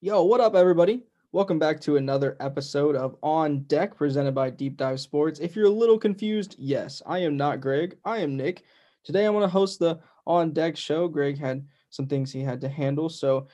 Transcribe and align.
Yo, 0.00 0.22
what 0.22 0.40
up, 0.40 0.54
everybody? 0.54 1.02
Welcome 1.32 1.58
back 1.58 1.80
to 1.80 1.96
another 1.96 2.36
episode 2.38 2.94
of 2.94 3.16
On 3.20 3.62
Deck 3.62 3.96
presented 3.96 4.32
by 4.32 4.48
Deep 4.48 4.76
Dive 4.76 5.00
Sports. 5.00 5.40
If 5.40 5.56
you're 5.56 5.66
a 5.66 5.70
little 5.70 5.98
confused, 5.98 6.54
yes, 6.56 7.02
I 7.04 7.18
am 7.18 7.36
not 7.36 7.60
Greg. 7.60 7.98
I 8.04 8.18
am 8.18 8.36
Nick. 8.36 8.62
Today 9.02 9.26
I 9.26 9.30
want 9.30 9.42
to 9.42 9.48
host 9.48 9.80
the 9.80 9.98
On 10.24 10.52
Deck 10.52 10.76
show. 10.76 11.08
Greg 11.08 11.36
had 11.36 11.66
some 11.90 12.06
things 12.06 12.30
he 12.30 12.42
had 12.42 12.60
to 12.60 12.68
handle. 12.68 13.08
So 13.08 13.48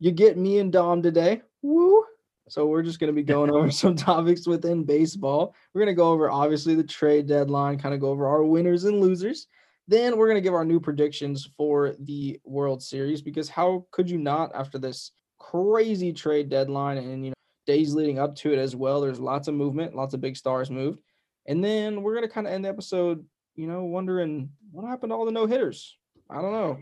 you 0.00 0.10
get 0.10 0.36
me 0.36 0.58
and 0.58 0.72
Dom 0.72 1.00
today. 1.00 1.42
Woo! 1.62 2.04
So 2.48 2.66
we're 2.66 2.82
just 2.82 2.98
going 2.98 3.14
to 3.14 3.14
be 3.14 3.22
going 3.32 3.52
over 3.52 3.70
some 3.70 3.94
topics 3.94 4.48
within 4.48 4.82
baseball. 4.82 5.54
We're 5.72 5.82
going 5.82 5.94
to 5.94 6.02
go 6.02 6.10
over 6.10 6.28
obviously 6.28 6.74
the 6.74 6.82
trade 6.82 7.28
deadline, 7.28 7.78
kind 7.78 7.94
of 7.94 8.00
go 8.00 8.08
over 8.08 8.26
our 8.26 8.42
winners 8.42 8.82
and 8.82 9.00
losers. 9.00 9.46
Then 9.86 10.16
we're 10.16 10.26
going 10.26 10.38
to 10.38 10.44
give 10.44 10.54
our 10.54 10.64
new 10.64 10.80
predictions 10.80 11.48
for 11.56 11.94
the 12.00 12.40
World 12.42 12.82
Series 12.82 13.22
because 13.22 13.48
how 13.48 13.86
could 13.92 14.10
you 14.10 14.18
not 14.18 14.50
after 14.56 14.80
this 14.80 15.12
crazy 15.50 16.12
trade 16.12 16.48
deadline 16.48 16.98
and 16.98 17.24
you 17.24 17.30
know 17.30 17.34
days 17.66 17.94
leading 17.94 18.18
up 18.18 18.34
to 18.36 18.52
it 18.52 18.58
as 18.58 18.74
well. 18.76 19.00
There's 19.00 19.20
lots 19.20 19.48
of 19.48 19.54
movement, 19.54 19.94
lots 19.94 20.14
of 20.14 20.20
big 20.20 20.36
stars 20.36 20.70
moved. 20.70 21.00
And 21.46 21.62
then 21.62 22.02
we're 22.02 22.14
gonna 22.14 22.28
kind 22.28 22.46
of 22.46 22.52
end 22.52 22.64
the 22.64 22.68
episode, 22.68 23.24
you 23.54 23.66
know, 23.66 23.84
wondering 23.84 24.50
what 24.70 24.88
happened 24.88 25.10
to 25.10 25.14
all 25.14 25.24
the 25.24 25.32
no 25.32 25.46
hitters. 25.46 25.96
I 26.30 26.40
don't 26.40 26.52
know. 26.52 26.78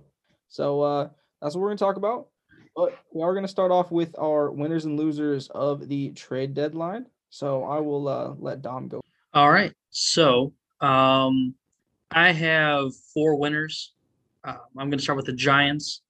So 0.48 0.80
uh 0.80 1.08
that's 1.40 1.54
what 1.54 1.62
we're 1.62 1.68
gonna 1.68 1.78
talk 1.78 1.96
about. 1.96 2.28
But 2.74 2.98
we 3.12 3.22
are 3.22 3.34
gonna 3.34 3.48
start 3.48 3.70
off 3.70 3.90
with 3.90 4.14
our 4.18 4.50
winners 4.50 4.84
and 4.84 4.98
losers 4.98 5.48
of 5.48 5.88
the 5.88 6.10
trade 6.10 6.54
deadline. 6.54 7.06
So 7.30 7.64
I 7.64 7.80
will 7.80 8.08
uh 8.08 8.34
let 8.38 8.62
Dom 8.62 8.88
go. 8.88 9.00
All 9.34 9.50
right. 9.50 9.72
So 9.90 10.52
um 10.80 11.54
I 12.10 12.32
have 12.32 12.94
four 13.14 13.36
winners. 13.36 13.94
Uh, 14.44 14.56
I'm 14.76 14.90
to 14.90 14.98
start 14.98 15.16
with 15.16 15.26
the 15.26 15.32
Giants 15.32 16.02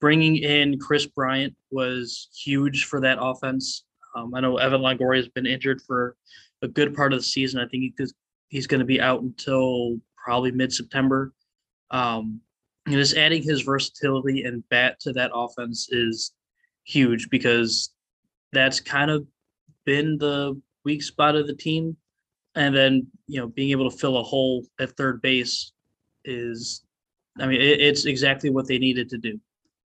bringing 0.00 0.36
in 0.36 0.78
Kris 0.78 1.06
Bryant 1.06 1.54
was 1.70 2.28
huge 2.44 2.84
for 2.84 3.00
that 3.00 3.18
offense. 3.20 3.84
Um, 4.16 4.34
I 4.34 4.40
know 4.40 4.58
Evan 4.58 4.80
Longoria 4.80 5.16
has 5.16 5.28
been 5.28 5.46
injured 5.46 5.80
for 5.82 6.16
a 6.62 6.68
good 6.68 6.94
part 6.94 7.12
of 7.12 7.18
the 7.18 7.24
season. 7.24 7.60
I 7.60 7.66
think 7.68 7.94
he 7.98 8.06
he's 8.48 8.66
going 8.66 8.80
to 8.80 8.86
be 8.86 9.00
out 9.00 9.22
until 9.22 9.98
probably 10.16 10.52
mid 10.52 10.72
September. 10.72 11.32
Um, 11.90 12.40
and 12.86 12.94
just 12.94 13.16
adding 13.16 13.42
his 13.42 13.62
versatility 13.62 14.44
and 14.44 14.66
bat 14.68 15.00
to 15.00 15.12
that 15.14 15.30
offense 15.34 15.88
is 15.90 16.32
huge 16.84 17.30
because 17.30 17.90
that's 18.52 18.80
kind 18.80 19.10
of 19.10 19.26
been 19.84 20.18
the 20.18 20.60
weak 20.84 21.02
spot 21.02 21.34
of 21.34 21.46
the 21.46 21.54
team. 21.54 21.96
And 22.54 22.76
then, 22.76 23.06
you 23.26 23.40
know, 23.40 23.48
being 23.48 23.70
able 23.70 23.90
to 23.90 23.96
fill 23.96 24.18
a 24.18 24.22
hole 24.22 24.64
at 24.78 24.96
third 24.96 25.22
base 25.22 25.72
is, 26.24 26.84
I 27.40 27.46
mean, 27.46 27.60
it, 27.60 27.80
it's 27.80 28.04
exactly 28.04 28.50
what 28.50 28.68
they 28.68 28.78
needed 28.78 29.08
to 29.10 29.18
do. 29.18 29.40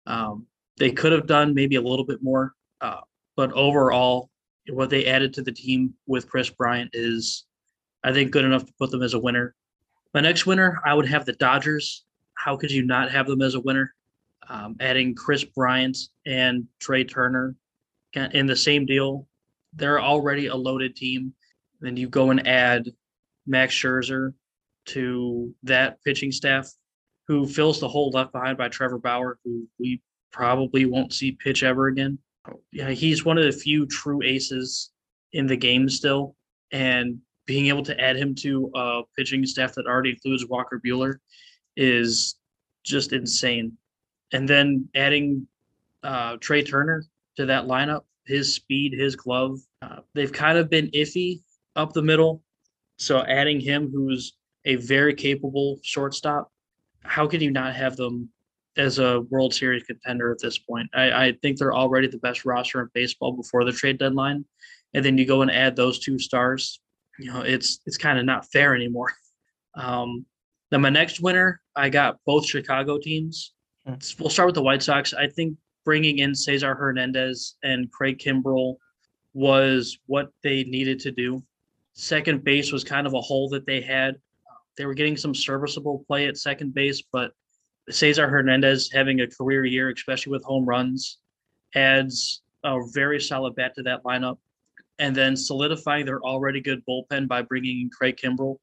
Um, 0.07 0.47
they 0.77 0.91
could 0.91 1.13
have 1.13 1.27
done 1.27 1.55
maybe 1.55 1.77
a 1.77 1.81
little 1.81 2.05
bit 2.05 2.23
more, 2.23 2.55
uh, 2.81 3.01
but 3.37 3.53
overall, 3.53 4.31
what 4.69 4.91
they 4.91 5.07
added 5.07 5.35
to 5.35 5.43
the 5.43 5.53
team 5.53 5.95
with 6.07 6.29
Kris 6.29 6.51
Bryant 6.51 6.91
is, 6.93 7.45
I 8.03 8.13
think, 8.13 8.31
good 8.31 8.45
enough 8.45 8.65
to 8.67 8.73
put 8.79 8.91
them 8.91 9.03
as 9.03 9.15
a 9.15 9.19
winner. 9.19 9.55
My 10.15 10.21
next 10.21 10.47
winner, 10.47 10.81
I 10.85 10.95
would 10.95 11.07
have 11.07 11.27
the 11.27 11.33
Dodgers. 11.35 12.05
How 12.35 12.57
could 12.57 12.71
you 12.71 12.83
not 12.85 13.11
have 13.11 13.27
them 13.27 13.43
as 13.43 13.55
a 13.55 13.61
winner? 13.61 13.95
Um, 14.49 14.77
adding 14.81 15.15
Kris 15.15 15.45
Bryant 15.45 15.97
and 16.27 16.67
Trea 16.79 17.05
Turner 17.05 17.57
in 18.15 18.47
the 18.47 18.57
same 18.57 18.87
deal, 18.87 19.27
they're 19.73 20.01
already 20.01 20.47
a 20.47 20.55
loaded 20.55 20.97
team. 20.97 21.35
Then 21.81 21.97
you 21.97 22.09
go 22.09 22.31
and 22.31 22.47
add 22.47 22.91
Max 23.47 23.75
Scherzer 23.75 24.35
to 24.87 25.55
that 25.63 26.03
pitching 26.05 26.31
staff 26.31 26.71
who 27.27 27.47
fills 27.47 27.81
the 27.81 27.89
hole 27.89 28.11
left 28.11 28.33
behind 28.33 28.59
by 28.59 28.69
Trevor 28.69 28.99
Bauer, 28.99 29.39
who 29.45 29.67
we 29.79 30.01
probably 30.33 30.85
won't 30.85 31.13
see 31.13 31.33
pitch 31.33 31.63
ever 31.63 31.87
again. 31.87 32.19
Yeah, 32.73 32.91
he's 32.91 33.25
one 33.25 33.39
of 33.39 33.45
the 33.45 33.53
few 33.53 33.87
true 33.87 34.23
aces 34.23 34.91
in 35.33 35.47
the 35.47 35.57
game 35.57 35.89
still, 35.89 36.37
and 36.73 37.19
being 37.47 37.67
able 37.67 37.83
to 37.85 37.99
add 38.01 38.17
him 38.17 38.35
to 38.35 38.71
a 38.75 39.03
pitching 39.17 39.45
staff 39.47 39.75
that 39.75 39.87
already 39.87 40.11
includes 40.11 40.47
Walker 40.47 40.81
Buehler 40.85 41.17
is 41.77 42.37
just 42.85 43.13
insane. 43.13 43.77
And 44.33 44.49
then 44.49 44.89
adding 44.95 45.47
uh, 46.03 46.37
Trea 46.41 46.63
Turner 46.63 47.05
to 47.37 47.47
that 47.47 47.65
lineup, 47.65 48.03
his 48.27 48.55
speed, 48.55 48.93
his 48.93 49.17
glove, 49.17 49.59
uh, 49.83 50.01
they've 50.15 50.33
kind 50.33 50.59
of 50.59 50.71
been 50.71 50.89
iffy 50.91 51.41
up 51.77 51.93
the 51.93 52.03
middle. 52.03 52.43
So 52.99 53.23
adding 53.25 53.61
him, 53.61 53.91
who's 53.91 54.37
a 54.65 54.77
very 54.77 55.15
capable 55.15 55.79
shortstop, 55.83 56.51
how 57.05 57.27
can 57.27 57.41
you 57.41 57.51
not 57.51 57.75
have 57.75 57.97
them 57.97 58.31
as 58.77 58.99
a 58.99 59.21
World 59.31 59.55
Series 59.55 59.85
contender 59.85 60.33
at 60.33 60.41
this 60.41 60.59
point? 60.59 60.89
I, 60.95 61.27
I 61.27 61.33
think 61.43 61.59
they're 61.59 61.75
already 61.75 62.09
the 62.09 62.19
best 62.19 62.45
roster 62.45 62.81
in 62.81 62.89
baseball 62.95 63.33
before 63.33 63.65
the 63.65 63.73
trade 63.73 63.99
deadline, 63.99 64.45
and 64.95 65.05
then 65.05 65.19
you 65.19 65.27
go 65.27 65.43
and 65.43 65.51
add 65.51 65.77
those 65.77 65.99
two 65.99 66.19
stars. 66.19 66.81
You 67.19 67.33
know, 67.33 67.43
it's 67.43 67.81
it's 67.87 67.97
kind 67.97 68.19
of 68.19 68.25
not 68.25 68.51
fair 68.51 68.75
anymore. 68.75 69.13
Um, 69.77 70.25
then 70.71 70.83
my 70.83 70.89
next 70.89 71.21
winner, 71.21 71.61
I 71.75 71.89
got 71.89 72.21
both 72.25 72.47
Chicago 72.47 72.97
teams. 72.97 73.55
Hmm. 73.85 73.95
We'll 74.21 74.31
start 74.31 74.47
with 74.47 74.55
the 74.55 74.63
White 74.63 74.85
Sox. 74.85 75.13
I 75.13 75.27
think 75.27 75.57
bringing 75.85 76.19
in 76.19 76.35
Cesar 76.35 76.75
Hernandez 76.75 77.57
and 77.63 77.91
Craig 77.91 78.19
Kimbrel 78.19 78.77
was 79.33 79.99
what 80.07 80.31
they 80.43 80.65
needed 80.65 81.01
to 81.01 81.11
do. 81.11 81.43
Second 81.93 82.45
base 82.45 82.73
was 82.73 82.85
kind 82.85 83.07
of 83.07 83.15
a 83.15 83.21
hole 83.21 83.49
that 83.51 83.67
they 83.67 83.81
had. 83.81 84.17
They 84.77 84.87
were 84.87 84.95
getting 84.95 85.17
some 85.17 85.35
serviceable 85.35 86.05
play 86.07 86.27
at 86.27 86.37
second 86.37 86.75
base, 86.75 87.03
but 87.13 87.33
Cesar 87.91 88.29
Hernandez 88.29 88.91
having 88.93 89.21
a 89.21 89.27
career 89.27 89.65
year, 89.65 89.91
especially 89.91 90.33
with 90.33 90.43
home 90.45 90.65
runs, 90.65 91.19
adds 91.75 92.43
a 92.65 92.79
very 92.93 93.21
solid 93.21 93.55
bat 93.55 93.75
to 93.77 93.83
that 93.83 94.03
lineup. 94.05 94.39
And 94.99 95.15
then 95.15 95.37
solidifying 95.37 96.07
their 96.07 96.23
already 96.23 96.61
good 96.61 96.83
bullpen 96.89 97.27
by 97.27 97.43
bringing 97.43 97.81
in 97.81 97.91
Craig 97.91 98.17
Kimbrel. 98.17 98.59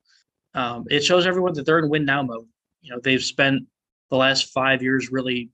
Um, 0.53 0.85
it 0.89 1.03
shows 1.03 1.27
everyone 1.27 1.53
that 1.53 1.66
they're 1.66 1.79
in 1.79 1.89
win 1.89 2.05
now 2.05 2.23
mode. 2.23 2.47
You 2.81 2.91
know, 2.91 3.01
they've 3.03 3.23
spent 3.23 3.63
the 4.09 4.16
last 4.17 4.51
five 4.53 4.81
years 4.81 5.11
really 5.11 5.49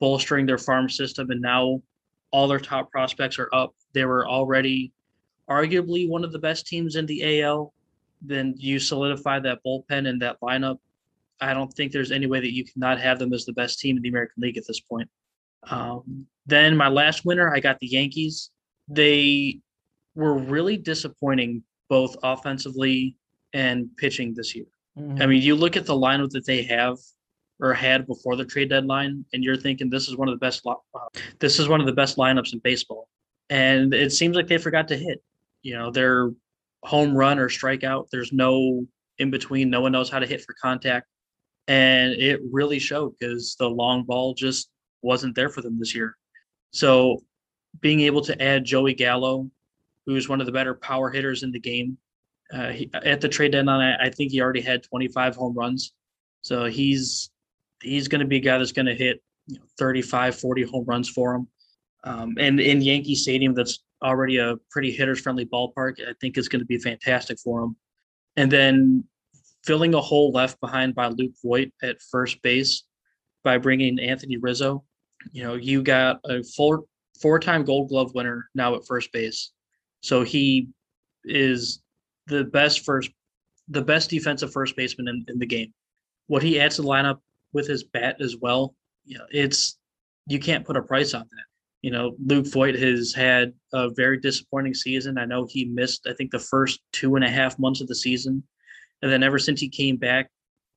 bolstering 0.00 0.46
their 0.46 0.58
farm 0.58 0.88
system, 0.88 1.30
and 1.30 1.40
now 1.40 1.82
all 2.30 2.46
their 2.46 2.60
top 2.60 2.90
prospects 2.90 3.38
are 3.38 3.48
up. 3.52 3.74
They 3.94 4.04
were 4.04 4.28
already 4.28 4.92
arguably 5.48 6.08
one 6.08 6.24
of 6.24 6.32
the 6.32 6.38
best 6.38 6.66
teams 6.66 6.96
in 6.96 7.06
the 7.06 7.42
AL 7.42 7.72
then 8.20 8.54
you 8.56 8.78
solidify 8.78 9.40
that 9.40 9.58
bullpen 9.64 10.08
and 10.08 10.20
that 10.22 10.40
lineup. 10.40 10.78
I 11.40 11.54
don't 11.54 11.72
think 11.72 11.92
there's 11.92 12.10
any 12.10 12.26
way 12.26 12.40
that 12.40 12.52
you 12.52 12.64
cannot 12.64 13.00
have 13.00 13.18
them 13.18 13.32
as 13.32 13.44
the 13.44 13.52
best 13.52 13.78
team 13.78 13.96
in 13.96 14.02
the 14.02 14.08
American 14.08 14.42
League 14.42 14.58
at 14.58 14.66
this 14.66 14.80
point. 14.80 15.08
Um, 15.70 16.26
then 16.46 16.76
my 16.76 16.88
last 16.88 17.24
winner, 17.24 17.54
I 17.54 17.60
got 17.60 17.78
the 17.78 17.86
Yankees. 17.86 18.50
They 18.88 19.60
were 20.14 20.36
really 20.36 20.76
disappointing 20.76 21.62
both 21.88 22.16
offensively 22.22 23.16
and 23.52 23.88
pitching 23.96 24.34
this 24.34 24.54
year. 24.54 24.66
Mm-hmm. 24.98 25.22
I 25.22 25.26
mean, 25.26 25.42
you 25.42 25.54
look 25.54 25.76
at 25.76 25.86
the 25.86 25.94
lineup 25.94 26.30
that 26.30 26.46
they 26.46 26.62
have 26.62 26.98
or 27.60 27.72
had 27.74 28.06
before 28.06 28.36
the 28.36 28.44
trade 28.44 28.70
deadline, 28.70 29.24
and 29.32 29.42
you're 29.42 29.56
thinking 29.56 29.90
this 29.90 30.08
is 30.08 30.16
one 30.16 30.28
of 30.28 30.34
the 30.34 30.38
best. 30.38 30.64
Uh, 30.66 30.74
this 31.38 31.58
is 31.58 31.68
one 31.68 31.80
of 31.80 31.86
the 31.86 31.92
best 31.92 32.16
lineups 32.16 32.52
in 32.52 32.60
baseball, 32.60 33.08
and 33.50 33.92
it 33.94 34.12
seems 34.12 34.36
like 34.36 34.46
they 34.46 34.58
forgot 34.58 34.88
to 34.88 34.96
hit. 34.96 35.22
You 35.62 35.74
know, 35.74 35.90
they're 35.90 36.30
home 36.82 37.14
run 37.14 37.38
or 37.38 37.48
strikeout. 37.48 38.08
There's 38.10 38.32
no 38.32 38.86
in 39.18 39.30
between. 39.30 39.70
No 39.70 39.80
one 39.80 39.92
knows 39.92 40.10
how 40.10 40.18
to 40.18 40.26
hit 40.26 40.42
for 40.42 40.54
contact. 40.60 41.06
And 41.66 42.12
it 42.12 42.40
really 42.50 42.78
showed 42.78 43.14
because 43.18 43.56
the 43.58 43.68
long 43.68 44.04
ball 44.04 44.34
just 44.34 44.70
wasn't 45.02 45.34
there 45.34 45.48
for 45.48 45.60
them 45.60 45.78
this 45.78 45.94
year. 45.94 46.16
So 46.70 47.22
being 47.80 48.00
able 48.00 48.22
to 48.22 48.42
add 48.42 48.64
Joey 48.64 48.94
Gallo, 48.94 49.50
who's 50.06 50.28
one 50.28 50.40
of 50.40 50.46
the 50.46 50.52
better 50.52 50.74
power 50.74 51.10
hitters 51.10 51.42
in 51.42 51.52
the 51.52 51.60
game, 51.60 51.98
uh, 52.52 52.70
he, 52.70 52.90
at 52.94 53.20
the 53.20 53.28
trade 53.28 53.52
deadline, 53.52 53.80
I, 53.80 54.06
I 54.06 54.10
think 54.10 54.32
he 54.32 54.40
already 54.40 54.62
had 54.62 54.82
25 54.82 55.36
home 55.36 55.54
runs. 55.54 55.92
So 56.40 56.64
he's 56.64 57.30
he's 57.82 58.08
going 58.08 58.20
to 58.20 58.26
be 58.26 58.38
a 58.38 58.40
guy 58.40 58.58
that's 58.58 58.72
going 58.72 58.86
to 58.86 58.94
hit 58.94 59.22
you 59.46 59.58
know, 59.58 59.64
35, 59.78 60.38
40 60.38 60.62
home 60.64 60.84
runs 60.86 61.08
for 61.08 61.34
him. 61.34 61.48
Um, 62.04 62.34
and 62.38 62.58
in 62.58 62.80
Yankee 62.80 63.14
Stadium, 63.14 63.54
that's 63.54 63.80
already 64.02 64.38
a 64.38 64.56
pretty 64.70 64.90
hitters 64.90 65.20
friendly 65.20 65.46
ballpark. 65.46 66.00
I 66.00 66.12
think 66.20 66.36
it's 66.36 66.48
going 66.48 66.60
to 66.60 66.66
be 66.66 66.78
fantastic 66.78 67.38
for 67.38 67.62
him. 67.62 67.76
And 68.36 68.50
then 68.50 69.04
filling 69.64 69.94
a 69.94 70.00
hole 70.00 70.30
left 70.32 70.60
behind 70.60 70.94
by 70.94 71.08
Luke 71.08 71.32
Voit 71.42 71.72
at 71.82 72.00
first 72.10 72.40
base 72.42 72.84
by 73.44 73.58
bringing 73.58 73.98
Anthony 73.98 74.36
Rizzo. 74.36 74.84
You 75.32 75.42
know, 75.42 75.54
you 75.54 75.82
got 75.82 76.20
a 76.24 76.42
four 76.56 76.84
four 77.20 77.40
time 77.40 77.64
Gold 77.64 77.88
Glove 77.88 78.14
winner 78.14 78.48
now 78.54 78.74
at 78.76 78.86
first 78.86 79.12
base, 79.12 79.52
so 80.00 80.22
he 80.22 80.68
is 81.24 81.82
the 82.26 82.44
best 82.44 82.84
first 82.84 83.10
the 83.68 83.82
best 83.82 84.10
defensive 84.10 84.52
first 84.52 84.76
baseman 84.76 85.08
in, 85.08 85.24
in 85.28 85.38
the 85.38 85.46
game. 85.46 85.72
What 86.28 86.42
he 86.42 86.60
adds 86.60 86.76
to 86.76 86.82
the 86.82 86.88
lineup 86.88 87.18
with 87.52 87.66
his 87.66 87.84
bat 87.84 88.16
as 88.20 88.36
well, 88.40 88.74
you 89.04 89.18
know, 89.18 89.26
it's 89.30 89.78
you 90.26 90.38
can't 90.38 90.64
put 90.64 90.76
a 90.76 90.82
price 90.82 91.14
on 91.14 91.22
that 91.22 91.44
you 91.82 91.90
know, 91.90 92.16
Luke 92.24 92.46
Voit 92.46 92.74
has 92.74 93.14
had 93.14 93.52
a 93.72 93.90
very 93.90 94.18
disappointing 94.18 94.74
season. 94.74 95.18
I 95.18 95.24
know 95.24 95.46
he 95.48 95.64
missed, 95.64 96.06
I 96.08 96.12
think, 96.12 96.30
the 96.30 96.38
first 96.38 96.80
two 96.92 97.14
and 97.14 97.24
a 97.24 97.30
half 97.30 97.58
months 97.58 97.80
of 97.80 97.86
the 97.86 97.94
season. 97.94 98.42
And 99.02 99.12
then 99.12 99.22
ever 99.22 99.38
since 99.38 99.60
he 99.60 99.68
came 99.68 99.96
back, 99.96 100.28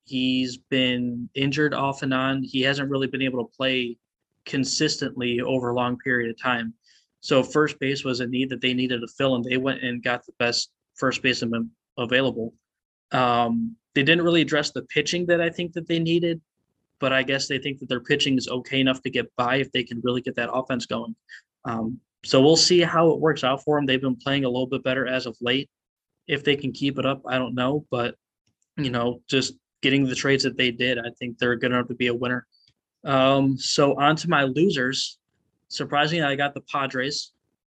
he's 0.06 0.58
been 0.58 1.30
injured 1.34 1.74
off 1.74 2.04
and 2.04 2.14
on. 2.14 2.44
He 2.44 2.62
hasn't 2.62 2.90
really 2.90 3.08
been 3.08 3.22
able 3.22 3.44
to 3.44 3.58
play 3.58 3.98
consistently 4.46 5.42
over 5.42 5.70
a 5.70 5.76
long 5.76 5.98
period 5.98 6.30
of 6.30 6.40
time. 6.40 6.74
So 7.22 7.44
first 7.44 7.80
base 7.80 8.04
was 8.04 8.20
a 8.20 8.28
need 8.28 8.50
that 8.50 8.62
they 8.62 8.74
needed 8.74 9.02
to 9.02 9.08
fill, 9.08 9.36
and 9.36 9.44
they 9.44 9.58
went 9.58 9.84
and 9.84 10.04
got 10.04 10.26
the 10.26 10.34
best 10.40 10.72
first 10.96 11.22
baseman 11.22 11.72
available. 11.98 12.54
Um, 13.12 13.76
they 13.94 14.04
didn't 14.04 14.24
really 14.24 14.42
address 14.42 14.72
the 14.72 14.84
pitching 14.84 15.26
that 15.28 15.42
I 15.42 15.50
think 15.50 15.74
that 15.74 15.88
they 15.88 16.00
needed, 16.00 16.42
but 17.02 17.12
I 17.12 17.24
guess 17.24 17.48
they 17.48 17.58
think 17.58 17.80
that 17.80 17.90
their 17.90 18.00
pitching 18.00 18.38
is 18.38 18.48
okay 18.48 18.80
enough 18.80 19.02
to 19.02 19.10
get 19.10 19.36
by 19.36 19.58
if 19.58 19.72
they 19.72 19.84
can 19.84 20.00
really 20.04 20.22
get 20.22 20.36
that 20.36 20.54
offense 20.54 20.86
going. 20.86 21.16
Um, 21.66 22.00
so 22.24 22.42
we'll 22.42 22.56
see 22.56 22.82
how 22.82 23.10
it 23.12 23.20
works 23.20 23.44
out 23.44 23.64
for 23.64 23.78
them. 23.78 23.86
They've 23.86 24.00
been 24.00 24.16
playing 24.16 24.46
a 24.46 24.50
little 24.50 24.68
bit 24.68 24.84
better 24.84 25.08
as 25.08 25.26
of 25.26 25.36
late. 25.42 25.70
If 26.28 26.44
they 26.44 26.56
can 26.56 26.72
keep 26.72 27.00
it 27.00 27.06
up, 27.06 27.24
I 27.28 27.38
don't 27.40 27.56
know, 27.56 27.86
but 27.90 28.16
you 28.78 28.92
know, 28.92 29.22
just 29.28 29.56
getting 29.82 30.06
the 30.06 30.16
trades 30.16 30.44
that 30.44 30.56
they 30.56 30.72
did, 30.72 31.00
I 31.00 31.10
think 31.20 31.38
they're 31.38 31.56
good 31.56 31.72
enough 31.72 31.88
to 31.88 31.96
be 31.96 32.08
a 32.08 32.14
winner. 32.14 32.46
Um, 33.04 33.58
so 33.58 34.00
on 34.00 34.16
to 34.18 34.30
my 34.30 34.44
losers. 34.44 35.18
Surprisingly, 35.68 36.24
I 36.24 36.36
got 36.36 36.54
the 36.54 36.62
Padres. 36.62 37.32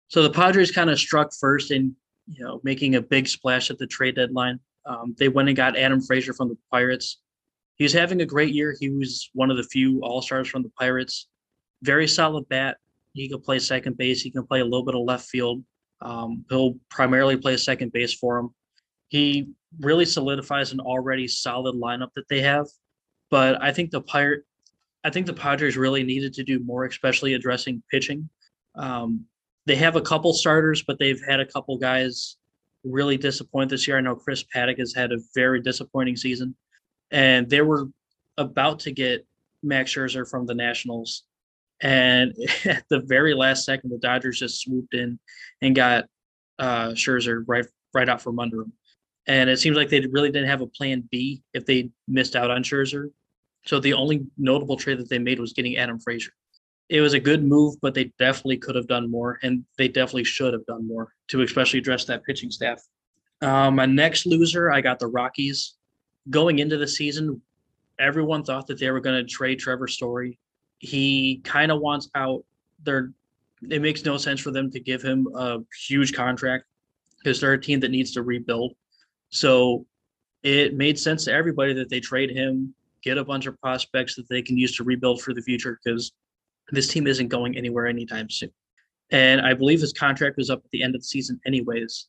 So 0.08 0.24
the 0.24 0.30
Padres 0.30 0.72
kind 0.72 0.90
of 0.90 0.98
struck 0.98 1.32
first 1.38 1.72
in, 1.72 1.96
you 2.28 2.44
know, 2.44 2.62
making 2.64 2.96
a 2.96 3.02
big 3.02 3.28
splash 3.28 3.70
at 3.70 3.78
the 3.78 3.88
trade 3.88 4.16
deadline. 4.16 4.60
Um, 4.86 5.16
they 5.18 5.28
went 5.28 5.50
and 5.50 5.58
got 5.58 5.78
Adam 5.78 6.02
Frazier 6.02 6.34
from 6.34 6.48
the 6.48 6.58
Pirates. 6.72 7.20
He 7.78 7.84
was 7.84 7.94
having 7.94 8.22
a 8.22 8.26
great 8.26 8.54
year. 8.54 8.76
He 8.80 8.90
was 8.90 9.30
one 9.34 9.52
of 9.52 9.58
the 9.58 9.64
few 9.64 10.02
All 10.02 10.22
Stars 10.22 10.48
from 10.48 10.64
the 10.64 10.72
Pirates. 10.80 11.28
Very 11.84 12.08
solid 12.08 12.48
bat. 12.50 12.78
He 13.14 13.30
can 13.30 13.42
play 13.42 13.60
second 13.60 13.98
base. 13.98 14.22
He 14.22 14.32
can 14.32 14.46
play 14.46 14.62
a 14.62 14.66
little 14.66 14.84
bit 14.84 14.96
of 14.96 15.02
left 15.02 15.28
field. 15.28 15.64
Um, 16.02 16.46
he'll 16.50 16.76
primarily 16.90 17.38
play 17.38 17.58
second 17.58 17.92
base 17.92 18.14
for 18.14 18.38
him. 18.38 18.50
He 19.10 19.50
really 19.80 20.06
solidifies 20.06 20.72
an 20.72 20.80
already 20.80 21.28
solid 21.28 21.76
lineup 21.76 22.10
that 22.16 22.28
they 22.30 22.42
have. 22.42 22.68
But 23.30 23.62
I 23.62 23.72
think 23.72 23.92
the 23.92 24.02
Pirate, 24.02 24.44
I 25.04 25.10
think 25.10 25.26
the 25.26 25.34
Padres 25.34 25.78
really 25.78 26.04
needed 26.04 26.34
to 26.36 26.44
do 26.44 26.60
more, 26.60 26.86
especially 26.86 27.34
addressing 27.34 27.84
pitching. 27.92 28.30
Um, 28.76 29.26
they 29.66 29.76
have 29.76 29.96
a 29.96 30.02
couple 30.02 30.34
starters, 30.34 30.84
but 30.84 30.98
they've 31.00 31.22
had 31.28 31.40
a 31.40 31.46
couple 31.46 31.78
guys 31.78 32.38
really 32.84 33.18
disappoint 33.18 33.70
this 33.70 33.88
year. 33.88 33.98
I 33.98 34.02
know 34.02 34.16
Chris 34.16 34.44
Paddack 34.44 34.80
has 34.80 34.94
had 34.96 35.12
a 35.12 35.18
very 35.36 35.62
disappointing 35.62 36.16
season, 36.16 36.56
and 37.12 37.50
they 37.50 37.62
were 37.62 37.88
about 38.38 38.80
to 38.82 38.92
get 38.92 39.26
Max 39.64 39.94
Scherzer 39.94 40.30
from 40.30 40.46
the 40.46 40.56
Nationals, 40.56 41.24
and 41.82 42.34
at 42.66 42.84
the 42.90 43.00
very 43.00 43.34
last 43.34 43.66
second, 43.66 43.90
the 43.90 43.98
Dodgers 43.98 44.40
just 44.40 44.62
swooped 44.62 44.94
in 44.94 45.20
and 45.62 45.76
got 45.76 46.06
uh, 46.60 46.90
Scherzer 46.90 47.44
right 47.48 47.66
right 47.94 48.10
out 48.10 48.22
from 48.22 48.40
under 48.40 48.62
him. 48.62 48.74
And 49.28 49.50
it 49.50 49.60
seems 49.60 49.76
like 49.76 49.90
they 49.90 50.00
really 50.12 50.32
didn't 50.32 50.50
have 50.50 50.62
a 50.62 50.68
plan 50.68 51.08
B 51.12 51.42
if 51.54 51.66
they 51.66 51.90
missed 52.08 52.36
out 52.36 52.50
on 52.50 52.64
Scherzer. 52.64 53.10
So 53.66 53.80
the 53.80 53.94
only 53.94 54.26
notable 54.38 54.78
trade 54.78 55.00
that 55.00 55.10
they 55.10 55.20
made 55.20 55.40
was 55.40 55.54
getting 55.54 55.76
Adam 55.76 56.00
Frazier. 56.00 56.32
It 56.90 57.02
was 57.02 57.14
a 57.14 57.20
good 57.20 57.44
move, 57.44 57.76
but 57.82 57.94
they 57.94 58.14
definitely 58.18 58.58
could 58.58 58.76
have 58.76 58.88
done 58.88 59.12
more, 59.12 59.40
and 59.44 59.66
they 59.78 59.90
definitely 59.90 60.24
should 60.24 60.54
have 60.54 60.66
done 60.68 60.88
more 60.88 61.10
to 61.30 61.42
especially 61.42 61.80
address 61.80 62.06
that 62.06 62.24
pitching 62.24 62.50
staff. 62.50 62.82
Um, 63.42 63.76
my 63.76 63.86
next 63.86 64.26
loser, 64.26 64.72
I 64.72 64.80
got 64.80 65.00
the 65.00 65.08
Rockies. 65.08 65.77
Going 66.30 66.60
into 66.60 66.78
the 66.78 66.88
season, 66.88 67.42
everyone 68.00 68.44
thought 68.44 68.68
that 68.68 68.80
they 68.80 68.92
were 68.92 69.00
going 69.00 69.24
to 69.24 69.30
trade 69.30 69.60
Trevor 69.60 69.88
Story. 69.88 70.40
He 70.80 71.42
kind 71.44 71.72
of 71.72 71.82
wants 71.82 72.10
out. 72.16 72.44
They're, 72.84 73.12
it 73.70 73.82
makes 73.82 74.06
no 74.06 74.18
sense 74.18 74.40
for 74.40 74.52
them 74.52 74.70
to 74.72 74.80
give 74.80 75.02
him 75.02 75.28
a 75.36 75.60
huge 75.88 76.14
contract 76.14 76.66
because 77.18 77.40
they're 77.42 77.54
a 77.54 77.62
team 77.62 77.80
that 77.80 77.92
needs 77.92 78.12
to 78.12 78.22
rebuild. 78.22 78.74
So 79.30 79.86
it 80.44 80.76
made 80.76 81.00
sense 81.00 81.26
to 81.26 81.34
everybody 81.34 81.74
that 81.74 81.90
they 81.90 82.00
trade 82.00 82.30
him, 82.32 82.74
get 83.04 83.18
a 83.18 83.26
bunch 83.26 83.48
of 83.48 83.60
prospects 83.60 84.16
that 84.16 84.30
they 84.30 84.42
can 84.42 84.58
use 84.58 84.76
to 84.78 84.84
rebuild 84.84 85.22
for 85.22 85.34
the 85.34 85.42
future 85.42 85.80
because 85.84 86.12
this 86.72 86.88
team 86.88 87.08
isn't 87.08 87.30
going 87.30 87.58
anywhere 87.58 87.88
anytime 87.88 88.30
soon. 88.30 88.52
And 89.12 89.42
I 89.42 89.54
believe 89.54 89.82
his 89.82 89.94
contract 89.94 90.38
was 90.38 90.50
up 90.50 90.60
at 90.64 90.72
the 90.72 90.84
end 90.84 90.96
of 90.96 91.02
the 91.02 91.06
season, 91.08 91.40
anyways. 91.46 92.08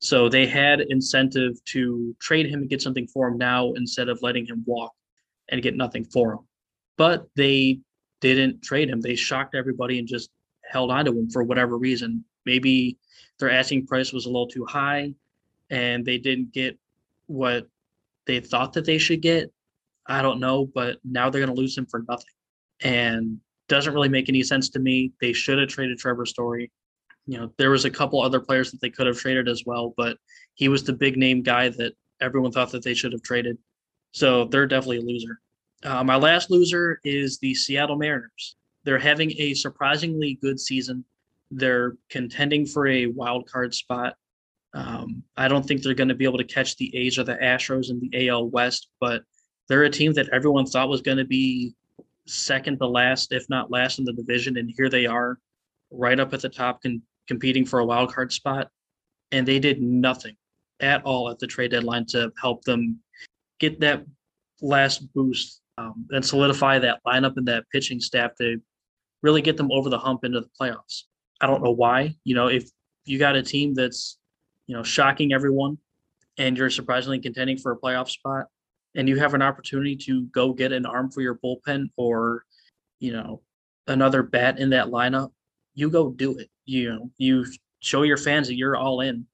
So 0.00 0.28
they 0.28 0.46
had 0.46 0.80
incentive 0.80 1.62
to 1.66 2.14
trade 2.20 2.46
him 2.46 2.60
and 2.60 2.70
get 2.70 2.82
something 2.82 3.06
for 3.08 3.28
him 3.28 3.38
now 3.38 3.72
instead 3.72 4.08
of 4.08 4.22
letting 4.22 4.46
him 4.46 4.62
walk 4.66 4.92
and 5.48 5.62
get 5.62 5.76
nothing 5.76 6.04
for 6.04 6.34
him. 6.34 6.38
But 6.96 7.26
they 7.34 7.80
didn't 8.20 8.62
trade 8.62 8.88
him. 8.88 9.00
They 9.00 9.14
shocked 9.14 9.54
everybody 9.54 9.98
and 9.98 10.06
just 10.06 10.30
held 10.70 10.90
on 10.90 11.04
to 11.06 11.10
him 11.10 11.30
for 11.30 11.42
whatever 11.42 11.76
reason. 11.78 12.24
Maybe 12.46 12.98
their 13.38 13.50
asking 13.50 13.86
price 13.86 14.12
was 14.12 14.26
a 14.26 14.28
little 14.28 14.46
too 14.46 14.64
high 14.66 15.14
and 15.70 16.04
they 16.04 16.18
didn't 16.18 16.52
get 16.52 16.78
what 17.26 17.66
they 18.26 18.40
thought 18.40 18.72
that 18.74 18.84
they 18.84 18.98
should 18.98 19.20
get. 19.20 19.52
I 20.06 20.22
don't 20.22 20.40
know, 20.40 20.66
but 20.66 20.98
now 21.04 21.28
they're 21.28 21.44
going 21.44 21.54
to 21.54 21.60
lose 21.60 21.76
him 21.76 21.86
for 21.86 22.04
nothing. 22.08 22.26
And 22.80 23.40
doesn't 23.68 23.92
really 23.92 24.08
make 24.08 24.28
any 24.28 24.42
sense 24.42 24.70
to 24.70 24.78
me. 24.78 25.12
They 25.20 25.32
should 25.32 25.58
have 25.58 25.68
traded 25.68 25.98
Trevor 25.98 26.24
Story. 26.24 26.70
You 27.28 27.36
know, 27.38 27.52
there 27.58 27.70
was 27.70 27.84
a 27.84 27.90
couple 27.90 28.22
other 28.22 28.40
players 28.40 28.70
that 28.70 28.80
they 28.80 28.88
could 28.88 29.06
have 29.06 29.18
traded 29.18 29.48
as 29.48 29.64
well, 29.66 29.92
but 29.98 30.16
he 30.54 30.68
was 30.68 30.82
the 30.82 30.94
big 30.94 31.18
name 31.18 31.42
guy 31.42 31.68
that 31.68 31.92
everyone 32.22 32.52
thought 32.52 32.72
that 32.72 32.82
they 32.82 32.94
should 32.94 33.12
have 33.12 33.22
traded. 33.22 33.58
So 34.12 34.46
they're 34.46 34.66
definitely 34.66 34.98
a 34.98 35.02
loser. 35.02 35.38
Uh, 35.84 36.02
my 36.02 36.16
last 36.16 36.50
loser 36.50 37.00
is 37.04 37.38
the 37.38 37.54
Seattle 37.54 37.96
Mariners. 37.96 38.56
They're 38.84 38.98
having 38.98 39.30
a 39.38 39.52
surprisingly 39.52 40.38
good 40.40 40.58
season. 40.58 41.04
They're 41.50 41.96
contending 42.08 42.64
for 42.64 42.86
a 42.86 43.06
wild 43.06 43.46
card 43.46 43.74
spot. 43.74 44.14
Um, 44.72 45.22
I 45.36 45.48
don't 45.48 45.66
think 45.66 45.82
they're 45.82 45.92
going 45.92 46.08
to 46.08 46.14
be 46.14 46.24
able 46.24 46.38
to 46.38 46.44
catch 46.44 46.76
the 46.76 46.96
A's 46.96 47.18
or 47.18 47.24
the 47.24 47.36
Astros 47.36 47.90
in 47.90 48.00
the 48.00 48.28
AL 48.28 48.48
West, 48.48 48.88
but 49.00 49.22
they're 49.68 49.84
a 49.84 49.90
team 49.90 50.14
that 50.14 50.30
everyone 50.30 50.64
thought 50.64 50.88
was 50.88 51.02
going 51.02 51.18
to 51.18 51.26
be 51.26 51.74
second 52.26 52.78
to 52.78 52.86
last, 52.86 53.32
if 53.32 53.48
not 53.50 53.70
last 53.70 53.98
in 53.98 54.06
the 54.06 54.14
division, 54.14 54.56
and 54.56 54.72
here 54.74 54.88
they 54.88 55.04
are, 55.04 55.38
right 55.90 56.18
up 56.18 56.32
at 56.32 56.40
the 56.40 56.48
top, 56.48 56.82
con- 56.82 57.02
competing 57.28 57.64
for 57.64 57.78
a 57.78 57.84
wild 57.84 58.12
card 58.12 58.32
spot, 58.32 58.68
and 59.30 59.46
they 59.46 59.58
did 59.58 59.80
nothing 59.80 60.36
at 60.80 61.04
all 61.04 61.30
at 61.30 61.38
the 61.38 61.46
trade 61.46 61.70
deadline 61.70 62.06
to 62.06 62.32
help 62.40 62.64
them 62.64 62.98
get 63.60 63.78
that 63.80 64.04
last 64.60 65.12
boost 65.12 65.60
um, 65.76 66.06
and 66.10 66.24
solidify 66.24 66.78
that 66.78 67.00
lineup 67.06 67.36
and 67.36 67.46
that 67.46 67.64
pitching 67.70 68.00
staff 68.00 68.32
to 68.40 68.60
really 69.22 69.42
get 69.42 69.56
them 69.56 69.70
over 69.70 69.88
the 69.90 69.98
hump 69.98 70.24
into 70.24 70.40
the 70.40 70.48
playoffs. 70.60 71.04
I 71.40 71.46
don't 71.46 71.62
know 71.62 71.72
why. 71.72 72.16
You 72.24 72.34
know, 72.34 72.48
if 72.48 72.68
you 73.04 73.18
got 73.18 73.36
a 73.36 73.42
team 73.42 73.74
that's 73.74 74.18
you 74.68 74.76
know, 74.76 74.84
shocking 74.84 75.32
everyone, 75.32 75.78
and 76.36 76.56
you're 76.56 76.70
surprisingly 76.70 77.18
contending 77.18 77.58
for 77.58 77.72
a 77.72 77.76
playoff 77.76 78.08
spot, 78.08 78.46
and 78.94 79.08
you 79.08 79.18
have 79.18 79.34
an 79.34 79.42
opportunity 79.42 79.96
to 79.96 80.26
go 80.26 80.52
get 80.52 80.72
an 80.72 80.86
arm 80.86 81.10
for 81.10 81.20
your 81.20 81.34
bullpen 81.34 81.86
or, 81.96 82.44
you 83.00 83.12
know, 83.12 83.42
another 83.88 84.22
bat 84.22 84.58
in 84.60 84.70
that 84.70 84.88
lineup, 84.88 85.30
you 85.78 85.88
go 85.88 86.10
do 86.10 86.36
it. 86.36 86.50
You 86.64 86.90
know, 86.90 87.10
you 87.18 87.46
show 87.78 88.02
your 88.02 88.16
fans 88.16 88.48
that 88.48 88.56
you're 88.56 88.76
all 88.76 89.00
in. 89.00 89.24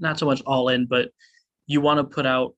Not 0.00 0.18
so 0.18 0.26
much 0.26 0.42
all 0.44 0.68
in, 0.68 0.86
but 0.86 1.10
you 1.66 1.80
want 1.80 1.98
to 1.98 2.04
put 2.04 2.26
out 2.26 2.54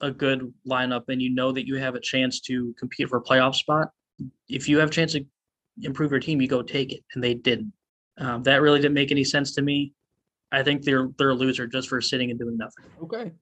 a 0.00 0.10
good 0.10 0.52
lineup 0.68 1.04
and 1.08 1.22
you 1.22 1.30
know 1.30 1.52
that 1.52 1.66
you 1.68 1.76
have 1.76 1.94
a 1.94 2.00
chance 2.00 2.40
to 2.40 2.74
compete 2.76 3.08
for 3.08 3.18
a 3.18 3.22
playoff 3.22 3.54
spot. 3.54 3.90
If 4.48 4.68
you 4.68 4.78
have 4.78 4.88
a 4.88 4.92
chance 4.92 5.12
to 5.12 5.24
improve 5.82 6.10
your 6.10 6.20
team, 6.20 6.40
you 6.40 6.48
go 6.48 6.62
take 6.62 6.92
it, 6.92 7.04
and 7.14 7.22
they 7.22 7.34
didn't. 7.34 7.72
Um, 8.18 8.42
that 8.42 8.60
really 8.60 8.80
didn't 8.80 8.94
make 8.94 9.12
any 9.12 9.24
sense 9.24 9.54
to 9.54 9.62
me. 9.62 9.92
I 10.50 10.62
think 10.64 10.82
they're 10.82 11.08
they're 11.16 11.30
a 11.30 11.34
loser 11.34 11.68
just 11.68 11.88
for 11.88 12.00
sitting 12.00 12.30
and 12.30 12.38
doing 12.38 12.56
nothing. 12.56 12.84
Okay. 13.02 13.32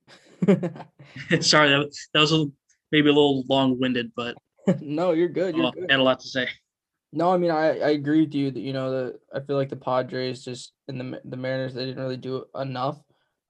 Sorry, 1.41 1.71
that, 1.71 1.91
that 2.13 2.21
was 2.21 2.33
a, 2.33 2.47
maybe 2.91 3.09
a 3.09 3.13
little 3.13 3.45
long 3.49 3.79
winded, 3.79 4.11
but 4.17 4.37
no, 4.81 5.13
you're 5.13 5.29
good. 5.29 5.55
You're 5.55 5.65
well, 5.65 5.73
good. 5.73 5.91
had 5.91 6.01
a 6.01 6.03
lot 6.03 6.21
to 6.21 6.29
say. 6.29 6.49
No, 7.13 7.33
I 7.33 7.37
mean 7.37 7.51
I, 7.51 7.79
I 7.79 7.91
agree 7.91 8.23
with 8.23 8.35
you 8.35 8.51
that 8.51 8.61
you 8.61 8.73
know 8.73 8.91
the 8.91 9.19
I 9.35 9.41
feel 9.41 9.57
like 9.57 9.69
the 9.69 9.77
Padres 9.77 10.45
just 10.45 10.73
and 10.89 11.01
the 11.01 11.21
the 11.25 11.37
Mariners 11.37 11.75
they 11.75 11.85
didn't 11.85 12.03
really 12.03 12.17
do 12.17 12.45
enough. 12.55 12.99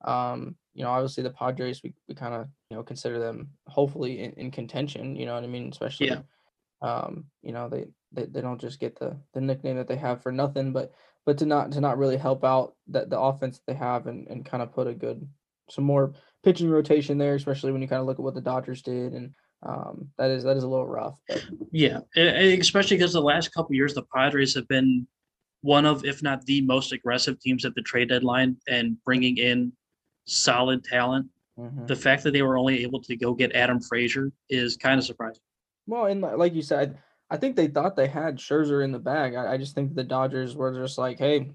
Um, 0.03 0.55
you 0.73 0.83
know, 0.83 0.89
obviously 0.89 1.23
the 1.23 1.29
Padres 1.29 1.81
we, 1.83 1.93
we 2.07 2.15
kind 2.15 2.33
of 2.33 2.47
you 2.69 2.77
know 2.77 2.83
consider 2.83 3.19
them 3.19 3.49
hopefully 3.67 4.19
in, 4.19 4.31
in 4.33 4.51
contention. 4.51 5.15
You 5.15 5.25
know 5.25 5.35
what 5.35 5.43
I 5.43 5.47
mean? 5.47 5.69
Especially, 5.71 6.07
yeah. 6.07 6.21
um, 6.81 7.25
you 7.41 7.53
know 7.53 7.69
they, 7.69 7.85
they 8.11 8.25
they 8.25 8.41
don't 8.41 8.59
just 8.59 8.79
get 8.79 8.99
the 8.99 9.17
the 9.33 9.41
nickname 9.41 9.77
that 9.77 9.87
they 9.87 9.95
have 9.95 10.21
for 10.21 10.31
nothing, 10.31 10.73
but 10.73 10.91
but 11.25 11.37
to 11.37 11.45
not 11.45 11.71
to 11.71 11.81
not 11.81 11.97
really 11.97 12.17
help 12.17 12.43
out 12.43 12.75
that 12.87 13.09
the 13.09 13.19
offense 13.19 13.61
they 13.65 13.75
have 13.75 14.07
and, 14.07 14.27
and 14.27 14.45
kind 14.45 14.61
of 14.61 14.73
put 14.73 14.87
a 14.87 14.93
good 14.93 15.27
some 15.69 15.85
more 15.85 16.13
pitching 16.43 16.69
rotation 16.69 17.17
there, 17.17 17.35
especially 17.35 17.71
when 17.71 17.81
you 17.81 17.87
kind 17.87 18.01
of 18.01 18.05
look 18.05 18.19
at 18.19 18.23
what 18.23 18.33
the 18.33 18.41
Dodgers 18.41 18.81
did 18.81 19.13
and 19.13 19.33
um, 19.65 20.09
that 20.17 20.29
is 20.29 20.43
that 20.43 20.57
is 20.57 20.63
a 20.63 20.67
little 20.67 20.87
rough. 20.87 21.17
But. 21.27 21.45
Yeah, 21.71 21.99
especially 22.15 22.97
because 22.97 23.13
the 23.13 23.21
last 23.21 23.53
couple 23.53 23.75
years 23.75 23.93
the 23.93 24.03
Padres 24.15 24.53
have 24.55 24.67
been 24.67 25.07
one 25.61 25.85
of, 25.85 26.03
if 26.03 26.21
not 26.21 26.45
the 26.45 26.61
most 26.61 26.91
aggressive 26.91 27.39
teams 27.39 27.63
at 27.65 27.73
the 27.73 27.81
trade 27.81 28.09
deadline 28.09 28.57
and 28.67 28.97
bringing 29.05 29.37
in 29.37 29.71
solid 30.25 30.83
talent. 30.83 31.27
Mm-hmm. 31.57 31.85
The 31.85 31.95
fact 31.95 32.23
that 32.23 32.31
they 32.31 32.41
were 32.41 32.57
only 32.57 32.83
able 32.83 33.01
to 33.03 33.15
go 33.15 33.33
get 33.33 33.55
Adam 33.55 33.79
Frazier 33.79 34.31
is 34.49 34.75
kind 34.75 34.99
of 34.99 35.05
surprising. 35.05 35.41
Well, 35.87 36.05
and 36.07 36.21
like 36.21 36.53
you 36.53 36.61
said, 36.61 36.97
I 37.29 37.37
think 37.37 37.55
they 37.55 37.67
thought 37.67 37.95
they 37.95 38.07
had 38.07 38.37
Scherzer 38.37 38.83
in 38.83 38.91
the 38.91 38.99
bag. 38.99 39.35
I, 39.35 39.53
I 39.53 39.57
just 39.57 39.75
think 39.75 39.95
the 39.95 40.03
Dodgers 40.03 40.55
were 40.55 40.73
just 40.73 40.97
like, 40.97 41.19
hey, 41.19 41.51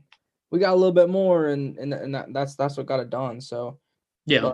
we 0.51 0.59
got 0.59 0.73
a 0.73 0.77
little 0.77 0.93
bit 0.93 1.11
more, 1.11 1.49
and 1.49 1.77
and, 1.79 1.93
and 1.93 2.15
that, 2.15 2.33
that's 2.33 2.55
that's 2.55 2.77
what 2.77 2.87
got 2.87 3.01
it 3.01 3.11
done. 3.11 3.41
So 3.41 3.79
yeah, 4.27 4.53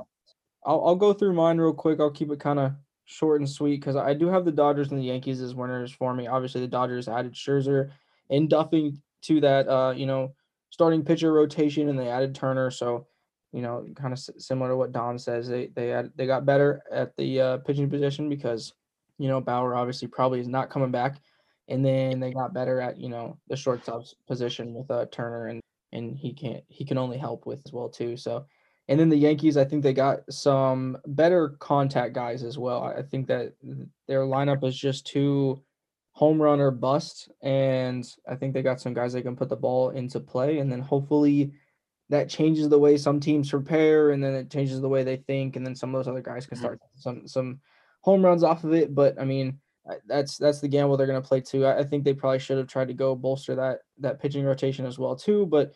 I'll 0.65 0.85
I'll 0.87 0.97
go 0.97 1.13
through 1.13 1.35
mine 1.35 1.59
real 1.59 1.73
quick. 1.73 2.01
I'll 2.01 2.11
keep 2.11 2.31
it 2.31 2.41
kind 2.41 2.59
of 2.59 2.73
short 3.05 3.41
and 3.41 3.49
sweet 3.49 3.81
because 3.81 3.97
I 3.97 4.15
do 4.15 4.29
have 4.29 4.45
the 4.45 4.53
Dodgers 4.53 4.91
and 4.91 5.01
the 5.01 5.05
Yankees 5.05 5.41
as 5.41 5.55
winners 5.55 5.93
for 5.93 6.15
me. 6.15 6.27
Obviously, 6.27 6.61
the 6.61 6.69
Dodgers 6.69 7.09
added 7.09 7.35
Scherzer 7.35 7.91
and 8.31 8.49
Duffy 8.49 8.95
to 9.23 9.41
that 9.41 9.69
uh, 9.69 9.93
you 9.97 10.07
know 10.07 10.35
starting 10.75 11.05
pitcher 11.05 11.33
rotation 11.33 11.89
and 11.89 11.97
they 11.97 12.09
added 12.09 12.35
Turner. 12.35 12.69
So, 12.69 13.07
you 13.53 13.63
know, 13.63 13.87
kind 13.95 14.13
of 14.13 14.19
similar 14.19 14.71
to 14.71 14.77
what 14.77 14.91
Dom 14.91 15.19
says, 15.19 15.47
they 15.47 15.69
they 15.77 15.89
had 15.89 16.11
they 16.17 16.27
got 16.27 16.45
better 16.45 16.83
at 16.91 17.17
the 17.17 17.41
uh, 17.41 17.57
pitching 17.59 17.89
position 17.89 18.29
because, 18.29 18.73
you 19.19 19.29
know, 19.29 19.41
Bauer 19.41 19.77
obviously 19.77 20.09
probably 20.09 20.41
is 20.41 20.49
not 20.49 20.71
coming 20.71 20.91
back, 20.91 21.21
and 21.69 21.85
then 21.85 22.19
they 22.19 22.33
got 22.33 22.53
better 22.53 22.81
at 22.81 22.99
you 22.99 23.09
know 23.09 23.39
the 23.49 23.57
shortstop 23.57 24.03
position 24.27 24.75
with 24.75 24.91
uh, 24.91 25.07
Turner 25.13 25.47
and 25.47 25.61
and 25.93 26.17
he 26.17 26.33
can't 26.33 26.65
he 26.67 26.85
can 26.85 26.99
only 26.99 27.19
help 27.19 27.47
with 27.47 27.63
as 27.65 27.73
well 27.73 27.89
too. 27.89 28.17
So, 28.17 28.47
and 28.89 29.01
then 29.01 29.09
the 29.09 29.17
Yankees, 29.17 29.57
I 29.57 29.65
think 29.65 29.83
they 29.83 29.95
got 29.95 30.21
some 30.31 30.99
better 31.07 31.51
contact 31.59 32.15
guys 32.15 32.43
as 32.43 32.59
well. 32.59 32.83
I 32.83 33.03
think 33.03 33.29
that 33.29 33.55
their 34.07 34.21
lineup 34.21 34.63
is 34.63 34.77
just 34.77 35.07
too 35.07 35.63
home 36.13 36.41
run 36.41 36.61
or 36.61 36.71
bust. 36.71 37.31
And 37.43 38.07
I 38.29 38.37
think 38.37 38.53
they 38.53 38.63
got 38.63 38.81
some 38.81 38.95
guys 38.95 39.15
that 39.15 39.23
can 39.23 39.37
put 39.37 39.49
the 39.49 39.57
ball 39.57 39.91
into 39.91 40.21
play. 40.21 40.59
And 40.59 40.71
then 40.71 40.81
hopefully 40.81 41.53
that 42.11 42.29
changes 42.29 42.69
the 42.69 42.79
way 42.79 42.99
some 42.99 43.21
teams 43.21 43.49
prepare 43.49 44.11
and 44.11 44.23
then 44.23 44.35
it 44.35 44.51
changes 44.51 44.81
the 44.81 44.89
way 44.89 45.03
they 45.03 45.17
think. 45.17 45.57
And 45.57 45.67
then 45.67 45.75
some 45.75 45.95
of 45.95 45.99
those 45.99 46.11
other 46.11 46.21
guys 46.21 46.47
can 46.47 46.59
mm-hmm. 46.59 46.65
start 46.65 46.81
some 46.97 47.27
some 47.27 47.61
home 48.03 48.23
runs 48.23 48.43
off 48.43 48.65
of 48.65 48.75
it. 48.75 48.95
But 48.95 49.19
I 49.19 49.25
mean, 49.25 49.59
that's 50.07 50.37
that's 50.37 50.61
the 50.61 50.69
gamble 50.69 50.99
they're 50.99 51.07
going 51.07 51.21
to 51.21 51.27
play 51.27 51.41
too. 51.41 51.65
I, 51.65 51.79
I 51.79 51.85
think 51.85 52.05
they 52.05 52.15
probably 52.15 52.39
should 52.39 52.59
have 52.59 52.69
tried 52.69 52.89
to 52.89 52.95
go 52.95 53.17
bolster 53.17 53.55
that 53.55 53.79
that 53.99 54.21
pitching 54.21 54.45
rotation 54.45 54.85
as 54.85 54.99
well 54.99 55.17
too. 55.17 55.47
But 55.47 55.73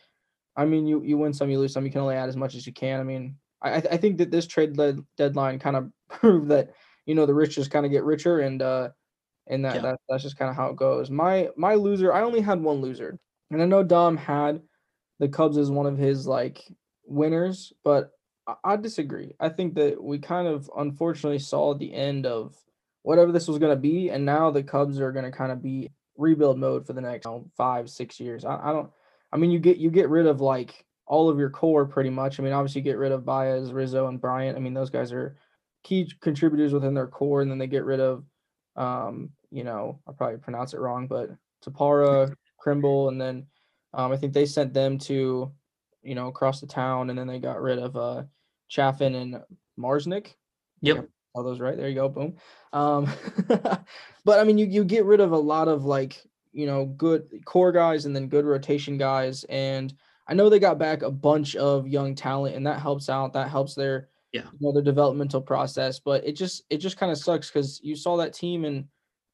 I 0.55 0.65
mean, 0.65 0.87
you 0.87 1.03
you 1.03 1.17
win 1.17 1.33
some, 1.33 1.49
you 1.49 1.59
lose 1.59 1.73
some. 1.73 1.85
You 1.85 1.91
can 1.91 2.01
only 2.01 2.15
add 2.15 2.29
as 2.29 2.37
much 2.37 2.55
as 2.55 2.65
you 2.65 2.73
can. 2.73 2.99
I 2.99 3.03
mean, 3.03 3.35
I 3.61 3.75
I 3.75 3.97
think 3.97 4.17
that 4.17 4.31
this 4.31 4.47
trade 4.47 4.77
deadline 5.17 5.59
kind 5.59 5.75
of 5.75 5.91
proved 6.09 6.49
that 6.49 6.73
you 7.05 7.15
know 7.15 7.25
the 7.25 7.33
rich 7.33 7.55
just 7.55 7.71
kind 7.71 7.85
of 7.85 7.91
get 7.91 8.03
richer 8.03 8.39
and 8.39 8.61
uh 8.61 8.89
and 9.47 9.65
that, 9.65 9.75
yeah. 9.75 9.81
that 9.81 9.99
that's 10.07 10.23
just 10.23 10.37
kind 10.37 10.49
of 10.49 10.55
how 10.55 10.67
it 10.67 10.75
goes. 10.75 11.09
My 11.09 11.49
my 11.57 11.73
loser, 11.73 12.13
I 12.13 12.21
only 12.21 12.41
had 12.41 12.61
one 12.61 12.81
loser, 12.81 13.19
and 13.51 13.61
I 13.61 13.65
know 13.65 13.83
Dom 13.83 14.15
had 14.15 14.61
the 15.19 15.27
Cubs 15.27 15.57
as 15.57 15.71
one 15.71 15.87
of 15.87 15.97
his 15.97 16.27
like 16.27 16.63
winners, 17.05 17.73
but 17.83 18.11
I, 18.47 18.55
I 18.63 18.75
disagree. 18.77 19.33
I 19.39 19.49
think 19.49 19.75
that 19.75 20.01
we 20.01 20.19
kind 20.19 20.47
of 20.47 20.69
unfortunately 20.77 21.39
saw 21.39 21.73
the 21.73 21.93
end 21.93 22.25
of 22.25 22.55
whatever 23.01 23.31
this 23.31 23.47
was 23.47 23.57
going 23.57 23.75
to 23.75 23.81
be, 23.81 24.09
and 24.09 24.25
now 24.25 24.51
the 24.51 24.63
Cubs 24.63 24.99
are 24.99 25.11
going 25.11 25.25
to 25.25 25.35
kind 25.35 25.51
of 25.51 25.63
be 25.63 25.89
rebuild 26.15 26.59
mode 26.59 26.85
for 26.85 26.93
the 26.93 27.01
next 27.01 27.25
you 27.25 27.31
know, 27.31 27.49
five 27.57 27.89
six 27.89 28.19
years. 28.19 28.45
I, 28.45 28.69
I 28.69 28.71
don't. 28.71 28.91
I 29.31 29.37
mean, 29.37 29.51
you 29.51 29.59
get 29.59 29.77
you 29.77 29.89
get 29.89 30.09
rid 30.09 30.25
of 30.25 30.41
like 30.41 30.85
all 31.05 31.29
of 31.29 31.39
your 31.39 31.49
core 31.49 31.85
pretty 31.85 32.09
much. 32.09 32.39
I 32.39 32.43
mean, 32.43 32.53
obviously 32.53 32.81
you 32.81 32.85
get 32.85 32.97
rid 32.97 33.11
of 33.11 33.25
Baez, 33.25 33.71
Rizzo, 33.71 34.07
and 34.07 34.21
Bryant. 34.21 34.57
I 34.57 34.59
mean, 34.59 34.73
those 34.73 34.89
guys 34.89 35.11
are 35.11 35.37
key 35.83 36.11
contributors 36.21 36.73
within 36.73 36.93
their 36.93 37.07
core, 37.07 37.41
and 37.41 37.49
then 37.49 37.57
they 37.57 37.67
get 37.67 37.85
rid 37.85 37.99
of 37.99 38.23
um, 38.75 39.31
you 39.51 39.63
know, 39.63 39.99
I 40.07 40.13
probably 40.13 40.37
pronounce 40.37 40.73
it 40.73 40.79
wrong, 40.79 41.07
but 41.07 41.29
Tepera, 41.65 42.33
Kimbrel, 42.65 43.09
and 43.09 43.19
then 43.19 43.45
um, 43.93 44.11
I 44.11 44.17
think 44.17 44.33
they 44.33 44.45
sent 44.45 44.73
them 44.73 44.97
to, 44.99 45.51
you 46.01 46.15
know, 46.15 46.27
across 46.27 46.61
the 46.61 46.67
town, 46.67 47.09
and 47.09 47.17
then 47.17 47.27
they 47.27 47.39
got 47.39 47.61
rid 47.61 47.79
of 47.79 47.95
uh, 47.95 48.23
Chafin 48.67 49.15
and 49.15 49.41
Marisnick. 49.77 50.35
Yep. 50.81 51.09
All 51.33 51.43
those 51.43 51.59
right. 51.59 51.77
There 51.77 51.89
you 51.89 51.95
go. 51.95 52.09
Boom. 52.09 52.35
Um, 52.73 53.11
but 53.47 54.39
I 54.39 54.43
mean, 54.43 54.57
you 54.57 54.65
you 54.65 54.83
get 54.83 55.05
rid 55.05 55.19
of 55.19 55.31
a 55.31 55.37
lot 55.37 55.67
of 55.67 55.85
like 55.85 56.23
you 56.51 56.65
know 56.65 56.85
good 56.85 57.43
core 57.45 57.71
guys 57.71 58.05
and 58.05 58.15
then 58.15 58.27
good 58.27 58.45
rotation 58.45 58.97
guys, 58.97 59.43
and 59.45 59.93
I 60.27 60.33
know 60.33 60.49
they 60.49 60.59
got 60.59 60.77
back 60.77 61.01
a 61.01 61.11
bunch 61.11 61.55
of 61.55 61.87
young 61.87 62.15
talent, 62.15 62.55
and 62.55 62.65
that 62.67 62.79
helps 62.79 63.09
out. 63.09 63.33
That 63.33 63.49
helps 63.49 63.75
their 63.75 64.09
yeah 64.31 64.43
you 64.59 64.67
know, 64.67 64.73
their 64.73 64.83
developmental 64.83 65.41
process. 65.41 65.99
But 65.99 66.25
it 66.25 66.33
just 66.33 66.63
it 66.69 66.77
just 66.77 66.97
kind 66.97 67.11
of 67.11 67.17
sucks 67.17 67.49
because 67.49 67.79
you 67.83 67.95
saw 67.95 68.17
that 68.17 68.33
team 68.33 68.65
and 68.65 68.85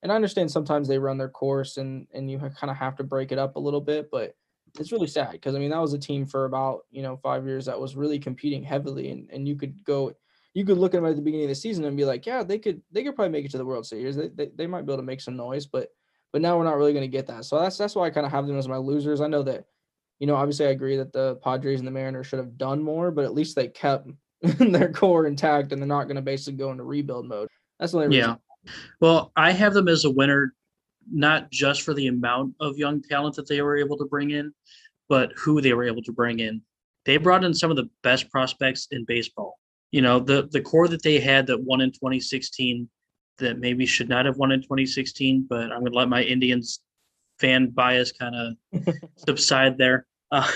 and 0.03 0.11
I 0.11 0.15
understand 0.15 0.51
sometimes 0.51 0.87
they 0.87 0.99
run 0.99 1.17
their 1.17 1.29
course 1.29 1.77
and 1.77 2.07
and 2.13 2.29
you 2.29 2.37
kind 2.37 2.69
of 2.69 2.77
have 2.77 2.95
to 2.97 3.03
break 3.03 3.31
it 3.31 3.39
up 3.39 3.55
a 3.55 3.59
little 3.59 3.81
bit, 3.81 4.09
but 4.11 4.35
it's 4.79 4.91
really 4.91 5.07
sad 5.07 5.31
because 5.31 5.55
I 5.55 5.59
mean 5.59 5.71
that 5.71 5.81
was 5.81 5.93
a 5.93 5.99
team 5.99 6.25
for 6.25 6.45
about 6.45 6.81
you 6.91 7.01
know 7.01 7.17
five 7.17 7.45
years 7.45 7.65
that 7.65 7.79
was 7.79 7.95
really 7.95 8.19
competing 8.19 8.63
heavily, 8.63 9.09
and 9.09 9.29
and 9.31 9.47
you 9.47 9.55
could 9.55 9.83
go, 9.83 10.13
you 10.53 10.65
could 10.65 10.77
look 10.77 10.93
at 10.93 10.97
them 11.01 11.09
at 11.09 11.15
the 11.15 11.21
beginning 11.21 11.45
of 11.45 11.49
the 11.49 11.55
season 11.55 11.85
and 11.85 11.97
be 11.97 12.05
like, 12.05 12.25
yeah, 12.25 12.43
they 12.43 12.59
could 12.59 12.81
they 12.91 13.03
could 13.03 13.15
probably 13.15 13.31
make 13.31 13.45
it 13.45 13.51
to 13.51 13.57
the 13.57 13.65
World 13.65 13.85
Series, 13.85 14.15
they 14.15 14.29
they, 14.29 14.51
they 14.55 14.67
might 14.67 14.85
be 14.85 14.91
able 14.93 15.01
to 15.01 15.05
make 15.05 15.21
some 15.21 15.35
noise, 15.35 15.65
but 15.65 15.89
but 16.35 16.41
now 16.41 16.57
we're 16.57 16.65
not 16.65 16.75
really 16.75 16.91
going 16.91 17.09
to 17.09 17.17
get 17.17 17.27
that, 17.27 17.45
so 17.45 17.57
that's 17.57 17.77
that's 17.77 17.95
why 17.95 18.07
I 18.07 18.09
kind 18.09 18.25
of 18.25 18.31
have 18.33 18.45
them 18.45 18.57
as 18.57 18.67
my 18.67 18.75
losers. 18.75 19.21
I 19.21 19.27
know 19.27 19.41
that, 19.43 19.63
you 20.19 20.27
know, 20.27 20.35
obviously 20.35 20.65
I 20.65 20.71
agree 20.71 20.97
that 20.97 21.13
the 21.13 21.37
Padres 21.37 21.79
and 21.79 21.87
the 21.87 21.93
Mariners 21.93 22.27
should 22.27 22.39
have 22.39 22.57
done 22.57 22.83
more, 22.83 23.09
but 23.09 23.23
at 23.23 23.33
least 23.33 23.55
they 23.55 23.69
kept 23.69 24.09
their 24.41 24.91
core 24.91 25.27
intact 25.27 25.71
and 25.71 25.81
they're 25.81 25.87
not 25.87 26.07
going 26.07 26.17
to 26.17 26.21
basically 26.21 26.57
go 26.57 26.71
into 26.71 26.83
rebuild 26.83 27.25
mode. 27.25 27.47
That's 27.79 27.93
the 27.93 27.99
only 27.99 28.17
reason. 28.17 28.37
Yeah. 28.65 28.71
Well, 28.99 29.31
I 29.37 29.53
have 29.53 29.73
them 29.73 29.87
as 29.87 30.03
a 30.03 30.11
winner, 30.11 30.53
not 31.09 31.51
just 31.51 31.83
for 31.83 31.93
the 31.93 32.07
amount 32.07 32.55
of 32.59 32.77
young 32.77 33.01
talent 33.01 33.37
that 33.37 33.47
they 33.47 33.61
were 33.61 33.77
able 33.77 33.95
to 33.95 34.05
bring 34.05 34.31
in, 34.31 34.53
but 35.07 35.31
who 35.37 35.61
they 35.61 35.71
were 35.71 35.85
able 35.85 36.03
to 36.03 36.11
bring 36.11 36.39
in. 36.39 36.61
They 37.05 37.15
brought 37.15 37.45
in 37.45 37.53
some 37.53 37.71
of 37.71 37.77
the 37.77 37.89
best 38.03 38.29
prospects 38.29 38.89
in 38.91 39.05
baseball. 39.05 39.57
You 39.91 40.01
know, 40.01 40.19
the 40.19 40.49
the 40.51 40.59
core 40.59 40.89
that 40.89 41.01
they 41.01 41.17
had 41.17 41.47
that 41.47 41.63
won 41.63 41.79
in 41.79 41.91
2016 41.91 42.89
that 43.39 43.59
maybe 43.59 43.85
should 43.85 44.09
not 44.09 44.25
have 44.25 44.37
won 44.37 44.51
in 44.51 44.61
2016, 44.61 45.45
but 45.49 45.71
I'm 45.71 45.79
going 45.79 45.91
to 45.91 45.97
let 45.97 46.09
my 46.09 46.23
Indians 46.23 46.81
fan 47.39 47.69
bias 47.69 48.11
kind 48.11 48.35
of 48.35 48.87
subside 49.15 49.77
there. 49.77 50.05
Uh, 50.31 50.49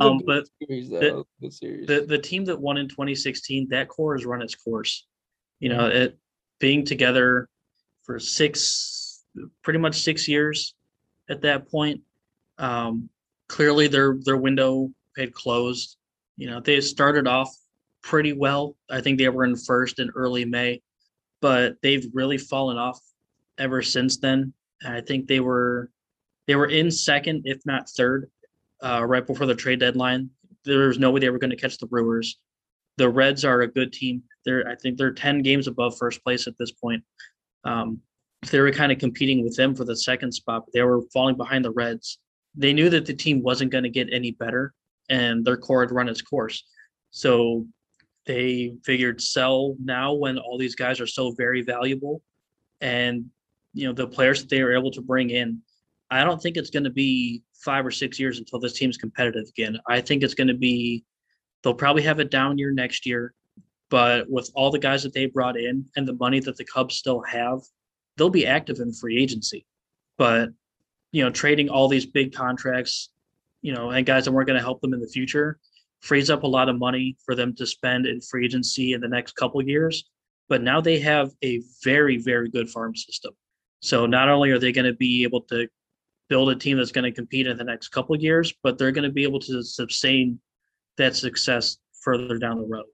um, 0.00 0.20
but 0.26 0.48
series, 0.66 0.88
the, 0.88 1.24
the, 1.40 2.04
the 2.08 2.18
team 2.18 2.44
that 2.46 2.60
won 2.60 2.76
in 2.76 2.88
2016, 2.88 3.68
that 3.70 3.88
core 3.88 4.16
has 4.16 4.26
run 4.26 4.42
its 4.42 4.54
course. 4.54 5.06
You 5.60 5.70
know, 5.70 5.86
it 5.86 6.18
being 6.58 6.84
together 6.84 7.48
for 8.02 8.18
six, 8.18 9.24
pretty 9.62 9.78
much 9.78 10.02
six 10.02 10.28
years 10.28 10.74
at 11.30 11.42
that 11.42 11.70
point. 11.70 12.00
Um, 12.58 13.08
clearly, 13.48 13.88
their 13.88 14.18
their 14.22 14.36
window 14.36 14.90
had 15.16 15.32
closed. 15.32 15.96
You 16.36 16.50
know, 16.50 16.60
they 16.60 16.80
started 16.80 17.26
off 17.26 17.54
pretty 18.02 18.32
well. 18.32 18.76
I 18.90 19.00
think 19.00 19.18
they 19.18 19.28
were 19.28 19.44
in 19.44 19.56
first 19.56 19.98
in 19.98 20.10
early 20.14 20.44
May, 20.44 20.82
but 21.46 21.76
they've 21.80 22.08
really 22.12 22.38
fallen 22.38 22.76
off 22.76 22.98
ever 23.56 23.80
since 23.80 24.16
then. 24.16 24.52
I 24.84 25.00
think 25.00 25.28
they 25.28 25.38
were 25.38 25.92
they 26.48 26.56
were 26.56 26.66
in 26.66 26.90
second, 26.90 27.42
if 27.44 27.64
not 27.64 27.88
third, 27.88 28.28
uh, 28.82 29.04
right 29.06 29.24
before 29.24 29.46
the 29.46 29.54
trade 29.54 29.78
deadline. 29.78 30.30
There 30.64 30.88
was 30.88 30.98
no 30.98 31.12
way 31.12 31.20
they 31.20 31.30
were 31.30 31.38
going 31.38 31.50
to 31.50 31.56
catch 31.56 31.78
the 31.78 31.86
Brewers. 31.86 32.40
The 32.96 33.08
Reds 33.08 33.44
are 33.44 33.60
a 33.60 33.68
good 33.68 33.92
team. 33.92 34.24
They're 34.44 34.68
I 34.68 34.74
think 34.74 34.98
they're 34.98 35.12
ten 35.12 35.40
games 35.40 35.68
above 35.68 35.96
first 35.96 36.24
place 36.24 36.48
at 36.48 36.58
this 36.58 36.72
point. 36.72 37.04
Um, 37.62 38.00
they 38.50 38.58
were 38.58 38.72
kind 38.72 38.90
of 38.90 38.98
competing 38.98 39.44
with 39.44 39.54
them 39.54 39.72
for 39.72 39.84
the 39.84 39.96
second 39.96 40.32
spot, 40.32 40.64
but 40.66 40.72
they 40.72 40.82
were 40.82 41.02
falling 41.14 41.36
behind 41.36 41.64
the 41.64 41.70
Reds. 41.70 42.18
They 42.56 42.72
knew 42.72 42.90
that 42.90 43.06
the 43.06 43.14
team 43.14 43.40
wasn't 43.40 43.70
going 43.70 43.84
to 43.84 43.90
get 43.90 44.12
any 44.12 44.32
better, 44.32 44.74
and 45.10 45.44
their 45.44 45.56
core 45.56 45.82
had 45.82 45.92
run 45.92 46.08
its 46.08 46.22
course. 46.22 46.64
So 47.12 47.68
they 48.26 48.76
figured 48.84 49.20
sell 49.20 49.76
now 49.82 50.12
when 50.12 50.38
all 50.38 50.58
these 50.58 50.74
guys 50.74 51.00
are 51.00 51.06
so 51.06 51.32
very 51.32 51.62
valuable, 51.62 52.22
and 52.80 53.26
you 53.72 53.86
know 53.86 53.92
the 53.92 54.06
players 54.06 54.40
that 54.40 54.50
they 54.50 54.60
are 54.60 54.76
able 54.76 54.90
to 54.92 55.00
bring 55.00 55.30
in. 55.30 55.60
I 56.10 56.22
don't 56.24 56.40
think 56.40 56.56
it's 56.56 56.70
going 56.70 56.84
to 56.84 56.90
be 56.90 57.42
five 57.54 57.84
or 57.84 57.90
six 57.90 58.20
years 58.20 58.38
until 58.38 58.60
this 58.60 58.74
team's 58.74 58.96
competitive 58.96 59.48
again. 59.48 59.78
I 59.88 60.00
think 60.00 60.22
it's 60.22 60.34
going 60.34 60.48
to 60.48 60.54
be 60.54 61.04
they'll 61.62 61.74
probably 61.74 62.02
have 62.02 62.18
a 62.18 62.24
down 62.24 62.58
year 62.58 62.72
next 62.72 63.06
year. 63.06 63.34
But 63.88 64.28
with 64.28 64.50
all 64.54 64.70
the 64.70 64.78
guys 64.78 65.04
that 65.04 65.14
they 65.14 65.26
brought 65.26 65.56
in 65.56 65.86
and 65.96 66.06
the 66.06 66.14
money 66.14 66.40
that 66.40 66.56
the 66.56 66.64
Cubs 66.64 66.96
still 66.96 67.22
have, 67.22 67.60
they'll 68.16 68.30
be 68.30 68.46
active 68.46 68.80
in 68.80 68.92
free 68.92 69.20
agency. 69.22 69.64
But 70.18 70.50
you 71.12 71.22
know, 71.24 71.30
trading 71.30 71.68
all 71.68 71.88
these 71.88 72.06
big 72.06 72.34
contracts, 72.34 73.10
you 73.62 73.72
know, 73.72 73.90
and 73.90 74.04
guys 74.04 74.24
that 74.24 74.32
weren't 74.32 74.48
going 74.48 74.58
to 74.58 74.64
help 74.64 74.80
them 74.80 74.92
in 74.92 75.00
the 75.00 75.08
future 75.08 75.58
frees 76.00 76.30
up 76.30 76.42
a 76.42 76.46
lot 76.46 76.68
of 76.68 76.78
money 76.78 77.16
for 77.24 77.34
them 77.34 77.54
to 77.56 77.66
spend 77.66 78.06
in 78.06 78.20
free 78.20 78.44
agency 78.44 78.92
in 78.92 79.00
the 79.00 79.08
next 79.08 79.32
couple 79.32 79.62
years. 79.62 80.04
But 80.48 80.62
now 80.62 80.80
they 80.80 81.00
have 81.00 81.32
a 81.42 81.62
very, 81.82 82.18
very 82.18 82.48
good 82.48 82.70
farm 82.70 82.94
system. 82.94 83.32
So 83.80 84.06
not 84.06 84.28
only 84.28 84.50
are 84.50 84.58
they 84.58 84.72
going 84.72 84.86
to 84.86 84.94
be 84.94 85.24
able 85.24 85.42
to 85.42 85.68
build 86.28 86.50
a 86.50 86.56
team 86.56 86.76
that's 86.76 86.92
going 86.92 87.04
to 87.04 87.12
compete 87.12 87.46
in 87.46 87.56
the 87.56 87.64
next 87.64 87.88
couple 87.88 88.16
years, 88.16 88.52
but 88.62 88.78
they're 88.78 88.92
going 88.92 89.04
to 89.04 89.12
be 89.12 89.22
able 89.22 89.40
to 89.40 89.62
sustain 89.62 90.40
that 90.96 91.16
success 91.16 91.78
further 92.02 92.38
down 92.38 92.58
the 92.58 92.66
road. 92.66 92.86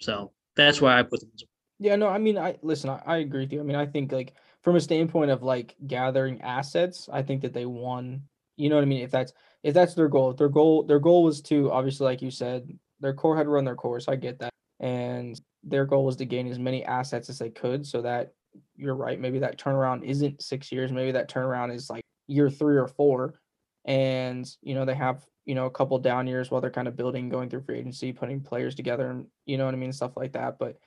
So 0.00 0.32
that's 0.56 0.80
why 0.80 0.98
I 0.98 1.02
put 1.02 1.20
them. 1.20 1.30
Yeah, 1.78 1.96
no, 1.96 2.08
I 2.08 2.18
mean, 2.18 2.36
I 2.36 2.56
listen. 2.62 2.90
I, 2.90 3.00
I 3.06 3.16
agree 3.18 3.40
with 3.40 3.52
you. 3.52 3.60
I 3.60 3.62
mean, 3.62 3.76
I 3.76 3.86
think 3.86 4.12
like 4.12 4.34
from 4.62 4.76
a 4.76 4.80
standpoint 4.80 5.30
of 5.30 5.42
like 5.42 5.74
gathering 5.86 6.40
assets, 6.42 7.08
I 7.10 7.22
think 7.22 7.42
that 7.42 7.52
they 7.52 7.66
won. 7.66 8.22
You 8.56 8.68
know 8.68 8.76
what 8.76 8.82
I 8.82 8.86
mean? 8.86 9.02
If 9.02 9.10
that's 9.10 9.32
if 9.62 9.74
that's 9.74 9.94
their 9.94 10.08
goal, 10.08 10.30
if 10.30 10.36
their 10.36 10.48
goal 10.48 10.82
their 10.84 10.98
goal 10.98 11.24
was 11.24 11.40
to 11.42 11.70
obviously, 11.70 12.04
like 12.04 12.22
you 12.22 12.30
said, 12.30 12.68
their 13.00 13.14
core 13.14 13.36
had 13.36 13.44
to 13.44 13.50
run 13.50 13.64
their 13.64 13.76
course. 13.76 14.08
I 14.08 14.16
get 14.16 14.38
that, 14.40 14.52
and 14.80 15.40
their 15.62 15.84
goal 15.84 16.04
was 16.04 16.16
to 16.16 16.24
gain 16.24 16.46
as 16.48 16.58
many 16.58 16.84
assets 16.84 17.28
as 17.28 17.38
they 17.38 17.50
could, 17.50 17.86
so 17.86 18.02
that 18.02 18.32
you're 18.76 18.94
right. 18.94 19.20
Maybe 19.20 19.38
that 19.40 19.58
turnaround 19.58 20.04
isn't 20.04 20.42
six 20.42 20.72
years. 20.72 20.92
Maybe 20.92 21.12
that 21.12 21.30
turnaround 21.30 21.74
is 21.74 21.90
like 21.90 22.04
year 22.26 22.50
three 22.50 22.76
or 22.76 22.88
four, 22.88 23.40
and 23.84 24.48
you 24.62 24.74
know 24.74 24.84
they 24.84 24.94
have 24.94 25.24
you 25.44 25.54
know 25.54 25.66
a 25.66 25.70
couple 25.70 25.98
down 25.98 26.26
years 26.26 26.50
while 26.50 26.60
they're 26.60 26.70
kind 26.70 26.88
of 26.88 26.96
building, 26.96 27.28
going 27.28 27.50
through 27.50 27.62
free 27.62 27.78
agency, 27.78 28.12
putting 28.12 28.40
players 28.40 28.74
together, 28.74 29.10
and 29.10 29.26
you 29.46 29.58
know 29.58 29.66
what 29.66 29.74
I 29.74 29.78
mean, 29.78 29.92
stuff 29.92 30.16
like 30.16 30.32
that. 30.32 30.58
But 30.58 30.78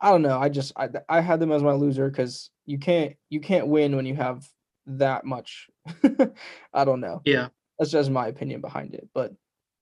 I 0.00 0.10
don't 0.10 0.22
know. 0.22 0.38
I 0.38 0.48
just 0.48 0.72
I 0.76 0.88
I 1.08 1.20
had 1.20 1.40
them 1.40 1.52
as 1.52 1.62
my 1.62 1.72
loser 1.72 2.08
because 2.08 2.50
you 2.66 2.78
can't 2.78 3.14
you 3.28 3.40
can't 3.40 3.66
win 3.66 3.96
when 3.96 4.06
you 4.06 4.14
have 4.14 4.48
that 4.86 5.24
much. 5.24 5.68
I 6.72 6.84
don't 6.84 7.00
know. 7.00 7.22
Yeah, 7.24 7.48
that's 7.80 7.90
just 7.90 8.10
my 8.10 8.28
opinion 8.28 8.60
behind 8.60 8.94
it. 8.94 9.08
But 9.14 9.32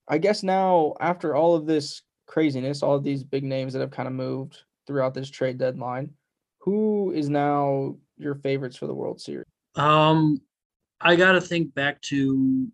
I 0.09 0.19
guess 0.19 0.45
now 0.45 0.95
after 1.01 1.35
all 1.35 1.57
of 1.57 1.67
this 1.67 2.03
craziness, 2.27 2.83
all 2.83 2.95
of 2.95 3.03
these 3.03 3.25
big 3.25 3.43
names 3.43 3.73
that 3.73 3.81
have 3.81 3.91
kind 3.91 4.07
of 4.07 4.15
moved 4.15 4.63
throughout 4.87 5.15
this 5.15 5.29
trade 5.29 5.59
deadline, 5.59 6.11
who 6.61 7.13
is 7.13 7.29
now 7.29 7.97
your 8.17 8.37
favorites 8.37 8.77
for 8.77 8.87
the 8.87 8.95
World 8.95 9.21
Series? 9.21 9.45
Um, 9.75 10.41
I 11.01 11.17
got 11.17 11.33
to 11.33 11.41
think 11.41 11.75
back 11.75 12.01
to 12.03 12.69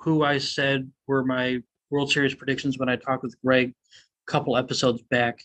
who 0.00 0.24
I 0.24 0.38
said 0.38 0.90
were 1.06 1.24
my 1.24 1.60
World 1.90 2.10
Series 2.10 2.34
predictions 2.34 2.76
when 2.76 2.88
I 2.88 2.96
talked 2.96 3.22
with 3.22 3.40
Greg 3.44 3.70
a 3.70 4.30
couple 4.30 4.56
episodes 4.56 5.02
back. 5.02 5.38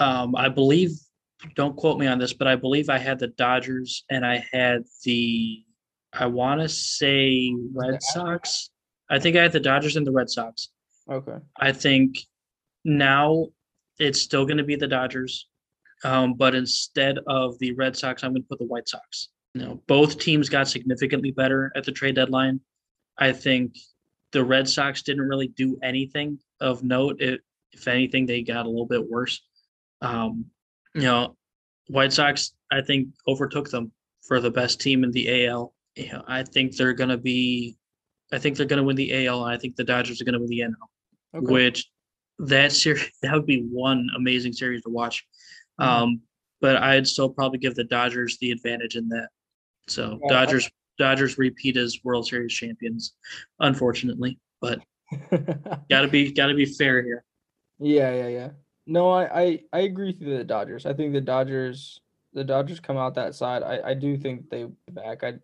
Um, 0.00 0.34
I 0.34 0.48
believe, 0.48 0.90
don't 1.54 1.76
quote 1.76 2.00
me 2.00 2.08
on 2.08 2.18
this, 2.18 2.32
but 2.32 2.48
I 2.48 2.56
believe 2.56 2.90
I 2.90 2.98
had 2.98 3.20
the 3.20 3.28
Dodgers 3.28 4.04
and 4.10 4.26
I 4.26 4.44
had 4.52 4.82
the, 5.04 5.64
I 6.14 6.26
want 6.26 6.60
to 6.60 6.68
say 6.68 7.54
Red 7.72 8.02
Sox. 8.02 8.70
I 9.10 9.18
think 9.18 9.36
I 9.36 9.42
had 9.42 9.52
the 9.52 9.60
Dodgers 9.60 9.96
and 9.96 10.06
the 10.06 10.12
Red 10.12 10.30
Sox. 10.30 10.70
Okay. 11.10 11.36
I 11.58 11.72
think 11.72 12.18
now 12.84 13.48
it's 13.98 14.20
still 14.20 14.46
going 14.46 14.58
to 14.58 14.64
be 14.64 14.76
the 14.76 14.88
Dodgers, 14.88 15.48
um, 16.04 16.34
but 16.34 16.54
instead 16.54 17.18
of 17.26 17.58
the 17.58 17.72
Red 17.72 17.96
Sox, 17.96 18.22
I'm 18.22 18.32
going 18.32 18.42
to 18.42 18.48
put 18.48 18.58
the 18.58 18.66
White 18.66 18.88
Sox. 18.88 19.28
You 19.54 19.62
know, 19.62 19.82
both 19.86 20.18
teams 20.18 20.48
got 20.48 20.68
significantly 20.68 21.30
better 21.30 21.72
at 21.76 21.84
the 21.84 21.92
trade 21.92 22.16
deadline. 22.16 22.60
I 23.18 23.32
think 23.32 23.76
the 24.32 24.44
Red 24.44 24.68
Sox 24.68 25.02
didn't 25.02 25.28
really 25.28 25.48
do 25.48 25.78
anything 25.82 26.38
of 26.60 26.82
note. 26.82 27.20
It, 27.20 27.40
if 27.72 27.86
anything, 27.88 28.26
they 28.26 28.42
got 28.42 28.66
a 28.66 28.68
little 28.68 28.86
bit 28.86 29.08
worse. 29.08 29.40
Um, 30.00 30.46
you 30.94 31.02
know, 31.02 31.36
White 31.88 32.12
Sox, 32.12 32.52
I 32.70 32.82
think, 32.82 33.08
overtook 33.28 33.70
them 33.70 33.92
for 34.26 34.40
the 34.40 34.50
best 34.50 34.80
team 34.80 35.04
in 35.04 35.10
the 35.10 35.46
AL. 35.46 35.73
You 35.96 36.12
know, 36.12 36.24
I 36.26 36.42
think 36.42 36.76
they're 36.76 36.92
going 36.92 37.10
to 37.10 37.18
be, 37.18 37.76
I 38.32 38.38
think 38.38 38.56
they're 38.56 38.66
going 38.66 38.78
to 38.78 38.84
win 38.84 38.96
the 38.96 39.26
AL, 39.26 39.44
and 39.44 39.54
I 39.54 39.58
think 39.58 39.76
the 39.76 39.84
Dodgers 39.84 40.20
are 40.20 40.24
going 40.24 40.34
to 40.34 40.40
win 40.40 40.48
the 40.48 40.60
NL. 40.60 41.38
Okay. 41.38 41.52
Which 41.52 41.90
that 42.38 42.72
series 42.72 43.10
that 43.22 43.32
would 43.32 43.46
be 43.46 43.62
one 43.62 44.08
amazing 44.16 44.52
series 44.52 44.82
to 44.82 44.90
watch. 44.90 45.24
Mm-hmm. 45.80 45.90
Um, 45.90 46.20
but 46.60 46.76
I'd 46.76 47.06
still 47.06 47.28
probably 47.28 47.58
give 47.58 47.74
the 47.74 47.84
Dodgers 47.84 48.38
the 48.40 48.50
advantage 48.50 48.96
in 48.96 49.08
that. 49.08 49.28
So 49.88 50.18
yeah, 50.22 50.28
Dodgers 50.28 50.66
I, 50.66 50.70
Dodgers 50.98 51.38
repeat 51.38 51.76
as 51.76 51.98
World 52.04 52.26
Series 52.26 52.54
champions, 52.54 53.14
unfortunately. 53.60 54.38
But 54.60 54.80
gotta 55.90 56.08
be 56.08 56.32
gotta 56.32 56.54
be 56.54 56.64
fair 56.64 57.02
here. 57.02 57.24
Yeah, 57.78 58.14
yeah, 58.14 58.28
yeah. 58.28 58.50
No, 58.86 59.10
I, 59.10 59.40
I 59.40 59.60
I 59.72 59.78
agree 59.80 60.16
with 60.18 60.20
the 60.20 60.44
Dodgers. 60.44 60.86
I 60.86 60.94
think 60.94 61.12
the 61.12 61.20
Dodgers 61.20 62.00
the 62.32 62.44
Dodgers 62.44 62.80
come 62.80 62.96
out 62.96 63.14
that 63.14 63.34
side. 63.34 63.62
I, 63.62 63.90
I 63.90 63.94
do 63.94 64.16
think 64.16 64.50
they 64.50 64.66
back. 64.90 65.22
I 65.22 65.34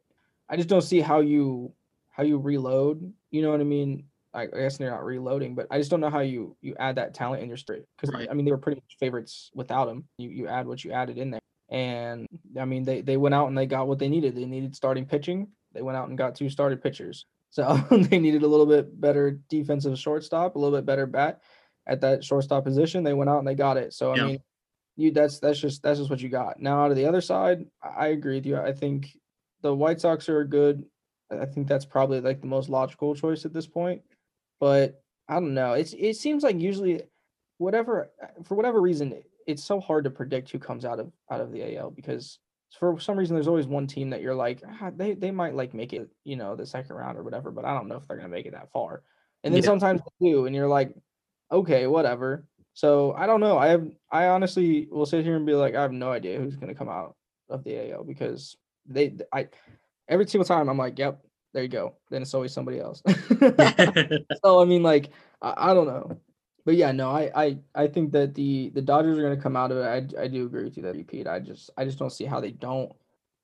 I 0.50 0.56
just 0.56 0.68
don't 0.68 0.82
see 0.82 1.00
how 1.00 1.20
you 1.20 1.72
how 2.10 2.24
you 2.24 2.38
reload. 2.38 3.12
You 3.30 3.42
know 3.42 3.50
what 3.50 3.60
I 3.60 3.64
mean? 3.64 4.04
I, 4.32 4.46
guess 4.46 4.76
they're 4.76 4.90
not 4.90 5.04
reloading, 5.04 5.56
but 5.56 5.66
I 5.72 5.78
just 5.78 5.90
don't 5.90 6.00
know 6.00 6.10
how 6.10 6.20
you 6.20 6.56
you 6.60 6.74
add 6.78 6.96
that 6.96 7.14
talent 7.14 7.42
in 7.42 7.48
your 7.48 7.56
straight 7.56 7.84
because 7.96 8.14
right. 8.14 8.28
I 8.30 8.34
mean 8.34 8.44
they 8.44 8.50
were 8.50 8.58
pretty 8.58 8.76
much 8.76 8.96
favorites 8.98 9.50
without 9.54 9.88
him. 9.88 10.04
You 10.18 10.28
you 10.28 10.48
add 10.48 10.66
what 10.66 10.84
you 10.84 10.92
added 10.92 11.16
in 11.16 11.30
there. 11.30 11.40
And 11.70 12.26
I 12.60 12.64
mean, 12.64 12.84
they, 12.84 13.00
they 13.00 13.16
went 13.16 13.34
out 13.34 13.48
and 13.48 13.56
they 13.56 13.66
got 13.66 13.86
what 13.86 13.98
they 13.98 14.08
needed. 14.08 14.34
They 14.34 14.44
needed 14.44 14.74
starting 14.74 15.06
pitching. 15.06 15.48
They 15.72 15.82
went 15.82 15.96
out 15.96 16.08
and 16.08 16.18
got 16.18 16.34
two 16.34 16.50
started 16.50 16.82
pitchers. 16.82 17.26
So 17.50 17.76
they 17.90 18.18
needed 18.18 18.42
a 18.42 18.48
little 18.48 18.66
bit 18.66 19.00
better 19.00 19.38
defensive 19.48 19.98
shortstop, 19.98 20.56
a 20.56 20.58
little 20.58 20.76
bit 20.76 20.84
better 20.84 21.06
bat 21.06 21.40
at 21.86 22.00
that 22.00 22.24
shortstop 22.24 22.64
position. 22.64 23.04
They 23.04 23.12
went 23.12 23.30
out 23.30 23.38
and 23.38 23.46
they 23.46 23.54
got 23.54 23.76
it. 23.76 23.94
So 23.94 24.12
I 24.12 24.16
yeah. 24.16 24.26
mean, 24.26 24.40
you 24.96 25.12
that's 25.12 25.38
that's 25.38 25.60
just 25.60 25.82
that's 25.82 25.98
just 25.98 26.10
what 26.10 26.20
you 26.20 26.28
got. 26.28 26.60
Now 26.60 26.84
out 26.84 26.90
of 26.90 26.96
the 26.96 27.06
other 27.06 27.20
side, 27.20 27.66
I 27.82 28.08
agree 28.08 28.34
with 28.34 28.46
you. 28.46 28.56
I 28.56 28.72
think 28.72 29.16
the 29.62 29.74
White 29.74 30.00
Sox 30.00 30.28
are 30.28 30.44
good. 30.44 30.84
I 31.30 31.46
think 31.46 31.68
that's 31.68 31.84
probably 31.84 32.20
like 32.20 32.40
the 32.40 32.46
most 32.46 32.68
logical 32.68 33.14
choice 33.14 33.44
at 33.44 33.52
this 33.52 33.66
point. 33.66 34.02
But 34.58 35.02
I 35.28 35.34
don't 35.34 35.54
know. 35.54 35.74
It's 35.74 35.94
it 35.94 36.16
seems 36.16 36.42
like 36.42 36.60
usually 36.60 37.02
whatever 37.58 38.10
for 38.44 38.54
whatever 38.54 38.80
reason 38.80 39.22
it's 39.46 39.62
so 39.62 39.80
hard 39.80 40.04
to 40.04 40.10
predict 40.10 40.50
who 40.50 40.58
comes 40.58 40.84
out 40.84 40.98
of 40.98 41.12
out 41.30 41.40
of 41.40 41.52
the 41.52 41.76
AL 41.76 41.90
because 41.90 42.38
for 42.78 42.98
some 42.98 43.18
reason 43.18 43.34
there's 43.34 43.48
always 43.48 43.66
one 43.66 43.86
team 43.86 44.10
that 44.10 44.22
you're 44.22 44.34
like 44.34 44.62
ah, 44.80 44.90
they 44.96 45.12
they 45.12 45.30
might 45.30 45.54
like 45.54 45.74
make 45.74 45.92
it 45.92 46.08
you 46.24 46.36
know 46.36 46.56
the 46.56 46.64
second 46.64 46.96
round 46.96 47.18
or 47.18 47.22
whatever 47.22 47.50
but 47.50 47.66
I 47.66 47.74
don't 47.74 47.86
know 47.86 47.96
if 47.96 48.06
they're 48.06 48.16
gonna 48.16 48.28
make 48.28 48.46
it 48.46 48.52
that 48.52 48.72
far 48.72 49.02
and 49.44 49.52
then 49.52 49.62
yeah. 49.62 49.66
sometimes 49.66 50.00
they 50.00 50.30
do 50.30 50.46
and 50.46 50.56
you're 50.56 50.68
like 50.68 50.94
okay 51.52 51.86
whatever 51.86 52.46
so 52.72 53.12
I 53.12 53.26
don't 53.26 53.40
know 53.40 53.58
I 53.58 53.68
have 53.68 53.86
I 54.10 54.28
honestly 54.28 54.88
will 54.90 55.06
sit 55.06 55.24
here 55.24 55.36
and 55.36 55.44
be 55.44 55.52
like 55.52 55.74
I 55.74 55.82
have 55.82 55.92
no 55.92 56.12
idea 56.12 56.38
who's 56.38 56.56
gonna 56.56 56.74
come 56.74 56.88
out 56.88 57.14
of 57.50 57.62
the 57.64 57.92
AL 57.92 58.04
because 58.04 58.56
they 58.90 59.14
I 59.32 59.48
every 60.08 60.26
single 60.26 60.44
time 60.44 60.68
I'm 60.68 60.78
like 60.78 60.98
yep 60.98 61.24
there 61.54 61.62
you 61.62 61.68
go 61.68 61.94
then 62.10 62.22
it's 62.22 62.34
always 62.34 62.52
somebody 62.52 62.80
else 62.80 63.02
so 64.44 64.60
I 64.60 64.64
mean 64.64 64.82
like 64.82 65.10
I, 65.40 65.70
I 65.70 65.74
don't 65.74 65.86
know 65.86 66.20
but 66.64 66.76
yeah, 66.76 66.92
no, 66.92 67.10
I, 67.10 67.30
I 67.34 67.58
I 67.74 67.86
think 67.86 68.12
that 68.12 68.34
the 68.34 68.70
the 68.70 68.82
Dodgers 68.82 69.18
are 69.18 69.22
going 69.22 69.36
to 69.36 69.42
come 69.42 69.56
out 69.56 69.72
of 69.72 69.78
it. 69.78 70.14
I, 70.16 70.22
I 70.22 70.28
do 70.28 70.46
agree 70.46 70.64
with 70.64 70.76
you 70.76 70.82
that 70.84 70.94
repeat. 70.94 71.26
I 71.26 71.40
just 71.40 71.70
I 71.76 71.84
just 71.84 71.98
don't 71.98 72.12
see 72.12 72.24
how 72.24 72.40
they 72.40 72.50
don't. 72.50 72.92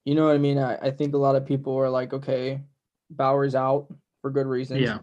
You 0.05 0.15
know 0.15 0.27
what 0.27 0.35
I 0.35 0.39
mean? 0.39 0.59
I, 0.59 0.77
I 0.77 0.91
think 0.91 1.15
a 1.15 1.19
lot 1.19 1.35
of 1.35 1.47
people 1.47 1.77
are 1.77 1.91
like, 1.91 2.13
okay, 2.13 2.61
Bauer's 3.11 3.55
out 3.55 3.93
for 4.23 4.31
good 4.31 4.47
reasons. 4.47 4.81
Yeah. 4.81 4.99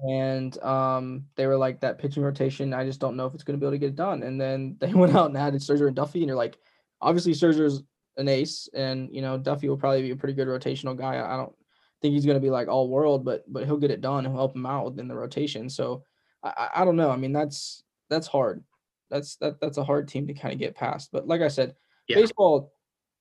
And 0.00 0.60
um, 0.64 1.26
they 1.36 1.46
were 1.46 1.56
like 1.56 1.80
that 1.80 1.98
pitching 1.98 2.22
rotation. 2.22 2.74
I 2.74 2.84
just 2.84 3.00
don't 3.00 3.16
know 3.16 3.26
if 3.26 3.34
it's 3.34 3.44
going 3.44 3.58
to 3.58 3.60
be 3.60 3.66
able 3.66 3.74
to 3.74 3.78
get 3.78 3.90
it 3.90 3.96
done. 3.96 4.22
And 4.22 4.40
then 4.40 4.76
they 4.80 4.92
went 4.94 5.14
out 5.14 5.26
and 5.26 5.36
added 5.36 5.60
Scherzer 5.60 5.86
and 5.86 5.96
Duffy, 5.96 6.20
and 6.20 6.28
you're 6.28 6.36
like, 6.36 6.58
obviously 7.00 7.32
Scherzer's 7.32 7.82
an 8.20 8.28
ace, 8.28 8.68
and 8.74 9.08
you 9.10 9.22
know 9.22 9.38
Duffy 9.38 9.68
will 9.68 9.76
probably 9.76 10.02
be 10.02 10.10
a 10.10 10.16
pretty 10.16 10.34
good 10.34 10.48
rotational 10.48 10.96
guy. 10.96 11.16
I 11.20 11.36
don't 11.36 11.52
think 12.00 12.14
he's 12.14 12.26
going 12.26 12.36
to 12.36 12.40
be 12.40 12.50
like 12.50 12.68
all 12.68 12.88
world, 12.88 13.24
but 13.24 13.44
but 13.52 13.64
he'll 13.64 13.78
get 13.78 13.90
it 13.90 14.00
done. 14.00 14.24
He'll 14.24 14.34
help 14.34 14.54
him 14.54 14.66
out 14.66 14.84
within 14.84 15.08
the 15.08 15.14
rotation. 15.14 15.68
So 15.68 16.04
I, 16.42 16.68
I 16.76 16.84
don't 16.84 16.96
know. 16.96 17.10
I 17.10 17.16
mean, 17.16 17.32
that's 17.32 17.82
that's 18.08 18.26
hard. 18.26 18.62
That's 19.10 19.36
that 19.36 19.60
that's 19.60 19.78
a 19.78 19.84
hard 19.84 20.08
team 20.08 20.26
to 20.26 20.34
kind 20.34 20.52
of 20.52 20.60
get 20.60 20.76
past. 20.76 21.10
But 21.12 21.26
like 21.26 21.40
I 21.40 21.48
said, 21.48 21.74
yeah. 22.06 22.16
baseball 22.16 22.72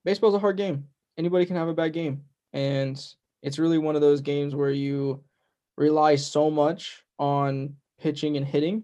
baseball's 0.05 0.35
a 0.35 0.39
hard 0.39 0.57
game. 0.57 0.85
Anybody 1.17 1.45
can 1.45 1.55
have 1.55 1.67
a 1.67 1.73
bad 1.73 1.93
game. 1.93 2.23
And 2.53 2.99
it's 3.41 3.59
really 3.59 3.77
one 3.77 3.95
of 3.95 4.01
those 4.01 4.21
games 4.21 4.55
where 4.55 4.71
you 4.71 5.23
rely 5.77 6.15
so 6.15 6.49
much 6.49 7.03
on 7.17 7.75
pitching 7.99 8.37
and 8.37 8.45
hitting 8.45 8.83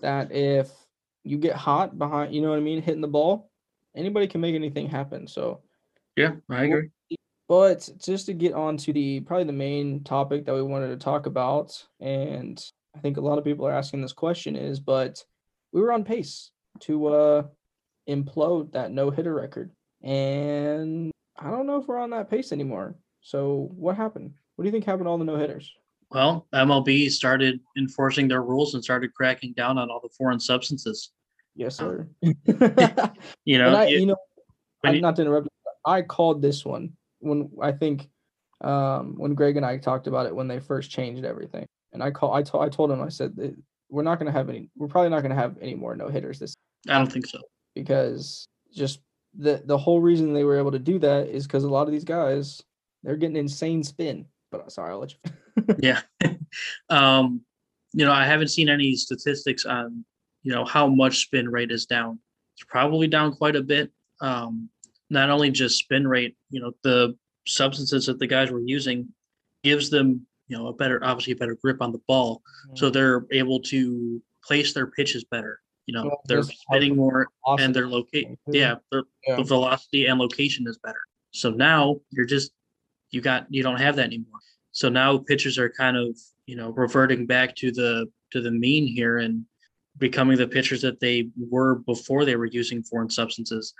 that 0.00 0.32
if 0.32 0.70
you 1.24 1.38
get 1.38 1.56
hot 1.56 1.98
behind, 1.98 2.34
you 2.34 2.40
know 2.40 2.50
what 2.50 2.58
I 2.58 2.62
mean, 2.62 2.82
hitting 2.82 3.00
the 3.00 3.08
ball, 3.08 3.47
anybody 3.98 4.26
can 4.26 4.40
make 4.40 4.54
anything 4.54 4.88
happen. 4.88 5.26
So 5.26 5.60
yeah, 6.16 6.32
I 6.48 6.64
agree. 6.64 6.90
But 7.48 7.88
just 7.98 8.26
to 8.26 8.34
get 8.34 8.52
on 8.52 8.76
to 8.78 8.92
the 8.92 9.20
probably 9.20 9.44
the 9.44 9.52
main 9.52 10.04
topic 10.04 10.44
that 10.44 10.54
we 10.54 10.62
wanted 10.62 10.88
to 10.88 10.96
talk 10.96 11.26
about, 11.26 11.82
and 12.00 12.62
I 12.94 13.00
think 13.00 13.16
a 13.16 13.22
lot 13.22 13.38
of 13.38 13.44
people 13.44 13.66
are 13.66 13.72
asking 13.72 14.02
this 14.02 14.12
question 14.12 14.54
is, 14.54 14.80
but 14.80 15.24
we 15.72 15.80
were 15.80 15.92
on 15.92 16.04
pace 16.04 16.50
to 16.80 17.06
uh, 17.06 17.42
implode 18.08 18.72
that 18.72 18.90
no 18.90 19.10
hitter 19.10 19.34
record. 19.34 19.70
And 20.02 21.10
I 21.38 21.50
don't 21.50 21.66
know 21.66 21.80
if 21.80 21.86
we're 21.86 21.98
on 21.98 22.10
that 22.10 22.30
pace 22.30 22.52
anymore. 22.52 22.96
So 23.22 23.70
what 23.74 23.96
happened? 23.96 24.34
What 24.56 24.64
do 24.64 24.68
you 24.68 24.72
think 24.72 24.84
happened 24.84 25.06
to 25.06 25.10
all 25.10 25.18
the 25.18 25.24
no 25.24 25.36
hitters? 25.36 25.72
Well, 26.10 26.46
MLB 26.54 27.10
started 27.10 27.60
enforcing 27.76 28.28
their 28.28 28.42
rules 28.42 28.74
and 28.74 28.82
started 28.82 29.12
cracking 29.14 29.52
down 29.52 29.78
on 29.78 29.90
all 29.90 30.00
the 30.00 30.08
foreign 30.16 30.40
substances. 30.40 31.12
Yes, 31.58 31.74
sir. 31.74 32.08
you 32.22 33.58
know, 33.58 33.74
I, 33.74 33.86
you, 33.86 33.98
you 33.98 34.06
know, 34.06 34.16
you, 34.84 35.00
not 35.00 35.16
to 35.16 35.22
interrupt. 35.22 35.48
I 35.84 36.02
called 36.02 36.40
this 36.40 36.64
one 36.64 36.92
when 37.18 37.50
I 37.60 37.72
think 37.72 38.08
um, 38.60 39.14
when 39.18 39.34
Greg 39.34 39.56
and 39.56 39.66
I 39.66 39.76
talked 39.76 40.06
about 40.06 40.26
it 40.26 40.34
when 40.34 40.46
they 40.46 40.60
first 40.60 40.88
changed 40.88 41.24
everything. 41.24 41.66
And 41.92 42.00
I 42.00 42.12
call 42.12 42.32
I 42.32 42.44
told 42.44 42.64
I 42.64 42.68
told 42.68 42.92
him 42.92 43.02
I 43.02 43.08
said 43.08 43.36
we're 43.90 44.04
not 44.04 44.20
going 44.20 44.32
to 44.32 44.38
have 44.38 44.48
any 44.48 44.70
we're 44.76 44.86
probably 44.86 45.10
not 45.10 45.22
going 45.22 45.34
to 45.34 45.36
have 45.36 45.56
any 45.60 45.74
more 45.74 45.96
no 45.96 46.06
hitters 46.06 46.38
this. 46.38 46.54
I 46.88 46.96
don't 46.96 47.10
think 47.10 47.26
so 47.26 47.40
because 47.74 48.46
just 48.72 49.00
the 49.36 49.60
the 49.64 49.76
whole 49.76 50.00
reason 50.00 50.32
they 50.32 50.44
were 50.44 50.58
able 50.58 50.70
to 50.70 50.78
do 50.78 51.00
that 51.00 51.26
is 51.26 51.44
because 51.44 51.64
a 51.64 51.68
lot 51.68 51.88
of 51.88 51.92
these 51.92 52.04
guys 52.04 52.62
they're 53.02 53.16
getting 53.16 53.36
insane 53.36 53.82
spin. 53.82 54.26
But 54.52 54.60
uh, 54.60 54.68
sorry, 54.68 54.92
I'll 54.92 55.00
let 55.00 55.12
you. 55.12 55.74
yeah, 55.80 56.02
um, 56.88 57.40
you 57.94 58.04
know 58.04 58.12
I 58.12 58.26
haven't 58.26 58.48
seen 58.48 58.68
any 58.68 58.94
statistics 58.94 59.64
on 59.64 60.04
you 60.42 60.52
know 60.52 60.64
how 60.64 60.86
much 60.86 61.18
spin 61.18 61.48
rate 61.48 61.70
is 61.70 61.86
down. 61.86 62.18
It's 62.56 62.64
probably 62.68 63.06
down 63.06 63.34
quite 63.34 63.56
a 63.56 63.62
bit. 63.62 63.92
Um, 64.20 64.68
not 65.10 65.30
only 65.30 65.50
just 65.50 65.78
spin 65.78 66.06
rate, 66.06 66.36
you 66.50 66.60
know 66.60 66.72
the 66.82 67.16
substances 67.46 68.06
that 68.06 68.18
the 68.18 68.26
guys 68.26 68.50
were 68.50 68.60
using 68.60 69.08
gives 69.64 69.90
them 69.90 70.26
you 70.48 70.56
know 70.56 70.68
a 70.68 70.72
better 70.72 71.02
obviously 71.04 71.32
a 71.32 71.36
better 71.36 71.56
grip 71.62 71.80
on 71.80 71.92
the 71.92 72.00
ball 72.06 72.36
mm-hmm. 72.36 72.76
so 72.76 72.90
they're 72.90 73.26
able 73.32 73.60
to 73.60 74.22
place 74.44 74.72
their 74.74 74.86
pitches 74.86 75.24
better 75.24 75.60
you 75.86 75.94
know 75.94 76.16
they're 76.26 76.42
spinning 76.42 76.96
more 76.96 77.28
and 77.58 77.74
their 77.74 77.86
locate 77.86 78.28
yeah, 78.48 78.76
yeah 78.92 79.36
the 79.36 79.42
velocity 79.42 80.06
and 80.06 80.18
location 80.18 80.66
is 80.68 80.78
better 80.78 81.00
so 81.32 81.50
now 81.50 81.96
you're 82.10 82.26
just 82.26 82.52
you 83.10 83.20
got 83.20 83.46
you 83.48 83.62
don't 83.62 83.80
have 83.80 83.96
that 83.96 84.06
anymore 84.06 84.38
so 84.72 84.88
now 84.88 85.18
pitchers 85.18 85.58
are 85.58 85.70
kind 85.70 85.96
of 85.96 86.16
you 86.46 86.56
know 86.56 86.70
reverting 86.70 87.26
back 87.26 87.54
to 87.56 87.70
the 87.72 88.06
to 88.30 88.40
the 88.40 88.50
mean 88.50 88.86
here 88.86 89.18
and 89.18 89.44
becoming 89.98 90.36
the 90.38 90.46
pitchers 90.46 90.82
that 90.82 91.00
they 91.00 91.28
were 91.50 91.76
before 91.76 92.24
they 92.24 92.36
were 92.36 92.46
using 92.46 92.82
foreign 92.82 93.10
substances 93.10 93.74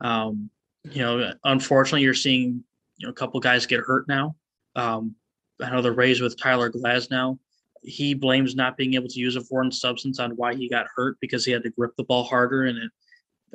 um 0.00 0.48
you 0.90 1.02
know 1.02 1.32
unfortunately 1.44 2.02
you're 2.02 2.14
seeing 2.14 2.62
you 2.96 3.06
know 3.06 3.10
a 3.10 3.14
couple 3.14 3.40
guys 3.40 3.66
get 3.66 3.80
hurt 3.80 4.06
now 4.08 4.34
um 4.76 5.14
I 5.62 5.70
know 5.70 5.82
the 5.82 5.92
Rays 5.92 6.20
with 6.20 6.38
Tyler 6.38 6.70
Glasnow. 6.70 7.38
he 7.82 8.14
blames 8.14 8.54
not 8.54 8.76
being 8.76 8.94
able 8.94 9.08
to 9.08 9.20
use 9.20 9.36
a 9.36 9.40
foreign 9.40 9.70
substance 9.70 10.18
on 10.18 10.32
why 10.32 10.54
he 10.54 10.68
got 10.68 10.86
hurt 10.94 11.16
because 11.20 11.44
he 11.44 11.52
had 11.52 11.62
to 11.62 11.70
grip 11.70 11.92
the 11.96 12.04
ball 12.04 12.24
harder 12.24 12.64
and 12.64 12.78
it 12.78 12.90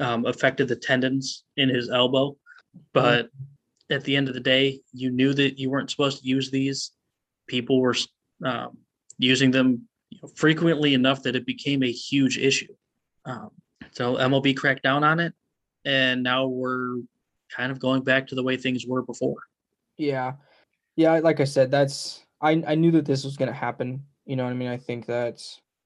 um, 0.04 0.26
affected 0.26 0.68
the 0.68 0.76
tendons 0.76 1.44
in 1.58 1.68
his 1.68 1.90
elbow. 1.90 2.38
But 2.94 3.30
at 3.90 4.04
the 4.04 4.16
end 4.16 4.28
of 4.28 4.36
the 4.36 4.40
day, 4.40 4.82
you 4.94 5.10
knew 5.10 5.34
that 5.34 5.58
you 5.58 5.70
weren't 5.70 5.90
supposed 5.90 6.22
to 6.22 6.28
use 6.28 6.52
these. 6.52 6.92
People 7.48 7.82
were 7.82 7.96
um, 8.46 8.78
using 9.18 9.50
them 9.50 9.88
you 10.10 10.20
know, 10.22 10.30
frequently 10.36 10.94
enough 10.94 11.24
that 11.24 11.36
it 11.36 11.46
became 11.46 11.84
a 11.84 11.92
huge 11.92 12.38
issue. 12.38 12.74
Um, 13.26 13.52
so 13.92 14.16
MLB 14.16 14.56
cracked 14.56 14.84
down 14.84 15.04
on 15.04 15.20
it, 15.20 15.34
and 15.86 16.24
now 16.24 16.48
we're 16.48 16.98
kind 17.56 17.72
of 17.72 17.80
going 17.80 18.04
back 18.04 18.28
to 18.28 18.36
the 18.36 18.44
way 18.44 18.58
things 18.58 18.86
were 18.86 19.02
before. 19.02 19.38
Yeah, 19.98 20.34
yeah. 20.96 21.20
Like 21.20 21.40
I 21.40 21.46
said, 21.46 21.72
that's 21.72 22.24
I 22.42 22.64
I 22.68 22.76
knew 22.76 22.92
that 22.92 23.06
this 23.06 23.24
was 23.24 23.38
going 23.38 23.50
to 23.50 23.54
happen. 23.54 24.04
You 24.26 24.36
know 24.36 24.44
what 24.44 24.52
I 24.52 24.56
mean? 24.56 24.70
I 24.70 24.78
think 24.78 25.06
that 25.08 25.44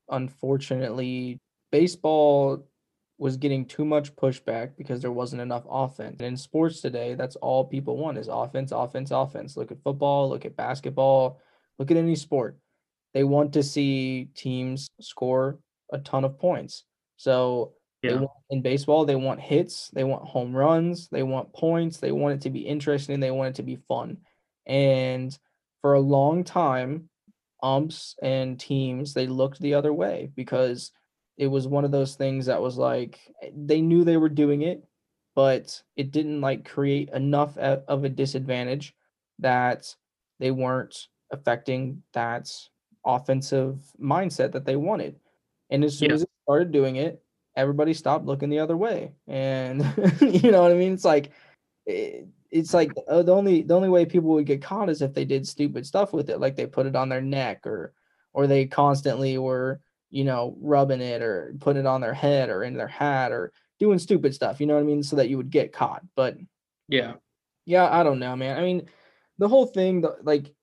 unfortunately 0.10 1.40
baseball 1.72 2.68
was 3.18 3.38
getting 3.38 3.66
too 3.66 3.86
much 3.86 4.16
pushback 4.16 4.72
because 4.78 5.02
there 5.02 5.12
wasn't 5.12 5.42
enough 5.42 5.64
offense. 5.70 6.18
And 6.20 6.28
in 6.28 6.38
sports 6.38 6.82
today, 6.82 7.16
that's 7.16 7.36
all 7.38 7.64
people 7.64 7.98
want 7.98 8.18
is 8.18 8.28
offense, 8.28 8.72
offense, 8.72 9.12
offense. 9.12 9.56
Look 9.56 9.72
at 9.72 9.82
football, 9.82 10.30
look 10.30 10.46
at 10.46 10.56
basketball, 10.56 11.40
look 11.80 11.90
at 11.90 11.98
any 11.98 12.16
sport. 12.16 12.58
They 13.13 13.23
want 13.23 13.54
to 13.54 13.63
see 13.63 14.30
teams 14.36 14.89
score 14.99 15.60
a 15.91 15.99
ton 15.99 16.23
of 16.23 16.39
points. 16.39 16.84
So 17.17 17.73
yeah. 18.02 18.15
want, 18.15 18.32
in 18.49 18.62
baseball, 18.62 19.06
they 19.06 19.15
want 19.15 19.39
hits, 19.39 19.89
they 19.93 20.04
want 20.04 20.26
home 20.26 20.56
runs, 20.56 21.08
they 21.10 21.23
want 21.23 21.54
points, 21.54 21.97
they 21.97 22.12
want 22.12 22.36
it 22.36 22.41
to 22.41 22.49
be 22.49 22.62
interesting, 22.62 23.19
they 23.19 23.32
want 23.32 23.49
it 23.49 23.56
to 23.56 23.63
be 23.63 23.78
fun. 23.88 24.17
And 24.65 25.38
for 25.82 25.93
a 25.93 25.99
long 25.99 26.43
time, 26.43 27.10
umps 27.63 28.15
and 28.21 28.60
teams 28.60 29.13
they 29.13 29.26
looked 29.26 29.60
the 29.62 29.73
other 29.73 29.93
way 29.93 30.30
because 30.36 30.91
it 31.38 31.47
was 31.47 31.65
one 31.65 31.86
of 31.86 31.91
those 31.91 32.15
things 32.15 32.45
that 32.45 32.62
was 32.62 32.78
like 32.78 33.19
eh, 33.41 33.49
they 33.56 33.82
knew 33.82 34.04
they 34.04 34.17
were 34.17 34.30
doing 34.30 34.62
it 34.62 34.84
but 35.34 35.82
it 35.95 36.12
didn't 36.12 36.41
like 36.41 36.69
create 36.69 37.10
enough 37.12 37.58
of 37.58 38.04
a 38.04 38.10
disadvantage 38.10 38.93
that 39.39 39.95
they 40.39 40.52
weren't 40.52 41.08
affecting 41.32 42.04
that 42.13 42.52
offensive 43.06 43.80
mindset 44.02 44.52
that 44.52 44.66
they 44.66 44.76
wanted 44.76 45.20
and 45.70 45.84
as 45.84 45.98
soon 45.98 46.10
yeah. 46.10 46.16
as 46.16 46.22
it 46.24 46.30
started 46.44 46.72
doing 46.72 46.96
it 46.96 47.22
everybody 47.56 47.94
stopped 47.94 48.26
looking 48.26 48.50
the 48.50 48.60
other 48.60 48.78
way 48.78 49.12
and 49.28 49.82
you 50.22 50.52
know 50.52 50.62
what 50.62 50.72
i 50.72 50.76
mean 50.76 50.94
it's 50.94 51.06
like 51.06 51.32
it, 51.86 52.28
it's 52.54 52.74
like 52.74 52.92
uh, 53.08 53.24
the 53.24 53.34
only 53.34 53.63
the 53.63 53.74
only 53.74 53.89
way 53.89 54.06
people 54.06 54.30
would 54.30 54.46
get 54.46 54.62
caught 54.62 54.89
is 54.89 55.02
if 55.02 55.13
they 55.13 55.26
did 55.26 55.48
stupid 55.48 55.86
stuff 55.86 56.13
with 56.13 56.30
it, 56.30 56.39
like 56.39 56.56
they 56.56 56.68
put 56.68 56.86
it 56.86 56.96
on 56.96 57.10
their 57.10 57.22
neck 57.22 57.66
or 57.66 57.94
or 58.32 58.46
they 58.48 58.66
constantly 58.66 59.38
were 59.39 59.82
you 60.12 60.24
know 60.24 60.56
rubbing 60.62 61.02
it 61.02 61.22
or 61.24 61.56
putting 61.60 61.82
it 61.82 61.88
on 61.88 62.00
their 62.00 62.13
head 62.13 62.50
or 62.50 62.63
in 62.63 62.76
their 62.76 62.88
hat 62.88 63.32
or 63.32 63.52
doing 63.80 63.98
stupid 63.98 64.36
stuff. 64.36 64.62
You 64.62 64.68
know 64.68 64.76
what 64.76 64.82
I 64.82 64.84
mean? 64.84 65.02
So 65.02 65.16
that 65.16 65.30
you 65.30 65.38
would 65.38 65.50
get 65.50 65.74
caught. 65.74 66.04
But 66.16 66.38
yeah, 66.88 67.13
yeah, 67.66 67.89
I 67.92 68.04
don't 68.04 68.20
know, 68.20 68.36
man. 68.36 68.58
I 68.58 68.62
mean, 68.62 68.88
the 69.39 69.48
whole 69.48 69.66
thing, 69.66 70.02
the, 70.02 70.18
like 70.22 70.54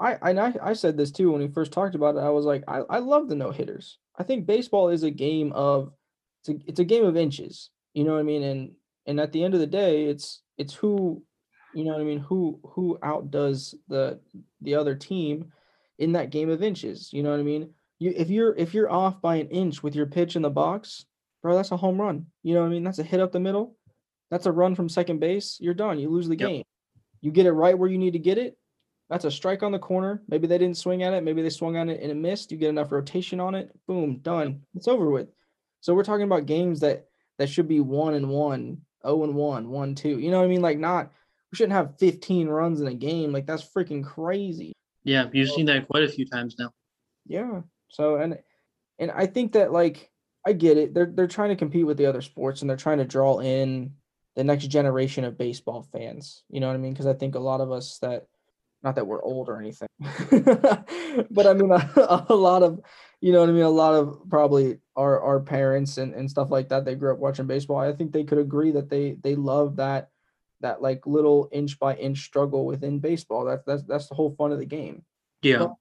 I 0.00 0.14
I 0.22 0.54
I 0.62 0.72
said 0.74 0.96
this 0.96 1.10
too 1.10 1.32
when 1.32 1.40
we 1.40 1.48
first 1.48 1.72
talked 1.72 1.94
about 1.94 2.16
it. 2.16 2.20
I 2.20 2.30
was 2.30 2.44
like, 2.44 2.64
I 2.68 2.82
I 2.88 2.98
love 2.98 3.28
the 3.28 3.34
no 3.34 3.50
hitters. 3.50 3.98
I 4.16 4.22
think 4.22 4.46
baseball 4.46 4.88
is 4.88 5.02
a 5.02 5.10
game 5.10 5.52
of 5.52 5.92
it's 6.40 6.48
a, 6.48 6.68
it's 6.68 6.80
a 6.80 6.84
game 6.84 7.04
of 7.04 7.16
inches. 7.16 7.70
You 7.94 8.04
know 8.04 8.12
what 8.12 8.20
I 8.20 8.24
mean? 8.24 8.42
And 8.42 8.72
and 9.06 9.20
at 9.20 9.32
the 9.32 9.42
end 9.42 9.54
of 9.54 9.60
the 9.60 9.66
day, 9.66 10.04
it's 10.04 10.42
it's 10.56 10.74
who 10.74 11.22
you 11.74 11.84
know 11.84 11.92
what 11.92 12.00
I 12.00 12.04
mean, 12.04 12.18
who 12.18 12.60
who 12.62 12.98
outdoes 13.02 13.74
the 13.88 14.20
the 14.60 14.74
other 14.74 14.94
team 14.94 15.52
in 15.98 16.12
that 16.12 16.30
game 16.30 16.50
of 16.50 16.62
inches. 16.62 17.12
You 17.12 17.22
know 17.22 17.30
what 17.30 17.40
I 17.40 17.44
mean? 17.44 17.70
You 17.98 18.12
if 18.16 18.30
you're 18.30 18.54
if 18.56 18.74
you're 18.74 18.90
off 18.90 19.20
by 19.20 19.36
an 19.36 19.48
inch 19.48 19.82
with 19.82 19.94
your 19.94 20.06
pitch 20.06 20.36
in 20.36 20.42
the 20.42 20.50
box, 20.50 21.06
bro, 21.42 21.54
that's 21.54 21.72
a 21.72 21.76
home 21.76 22.00
run. 22.00 22.26
You 22.42 22.54
know 22.54 22.60
what 22.60 22.66
I 22.66 22.70
mean? 22.70 22.84
That's 22.84 22.98
a 22.98 23.04
hit 23.04 23.20
up 23.20 23.32
the 23.32 23.40
middle. 23.40 23.76
That's 24.30 24.46
a 24.46 24.52
run 24.52 24.74
from 24.74 24.88
second 24.88 25.20
base. 25.20 25.56
You're 25.60 25.74
done. 25.74 25.98
You 25.98 26.10
lose 26.10 26.28
the 26.28 26.36
yep. 26.36 26.48
game. 26.48 26.64
You 27.20 27.30
get 27.30 27.46
it 27.46 27.52
right 27.52 27.78
where 27.78 27.88
you 27.88 27.98
need 27.98 28.12
to 28.12 28.18
get 28.18 28.38
it. 28.38 28.57
That's 29.10 29.24
a 29.24 29.30
strike 29.30 29.62
on 29.62 29.72
the 29.72 29.78
corner. 29.78 30.22
Maybe 30.28 30.46
they 30.46 30.58
didn't 30.58 30.76
swing 30.76 31.02
at 31.02 31.14
it. 31.14 31.24
Maybe 31.24 31.42
they 31.42 31.50
swung 31.50 31.76
on 31.76 31.88
it 31.88 32.02
and 32.02 32.10
it 32.10 32.16
missed. 32.16 32.52
You 32.52 32.58
get 32.58 32.68
enough 32.68 32.92
rotation 32.92 33.40
on 33.40 33.54
it. 33.54 33.70
Boom, 33.86 34.18
done. 34.18 34.62
It's 34.74 34.88
over 34.88 35.10
with. 35.10 35.28
So 35.80 35.94
we're 35.94 36.04
talking 36.04 36.24
about 36.24 36.46
games 36.46 36.80
that 36.80 37.06
that 37.38 37.48
should 37.48 37.68
be 37.68 37.80
one 37.80 38.14
and 38.14 38.28
one, 38.28 38.82
oh 39.02 39.24
and 39.24 39.34
one, 39.34 39.70
one, 39.70 39.94
two. 39.94 40.18
You 40.18 40.30
know 40.30 40.38
what 40.38 40.44
I 40.44 40.48
mean? 40.48 40.60
Like 40.60 40.78
not 40.78 41.10
we 41.50 41.56
shouldn't 41.56 41.72
have 41.72 41.98
15 41.98 42.48
runs 42.48 42.80
in 42.80 42.86
a 42.88 42.94
game. 42.94 43.32
Like 43.32 43.46
that's 43.46 43.64
freaking 43.64 44.04
crazy. 44.04 44.72
Yeah, 45.04 45.28
you've 45.32 45.48
so, 45.48 45.56
seen 45.56 45.66
that 45.66 45.88
quite 45.88 46.02
a 46.02 46.08
few 46.08 46.26
times 46.26 46.56
now. 46.58 46.70
Yeah. 47.26 47.62
So 47.88 48.16
and 48.16 48.38
and 48.98 49.10
I 49.10 49.26
think 49.26 49.52
that 49.52 49.72
like 49.72 50.10
I 50.46 50.52
get 50.52 50.76
it. 50.76 50.92
They're 50.92 51.10
they're 51.14 51.26
trying 51.26 51.50
to 51.50 51.56
compete 51.56 51.86
with 51.86 51.96
the 51.96 52.06
other 52.06 52.22
sports 52.22 52.60
and 52.60 52.68
they're 52.68 52.76
trying 52.76 52.98
to 52.98 53.04
draw 53.04 53.38
in 53.38 53.92
the 54.36 54.44
next 54.44 54.66
generation 54.66 55.24
of 55.24 55.38
baseball 55.38 55.88
fans. 55.92 56.44
You 56.50 56.60
know 56.60 56.66
what 56.66 56.74
I 56.74 56.78
mean? 56.78 56.92
Because 56.92 57.06
I 57.06 57.14
think 57.14 57.34
a 57.34 57.40
lot 57.40 57.60
of 57.60 57.72
us 57.72 57.98
that 58.00 58.26
not 58.82 58.94
that 58.94 59.06
we're 59.06 59.22
old 59.22 59.48
or 59.48 59.58
anything, 59.58 59.88
but 60.00 61.46
I 61.46 61.52
mean 61.54 61.72
a, 61.72 62.26
a, 62.28 62.34
lot 62.34 62.62
of 62.62 62.80
you 63.20 63.32
know 63.32 63.40
what 63.40 63.48
I 63.48 63.52
mean. 63.52 63.62
A 63.62 63.70
lot 63.70 63.94
of 63.94 64.22
probably 64.28 64.78
our 64.96 65.20
our 65.20 65.40
parents 65.40 65.98
and 65.98 66.14
and 66.14 66.30
stuff 66.30 66.50
like 66.50 66.68
that. 66.68 66.84
They 66.84 66.94
grew 66.94 67.12
up 67.12 67.18
watching 67.18 67.46
baseball. 67.46 67.78
I 67.78 67.92
think 67.92 68.12
they 68.12 68.24
could 68.24 68.38
agree 68.38 68.70
that 68.72 68.88
they 68.88 69.16
they 69.22 69.34
love 69.34 69.76
that 69.76 70.10
that 70.60 70.82
like 70.82 71.06
little 71.06 71.48
inch 71.52 71.78
by 71.78 71.94
inch 71.96 72.24
struggle 72.24 72.66
within 72.66 72.98
baseball. 72.98 73.44
That's 73.44 73.64
that's 73.64 73.82
that's 73.84 74.08
the 74.08 74.14
whole 74.14 74.34
fun 74.36 74.52
of 74.52 74.58
the 74.58 74.66
game. 74.66 75.04
Yeah. 75.42 75.58
But, 75.58 75.74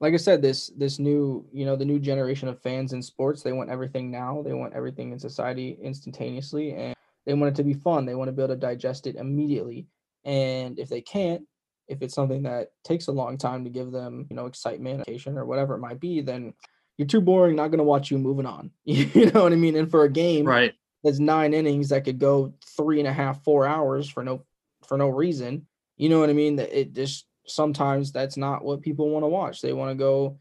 like 0.00 0.14
I 0.14 0.18
said, 0.18 0.42
this 0.42 0.68
this 0.76 0.98
new 0.98 1.46
you 1.52 1.64
know 1.64 1.76
the 1.76 1.84
new 1.84 1.98
generation 1.98 2.48
of 2.48 2.60
fans 2.60 2.92
in 2.92 3.02
sports, 3.02 3.42
they 3.42 3.52
want 3.52 3.70
everything 3.70 4.10
now. 4.10 4.42
They 4.42 4.52
want 4.52 4.74
everything 4.74 5.12
in 5.12 5.18
society 5.18 5.78
instantaneously, 5.82 6.74
and 6.74 6.94
they 7.24 7.34
want 7.34 7.54
it 7.54 7.56
to 7.56 7.64
be 7.64 7.74
fun. 7.74 8.04
They 8.04 8.14
want 8.14 8.28
to 8.28 8.32
be 8.32 8.42
able 8.42 8.54
to 8.54 8.60
digest 8.60 9.06
it 9.06 9.16
immediately. 9.16 9.86
And 10.24 10.78
if 10.78 10.88
they 10.88 11.00
can't, 11.00 11.42
if 11.88 12.02
it's 12.02 12.14
something 12.14 12.42
that 12.44 12.72
takes 12.82 13.08
a 13.08 13.12
long 13.12 13.36
time 13.36 13.64
to 13.64 13.70
give 13.70 13.92
them, 13.92 14.26
you 14.30 14.36
know, 14.36 14.46
excitement, 14.46 15.04
or 15.26 15.44
whatever 15.44 15.74
it 15.74 15.80
might 15.80 16.00
be, 16.00 16.20
then 16.20 16.54
you're 16.96 17.08
too 17.08 17.20
boring. 17.20 17.56
Not 17.56 17.68
going 17.68 17.78
to 17.78 17.84
watch 17.84 18.10
you 18.10 18.18
moving 18.18 18.46
on. 18.46 18.70
you 18.84 19.30
know 19.30 19.42
what 19.42 19.52
I 19.52 19.56
mean? 19.56 19.76
And 19.76 19.90
for 19.90 20.04
a 20.04 20.10
game, 20.10 20.44
right? 20.44 20.74
That's 21.02 21.18
nine 21.18 21.52
innings 21.52 21.90
that 21.90 22.04
could 22.04 22.18
go 22.18 22.54
three 22.76 22.98
and 22.98 23.08
a 23.08 23.12
half, 23.12 23.44
four 23.44 23.66
hours 23.66 24.08
for 24.08 24.24
no 24.24 24.44
for 24.86 24.96
no 24.96 25.08
reason. 25.08 25.66
You 25.96 26.08
know 26.08 26.20
what 26.20 26.30
I 26.30 26.34
mean? 26.34 26.56
That 26.56 26.76
it 26.76 26.94
just 26.94 27.26
sometimes 27.46 28.12
that's 28.12 28.36
not 28.36 28.64
what 28.64 28.82
people 28.82 29.10
want 29.10 29.22
to 29.22 29.28
watch. 29.28 29.60
They 29.60 29.72
want 29.72 29.90
to 29.90 29.94
go, 29.94 30.38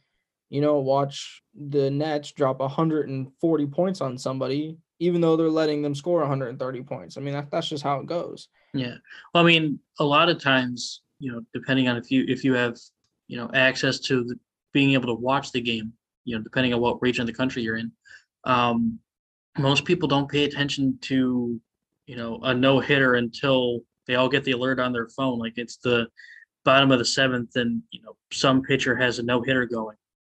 you 0.49 0.61
know, 0.61 0.79
watch 0.79 1.43
the 1.53 1.91
Nets 1.91 2.31
drop 2.31 2.59
140 2.59 3.67
points 3.67 4.01
on 4.01 4.17
somebody, 4.17 4.77
even 4.99 5.21
though 5.21 5.35
they're 5.35 5.49
letting 5.49 5.81
them 5.81 5.95
score 5.95 6.19
130 6.21 6.83
points. 6.83 7.17
I 7.17 7.21
mean, 7.21 7.33
that, 7.33 7.51
that's 7.51 7.67
just 7.67 7.83
how 7.83 7.99
it 7.99 8.05
goes. 8.05 8.47
Yeah. 8.73 8.95
Well, 9.33 9.43
I 9.43 9.47
mean, 9.47 9.79
a 9.99 10.05
lot 10.05 10.29
of 10.29 10.41
times, 10.41 11.01
you 11.23 11.31
know, 11.31 11.41
depending 11.53 11.87
on 11.87 11.95
if 11.95 12.11
you 12.11 12.25
if 12.27 12.43
you 12.43 12.53
have, 12.53 12.77
you 13.27 13.37
know, 13.37 13.49
access 13.53 13.97
to 13.97 14.25
the, 14.25 14.35
being 14.73 14.91
able 14.91 15.07
to 15.07 15.13
watch 15.13 15.53
the 15.53 15.61
game, 15.61 15.93
you 16.25 16.35
know, 16.35 16.43
depending 16.43 16.73
on 16.73 16.81
what 16.81 17.01
region 17.01 17.21
of 17.21 17.27
the 17.27 17.33
country 17.33 17.61
you're 17.63 17.77
in, 17.77 17.89
um, 18.43 18.99
most 19.57 19.85
people 19.85 20.09
don't 20.09 20.29
pay 20.29 20.43
attention 20.43 20.97
to 21.01 21.61
you 22.07 22.17
know 22.17 22.39
a 22.43 22.53
no 22.53 22.81
hitter 22.81 23.15
until 23.15 23.79
they 24.05 24.15
all 24.15 24.27
get 24.27 24.43
the 24.43 24.51
alert 24.51 24.81
on 24.81 24.91
their 24.91 25.07
phone 25.07 25.39
like 25.39 25.53
it's 25.55 25.77
the 25.77 26.07
bottom 26.65 26.91
of 26.91 26.99
the 26.99 27.05
seventh 27.05 27.55
and 27.55 27.81
you 27.91 28.01
know 28.01 28.17
some 28.33 28.61
pitcher 28.61 28.93
has 28.93 29.17
a 29.17 29.23
no 29.23 29.41
hitter 29.41 29.65
going. 29.65 29.95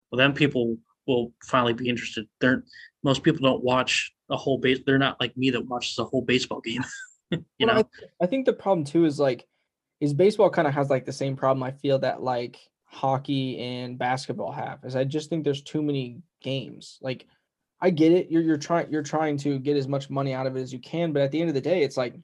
Well 0.10 0.18
then 0.18 0.32
people 0.32 0.78
will 1.06 1.34
finally 1.44 1.74
be 1.74 1.90
interested. 1.90 2.30
They're 2.40 2.64
most 3.04 3.24
people 3.24 3.46
don't 3.46 3.64
watch 3.64 4.14
a 4.30 4.38
whole 4.38 4.58
base 4.58 4.80
they're 4.86 4.98
not 4.98 5.20
like 5.20 5.36
me 5.36 5.50
that 5.50 5.66
watches 5.66 6.00
a 6.00 6.06
whole 6.06 6.22
baseball 6.22 6.62
game 6.62 6.84
you 7.32 7.44
well, 7.60 7.76
know? 7.76 7.82
I, 8.22 8.24
I 8.24 8.28
think 8.28 8.46
the 8.46 8.54
problem 8.54 8.86
too 8.86 9.06
is 9.06 9.20
like 9.20 9.46
is 10.00 10.14
baseball 10.14 10.50
kind 10.50 10.68
of 10.68 10.74
has 10.74 10.90
like 10.90 11.06
the 11.06 11.14
same 11.14 11.36
problem 11.36 11.64
i 11.64 11.72
feel 11.72 12.00
that 12.00 12.22
like 12.22 12.60
hockey 12.86 13.60
and 13.60 13.98
basketball 13.98 14.52
have 14.52 14.80
is 14.84 14.96
i 14.96 15.04
just 15.04 15.30
think 15.30 15.44
there's 15.44 15.62
too 15.62 15.82
many 15.82 16.22
games 16.42 16.98
like 17.02 17.26
I 17.80 17.90
get 17.90 18.12
it. 18.12 18.32
You're 18.32 18.42
you're 18.42 18.58
trying 18.58 18.92
you're 18.92 19.04
trying 19.04 19.38
to 19.38 19.60
get 19.60 19.78
as 19.78 19.88
much 19.88 20.10
money 20.10 20.34
out 20.34 20.48
of 20.48 20.56
it 20.56 20.62
as 20.62 20.74
you 20.74 20.80
can, 20.80 21.14
but 21.14 21.22
at 21.22 21.32
the 21.32 21.40
end 21.40 21.50
of 21.50 21.56
the 21.56 21.62
day, 21.62 21.84
it's 21.84 21.98
like 21.98 22.16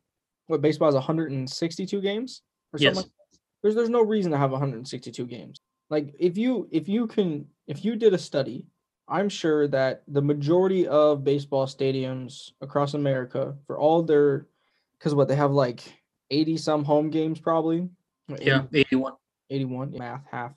what 0.47 0.61
baseball 0.61 0.89
is 0.89 0.95
162 0.95 2.01
games 2.01 2.41
or 2.73 2.79
something. 2.79 2.95
Yes. 2.95 2.95
Like 2.95 3.11
there's 3.61 3.75
there's 3.75 3.89
no 3.89 4.01
reason 4.01 4.31
to 4.31 4.37
have 4.37 4.51
162 4.51 5.25
games. 5.27 5.61
Like 5.89 6.13
if 6.19 6.37
you 6.37 6.67
if 6.71 6.89
you 6.89 7.07
can 7.07 7.45
if 7.67 7.85
you 7.85 7.95
did 7.95 8.13
a 8.13 8.17
study, 8.17 8.65
I'm 9.07 9.29
sure 9.29 9.67
that 9.67 10.03
the 10.07 10.21
majority 10.21 10.87
of 10.87 11.23
baseball 11.23 11.67
stadiums 11.67 12.51
across 12.61 12.95
America 12.95 13.55
for 13.67 13.77
all 13.77 14.01
their 14.01 14.47
because 14.97 15.13
what 15.13 15.27
they 15.27 15.35
have 15.35 15.51
like 15.51 15.83
80 16.33 16.57
some 16.57 16.83
home 16.83 17.09
games 17.09 17.39
probably. 17.39 17.87
Yeah, 18.39 18.63
81. 18.73 19.13
81 19.49 19.91
math 19.97 20.25
half. 20.29 20.53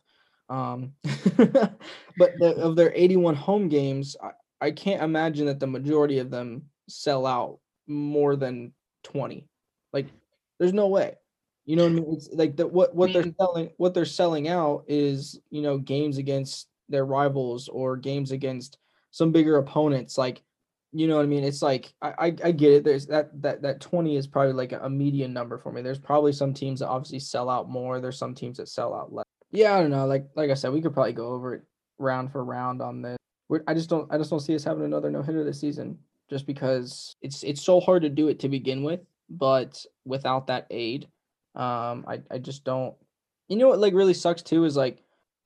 Um, 0.48 0.92
but 1.36 2.32
the, 2.38 2.54
of 2.58 2.76
their 2.76 2.92
81 2.94 3.34
home 3.34 3.68
games, 3.68 4.16
I 4.60 4.70
can't 4.70 5.02
imagine 5.02 5.46
that 5.46 5.60
the 5.60 5.66
majority 5.66 6.18
of 6.18 6.30
them 6.30 6.66
sell 6.88 7.26
out 7.26 7.58
more 7.86 8.36
than 8.36 8.72
20. 9.04 9.46
Like 9.92 10.06
there's 10.58 10.72
no 10.72 10.86
way. 10.88 11.16
You 11.66 11.76
know 11.76 11.82
what 11.82 11.92
I 11.92 11.94
mean? 11.94 12.12
It's 12.12 12.28
like 12.32 12.56
that 12.56 12.72
what 12.72 12.94
what 12.94 13.12
they're 13.12 13.32
selling 13.38 13.70
what 13.76 13.92
they're 13.92 14.04
selling 14.04 14.48
out 14.48 14.84
is, 14.86 15.40
you 15.50 15.62
know, 15.62 15.78
games 15.78 16.16
against 16.16 16.68
their 16.88 17.04
rivals 17.04 17.68
or 17.68 17.96
games 17.96 18.30
against 18.30 18.78
some 19.10 19.32
bigger 19.32 19.56
opponents. 19.56 20.16
Like, 20.16 20.42
you 20.96 21.08
know 21.08 21.16
what 21.16 21.24
I 21.24 21.26
mean? 21.26 21.44
It's 21.44 21.60
like 21.60 21.92
I, 22.00 22.08
I, 22.18 22.26
I 22.44 22.52
get 22.52 22.72
it. 22.72 22.84
There's 22.84 23.06
that 23.08 23.30
that 23.42 23.60
that 23.60 23.82
20 23.82 24.16
is 24.16 24.26
probably 24.26 24.54
like 24.54 24.72
a 24.72 24.88
median 24.88 25.34
number 25.34 25.58
for 25.58 25.70
me. 25.70 25.82
There's 25.82 25.98
probably 25.98 26.32
some 26.32 26.54
teams 26.54 26.80
that 26.80 26.88
obviously 26.88 27.18
sell 27.18 27.50
out 27.50 27.68
more. 27.68 28.00
There's 28.00 28.16
some 28.16 28.34
teams 28.34 28.56
that 28.56 28.68
sell 28.68 28.94
out 28.94 29.12
less. 29.12 29.26
Yeah, 29.50 29.76
I 29.76 29.82
don't 29.82 29.90
know. 29.90 30.06
Like 30.06 30.26
like 30.36 30.50
I 30.50 30.54
said, 30.54 30.72
we 30.72 30.80
could 30.80 30.94
probably 30.94 31.12
go 31.12 31.28
over 31.28 31.56
it 31.56 31.64
round 31.98 32.32
for 32.32 32.42
round 32.42 32.80
on 32.80 33.02
this. 33.02 33.18
We're, 33.50 33.62
I 33.66 33.74
just 33.74 33.90
don't 33.90 34.10
I 34.10 34.16
just 34.16 34.30
don't 34.30 34.40
see 34.40 34.54
us 34.54 34.64
having 34.64 34.86
another 34.86 35.10
no 35.10 35.20
hitter 35.20 35.44
this 35.44 35.60
season 35.60 35.98
just 36.30 36.46
because 36.46 37.14
it's 37.20 37.42
it's 37.42 37.60
so 37.60 37.78
hard 37.78 38.00
to 38.00 38.08
do 38.08 38.28
it 38.28 38.40
to 38.40 38.48
begin 38.48 38.82
with. 38.82 39.00
But 39.28 39.84
without 40.06 40.46
that 40.46 40.66
aid, 40.70 41.08
um, 41.54 42.06
I 42.08 42.22
I 42.30 42.38
just 42.38 42.64
don't. 42.64 42.94
You 43.48 43.58
know 43.58 43.68
what 43.68 43.80
like 43.80 43.92
really 43.92 44.14
sucks 44.14 44.40
too 44.40 44.64
is 44.64 44.78
like, 44.78 45.02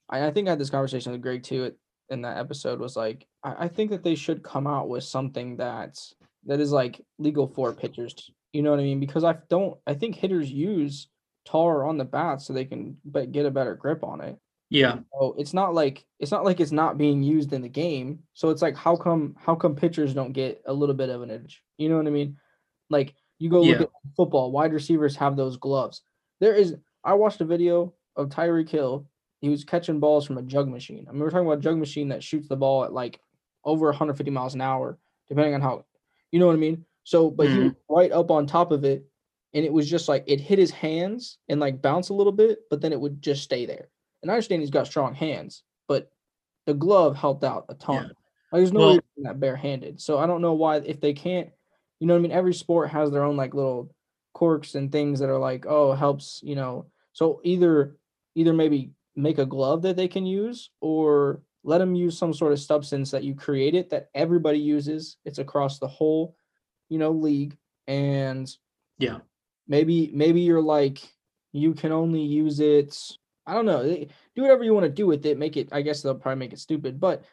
I, 0.09 0.27
I 0.27 0.31
think 0.31 0.47
I 0.47 0.51
had 0.51 0.61
this 0.61 0.71
conversation 0.71 1.11
with 1.11 1.23
Greg 1.23 1.43
too 1.43 1.73
in 2.11 2.23
that 2.23 2.39
episode 2.39 2.81
was 2.81 2.97
like 2.97 3.27
I, 3.43 3.65
I 3.65 3.69
think 3.69 3.91
that 3.91 4.03
they 4.03 4.15
should 4.15 4.43
come 4.43 4.67
out 4.67 4.89
with 4.89 5.05
something 5.05 5.57
that's 5.57 6.15
that 6.47 6.61
is 6.61 6.73
like 6.73 7.01
legal 7.19 7.47
for 7.47 7.73
pitchers. 7.73 8.31
You 8.53 8.63
know 8.63 8.71
what 8.71 8.81
I 8.81 8.85
mean? 8.85 9.01
Because 9.01 9.25
I 9.25 9.37
don't 9.49 9.79
I 9.87 9.95
think 9.95 10.17
hitters 10.17 10.51
use 10.51 11.09
tar 11.47 11.85
on 11.85 11.99
the 11.99 12.05
bat 12.05 12.43
so 12.43 12.53
they 12.53 12.65
can 12.65 12.97
but 13.05 13.33
get 13.33 13.47
a 13.47 13.51
better 13.51 13.75
grip 13.75 14.05
on 14.05 14.21
it. 14.21 14.39
Yeah. 14.71 14.99
So 15.19 15.35
it's 15.37 15.53
not 15.53 15.75
like 15.75 16.05
it's 16.19 16.31
not 16.31 16.45
like 16.45 16.61
it's 16.61 16.73
not 16.73 16.99
being 16.99 17.23
used 17.23 17.53
in 17.53 17.63
the 17.63 17.69
game. 17.69 18.21
So 18.35 18.51
it's 18.51 18.63
like 18.63 18.77
how 18.77 18.97
come 18.97 19.37
how 19.39 19.55
come 19.55 19.75
pitchers 19.75 20.15
don't 20.15 20.33
get 20.33 20.63
a 20.67 20.73
little 20.73 20.95
bit 20.95 21.11
of 21.11 21.23
an 21.23 21.31
edge? 21.31 21.63
You 21.77 21.89
know 21.89 21.97
what 21.97 22.07
I 22.07 22.11
mean? 22.11 22.37
Like 22.89 23.15
you 23.39 23.51
go 23.51 23.63
look 23.63 23.81
at 23.81 23.91
football, 24.17 24.53
wide 24.53 24.73
receivers 24.73 25.17
have 25.17 25.37
those 25.37 25.57
gloves. 25.57 26.03
There 26.41 26.55
is 26.55 26.77
I 27.05 27.15
watched 27.15 27.41
a 27.41 27.45
video 27.45 27.95
of 28.17 28.29
Tyreek 28.29 28.69
Hill. 28.69 29.07
He 29.41 29.49
was 29.49 29.65
catching 29.65 30.01
balls 30.01 30.27
from 30.27 30.39
a 30.39 30.43
jug 30.43 30.69
machine. 30.69 31.07
I 31.09 31.13
mean, 31.13 31.21
we're 31.21 31.31
talking 31.31 31.47
about 31.47 31.59
a 31.59 31.63
jug 31.63 31.79
machine 31.79 32.09
that 32.09 32.23
shoots 32.23 32.49
the 32.49 32.57
ball 32.57 32.85
at 32.85 32.93
like 32.93 33.21
over 33.65 33.87
150 33.87 34.31
miles 34.31 34.55
an 34.55 34.61
hour, 34.61 34.99
depending 35.29 35.55
on 35.55 35.61
how 35.61 35.85
you 36.31 36.39
know 36.39 36.47
what 36.47 36.55
I 36.55 36.59
mean. 36.59 36.85
So, 37.05 37.31
but 37.31 37.49
he 37.49 37.55
mm-hmm. 37.55 37.65
was 37.65 37.75
right 37.89 38.13
up 38.13 38.31
on 38.31 38.47
top 38.47 38.71
of 38.71 38.85
it, 38.85 39.05
and 39.55 39.65
it 39.65 39.73
was 39.73 39.89
just 39.89 40.09
like 40.09 40.25
it 40.27 40.41
hit 40.41 40.59
his 40.59 40.71
hands 40.71 41.39
and 41.49 41.61
like 41.61 41.83
bounce 41.83 42.11
a 42.11 42.15
little 42.15 42.33
bit, 42.33 42.61
but 42.69 42.81
then 42.81 42.93
it 42.93 43.01
would 43.01 43.23
just 43.23 43.43
stay 43.43 43.67
there. 43.67 43.89
And 44.23 44.31
I 44.31 44.35
understand 44.35 44.63
he's 44.63 44.71
got 44.71 44.87
strong 44.87 45.15
hands, 45.15 45.63
but 45.89 46.11
the 46.67 46.75
glove 46.75 47.17
helped 47.17 47.43
out 47.43 47.67
a 47.69 47.75
ton. 47.75 47.95
Yeah. 47.95 48.13
Like, 48.53 48.61
there's 48.61 48.73
no 48.73 48.81
Well- 48.81 48.95
way 48.95 49.01
that 49.19 49.41
barehanded. 49.41 50.01
So 50.01 50.19
I 50.19 50.27
don't 50.27 50.43
know 50.43 50.55
why 50.55 50.77
if 50.77 51.01
they 51.01 51.13
can't, 51.13 51.51
you 51.99 52.07
know 52.07 52.15
what 52.15 52.21
I 52.21 52.23
mean? 52.23 52.33
Every 52.33 52.55
sport 52.55 52.91
has 52.91 53.11
their 53.11 53.25
own 53.25 53.37
like 53.37 53.55
little 53.55 53.95
quirks 54.35 54.75
and 54.75 54.93
things 54.93 55.21
that 55.21 55.31
are 55.31 55.39
like, 55.39 55.67
oh, 55.67 55.93
helps, 55.93 56.41
you 56.43 56.55
know. 56.55 56.87
So 57.13 57.41
either 57.45 57.97
either 58.35 58.53
maybe 58.53 58.93
make 59.17 59.39
a 59.39 59.47
glove 59.47 59.83
that 59.83 59.97
they 59.97 60.09
can 60.09 60.27
use 60.27 60.71
or 60.81 61.43
let 61.65 61.79
them 61.79 61.95
use 61.95 62.17
some 62.17 62.33
sort 62.33 62.53
of 62.53 62.61
substance 62.61 63.11
that 63.11 63.25
you 63.25 63.35
created 63.35 63.91
that 63.91 64.09
everybody 64.15 64.59
uses. 64.59 65.17
It's 65.25 65.39
across 65.39 65.79
the 65.79 65.89
whole, 65.89 66.37
you 66.89 66.99
know, 66.99 67.11
league. 67.11 67.57
And 67.87 68.51
Yeah. 68.99 69.19
maybe 69.67 70.11
maybe 70.15 70.41
you're 70.41 70.63
like 70.63 71.01
you 71.53 71.75
can 71.75 71.93
only 71.93 72.21
use 72.23 72.61
it 72.61 72.97
i 73.47 73.55
don't 73.55 73.67
know 73.67 73.81
eh, 73.81 74.05
do 74.35 74.43
whatever 74.43 74.63
you 74.63 74.75
want 74.75 74.85
to 74.85 74.91
do 74.91 75.07
with 75.07 75.27
it 75.27 75.39
make 75.39 75.57
it 75.57 75.69
i 75.73 75.83
guess 75.83 76.03
they'll 76.03 76.15
probably 76.15 76.39
make 76.39 76.53
it 76.53 76.59
stupid 76.59 77.01
but 77.01 77.25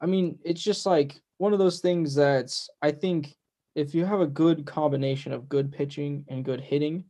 i 0.00 0.06
mean 0.06 0.38
it's 0.44 0.62
just 0.62 0.84
like 0.84 1.20
one 1.38 1.52
of 1.52 1.58
those 1.58 1.80
things 1.80 2.14
that's 2.14 2.68
i 2.82 2.90
think 2.90 3.34
if 3.74 3.94
you 3.94 4.04
have 4.04 4.20
a 4.20 4.26
good 4.26 4.66
combination 4.66 5.32
of 5.32 5.48
good 5.48 5.72
pitching 5.72 6.24
and 6.28 6.44
good 6.44 6.60
hitting 6.60 7.04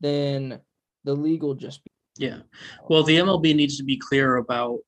then 0.00 0.58
the 1.04 1.14
league 1.14 1.42
will 1.42 1.54
just 1.54 1.84
be 1.84 1.90
Yeah. 2.18 2.38
Well, 2.88 3.04
the 3.04 3.16
MLB 3.16 3.54
needs 3.54 3.76
to 3.78 3.84
be 3.84 3.96
clear 3.96 4.36
about 4.36 4.78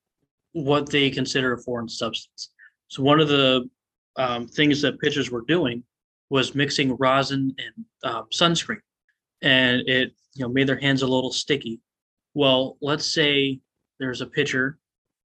what 0.53 0.91
they 0.91 1.11
consider 1.11 1.53
a 1.53 1.63
foreign 1.63 1.89
substance. 1.89 2.51
So 2.89 3.03
one 3.03 3.21
of 3.21 3.29
the 3.29 3.69
um, 4.17 4.49
things 4.49 4.83
that 4.83 4.99
pitchers 4.99 5.31
were 5.31 5.45
doing 5.47 5.85
was 6.29 6.55
mixing 6.55 6.97
rosin 6.97 7.55
and 7.59 8.13
um, 8.13 8.27
sunscreen, 8.33 8.81
and 9.43 9.89
it 9.89 10.13
you 10.35 10.45
know 10.45 10.49
made 10.49 10.67
their 10.67 10.79
hands 10.79 11.03
a 11.03 11.07
little 11.07 11.33
sticky. 11.33 11.81
Well, 12.35 12.77
let's 12.81 13.07
say 13.07 13.61
there's 14.01 14.21
a 14.21 14.27
pitcher 14.27 14.79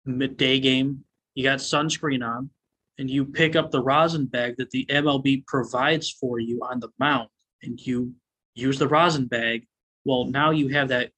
midday 0.06 0.60
game, 0.60 1.04
you 1.36 1.44
got 1.44 1.60
sunscreen 1.60 2.28
on, 2.28 2.50
and 2.98 3.10
you 3.10 3.26
pick 3.26 3.56
up 3.56 3.72
the 3.72 3.82
rosin 3.82 4.26
bag 4.26 4.56
that 4.58 4.72
the 4.72 4.86
MLB 4.88 5.46
provides 5.46 6.10
for 6.10 6.40
you 6.40 6.62
on 6.64 6.80
the 6.80 6.90
mound, 7.00 7.30
and 7.62 7.80
you 7.80 8.14
use 8.56 8.80
the 8.80 8.88
rosin 8.88 9.28
bag. 9.28 9.68
Well, 10.04 10.26
now 10.26 10.50
you 10.50 10.70
have 10.70 10.88
that 10.90 11.12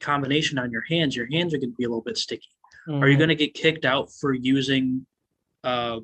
combination 0.00 0.58
on 0.58 0.70
your 0.70 0.82
hands, 0.88 1.16
your 1.16 1.26
hands 1.30 1.54
are 1.54 1.58
going 1.58 1.70
to 1.70 1.76
be 1.76 1.84
a 1.84 1.88
little 1.88 2.02
bit 2.02 2.18
sticky. 2.18 2.48
Are 2.88 3.08
you 3.08 3.16
Mhm. 3.16 3.18
going 3.18 3.28
to 3.30 3.34
get 3.34 3.54
kicked 3.54 3.84
out 3.84 4.10
for 4.20 4.32
using 4.32 5.06
uh, 5.64 5.98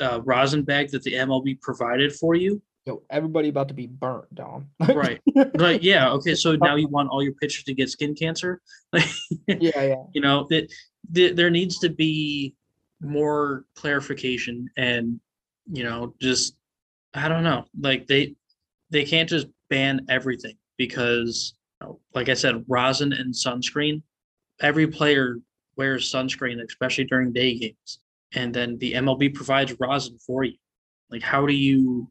a 0.00 0.20
rosin 0.20 0.62
bag 0.62 0.90
that 0.92 1.02
the 1.02 1.14
MLB 1.14 1.60
provided 1.60 2.14
for 2.14 2.34
you? 2.36 2.62
Yo, 2.86 3.02
everybody 3.10 3.48
about 3.48 3.68
to 3.68 3.74
be 3.74 3.86
burnt 3.86 4.32
dom 4.34 4.68
Right. 4.80 5.20
Like, 5.54 5.82
yeah. 5.82 6.10
Okay. 6.12 6.34
So 6.36 6.54
now 6.56 6.76
you 6.76 6.88
want 6.96 7.08
all 7.10 7.22
your 7.22 7.32
pitchers 7.34 7.64
to 7.64 7.74
get 7.74 7.88
skin 7.90 8.14
cancer? 8.14 8.60
Like, 8.92 9.08
yeah 9.48 9.82
yeah 9.82 10.02
you 10.12 10.20
know, 10.20 10.46
that 10.50 10.72
th- 11.12 11.34
there 11.36 11.50
needs 11.50 11.78
to 11.80 11.88
be 11.88 12.54
more 13.00 13.64
clarification 13.74 14.68
and, 14.76 15.20
you 15.66 15.82
know, 15.82 16.14
just, 16.20 16.56
I 17.14 17.28
don't 17.28 17.42
know, 17.44 17.64
like 17.80 18.06
they, 18.06 18.36
they 18.90 19.04
can't 19.04 19.28
just 19.28 19.48
ban 19.68 20.06
everything 20.08 20.56
because, 20.76 21.54
like 22.14 22.28
I 22.28 22.34
said, 22.34 22.64
rosin 22.68 23.12
and 23.12 23.34
sunscreen, 23.34 24.02
every 24.60 24.86
player 24.86 25.38
wears 25.76 26.10
sunscreen, 26.12 26.62
especially 26.66 27.04
during 27.04 27.32
day 27.32 27.58
games. 27.58 27.98
And 28.34 28.54
then 28.54 28.78
the 28.78 28.92
MLB 28.94 29.34
provides 29.34 29.74
rosin 29.80 30.18
for 30.26 30.44
you. 30.44 30.56
Like, 31.10 31.22
how 31.22 31.46
do 31.46 31.52
you, 31.54 32.10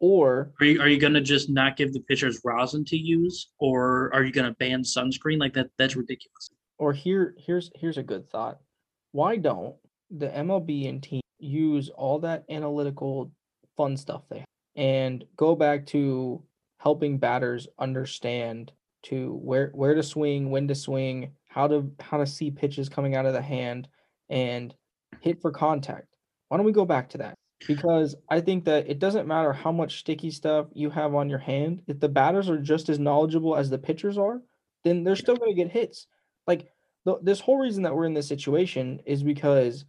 or 0.00 0.52
are 0.60 0.66
you, 0.66 0.80
are 0.80 0.88
you 0.88 1.00
going 1.00 1.14
to 1.14 1.20
just 1.20 1.48
not 1.50 1.76
give 1.76 1.92
the 1.92 2.00
pitchers 2.00 2.40
rosin 2.44 2.84
to 2.86 2.96
use 2.96 3.48
or 3.58 4.10
are 4.14 4.24
you 4.24 4.32
going 4.32 4.48
to 4.48 4.56
ban 4.58 4.82
sunscreen? 4.82 5.38
Like 5.40 5.54
that, 5.54 5.68
that's 5.78 5.96
ridiculous. 5.96 6.50
or 6.78 6.92
here 6.92 7.34
here's 7.38 7.70
here's 7.74 7.96
a 7.98 8.02
good 8.02 8.28
thought 8.30 8.58
why 9.12 9.36
don't 9.36 9.74
the 10.10 10.28
mlb 10.28 10.88
and 10.88 11.02
team 11.02 11.22
use 11.38 11.88
all 11.88 12.18
that 12.18 12.44
analytical 12.50 13.32
fun 13.78 13.96
stuff 13.96 14.22
they 14.28 14.38
have 14.40 14.46
and 14.76 15.24
go 15.36 15.56
back 15.56 15.86
to 15.86 16.42
helping 16.78 17.16
batters 17.18 17.66
understand 17.78 18.72
to 19.06 19.38
where 19.42 19.70
where 19.74 19.94
to 19.94 20.02
swing 20.02 20.50
when 20.50 20.66
to 20.68 20.74
swing 20.74 21.30
how 21.48 21.68
to 21.68 21.90
how 22.00 22.18
to 22.18 22.26
see 22.26 22.50
pitches 22.50 22.88
coming 22.88 23.14
out 23.14 23.26
of 23.26 23.32
the 23.32 23.42
hand 23.42 23.88
and 24.28 24.74
hit 25.20 25.40
for 25.40 25.50
contact. 25.50 26.16
Why 26.48 26.56
don't 26.56 26.66
we 26.66 26.72
go 26.72 26.84
back 26.84 27.08
to 27.10 27.18
that? 27.18 27.34
Because 27.66 28.14
i 28.28 28.40
think 28.40 28.64
that 28.66 28.88
it 28.88 28.98
doesn't 28.98 29.26
matter 29.26 29.52
how 29.52 29.72
much 29.72 30.00
sticky 30.00 30.30
stuff 30.30 30.66
you 30.74 30.90
have 30.90 31.14
on 31.14 31.30
your 31.30 31.38
hand 31.38 31.82
if 31.86 31.98
the 31.98 32.08
batters 32.08 32.50
are 32.50 32.58
just 32.58 32.90
as 32.90 32.98
knowledgeable 32.98 33.56
as 33.56 33.70
the 33.70 33.78
pitchers 33.78 34.18
are 34.18 34.42
then 34.84 35.02
they're 35.02 35.16
still 35.16 35.36
going 35.36 35.50
to 35.50 35.62
get 35.62 35.72
hits. 35.72 36.06
Like 36.46 36.68
the, 37.04 37.16
this 37.22 37.40
whole 37.40 37.58
reason 37.58 37.82
that 37.84 37.94
we're 37.94 38.04
in 38.04 38.14
this 38.14 38.28
situation 38.28 39.00
is 39.06 39.22
because 39.22 39.84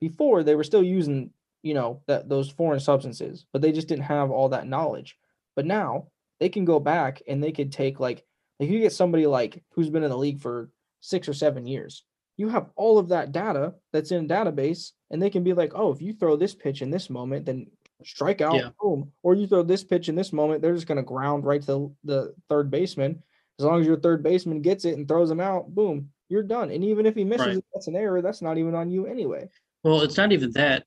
before 0.00 0.42
they 0.42 0.54
were 0.54 0.64
still 0.64 0.82
using 0.82 1.30
you 1.62 1.74
know 1.74 2.00
that 2.06 2.28
those 2.28 2.48
foreign 2.48 2.80
substances 2.80 3.44
but 3.52 3.60
they 3.60 3.70
just 3.70 3.86
didn't 3.88 4.04
have 4.04 4.30
all 4.30 4.48
that 4.48 4.66
knowledge. 4.66 5.18
But 5.56 5.66
now 5.66 6.06
they 6.38 6.48
can 6.48 6.64
go 6.64 6.80
back 6.80 7.20
and 7.28 7.42
they 7.42 7.52
could 7.52 7.70
take 7.70 8.00
like 8.00 8.24
like 8.60 8.68
you 8.70 8.78
get 8.78 8.92
somebody 8.92 9.26
like 9.26 9.62
who's 9.72 9.90
been 9.90 10.04
in 10.04 10.10
the 10.10 10.16
league 10.16 10.40
for 10.40 10.70
six 11.00 11.28
or 11.28 11.34
seven 11.34 11.66
years 11.66 12.04
you 12.36 12.48
have 12.48 12.70
all 12.76 12.98
of 12.98 13.08
that 13.08 13.32
data 13.32 13.74
that's 13.92 14.12
in 14.12 14.24
a 14.24 14.28
database 14.28 14.92
and 15.10 15.20
they 15.20 15.30
can 15.30 15.42
be 15.42 15.52
like 15.54 15.72
oh 15.74 15.90
if 15.90 16.00
you 16.00 16.12
throw 16.12 16.36
this 16.36 16.54
pitch 16.54 16.82
in 16.82 16.90
this 16.90 17.10
moment 17.10 17.46
then 17.46 17.66
strike 18.04 18.40
out 18.40 18.54
Yeah. 18.54 18.68
boom 18.80 19.10
or 19.22 19.34
you 19.34 19.46
throw 19.46 19.62
this 19.62 19.82
pitch 19.82 20.08
in 20.08 20.14
this 20.14 20.32
moment 20.32 20.62
they're 20.62 20.74
just 20.74 20.86
going 20.86 20.96
to 20.96 21.02
ground 21.02 21.44
right 21.44 21.60
to 21.62 21.66
the, 21.66 21.90
the 22.04 22.34
third 22.48 22.70
baseman 22.70 23.22
as 23.58 23.66
long 23.66 23.78
as 23.82 23.86
your 23.86 24.00
third 24.00 24.22
baseman 24.22 24.62
gets 24.62 24.86
it 24.86 24.96
and 24.96 25.06
throws 25.06 25.30
him 25.30 25.38
out, 25.38 25.74
boom, 25.74 26.08
you're 26.30 26.42
done. 26.42 26.70
And 26.70 26.82
even 26.82 27.04
if 27.04 27.14
he 27.14 27.24
misses 27.24 27.46
Right. 27.46 27.56
it, 27.58 27.64
that's 27.74 27.88
an 27.88 27.94
error. 27.94 28.22
That's 28.22 28.40
not 28.40 28.56
even 28.56 28.74
on 28.74 28.90
you 28.90 29.04
anyway. 29.04 29.50
Well, 29.84 30.00
it's 30.00 30.16
not 30.16 30.32
even 30.32 30.50
that. 30.52 30.86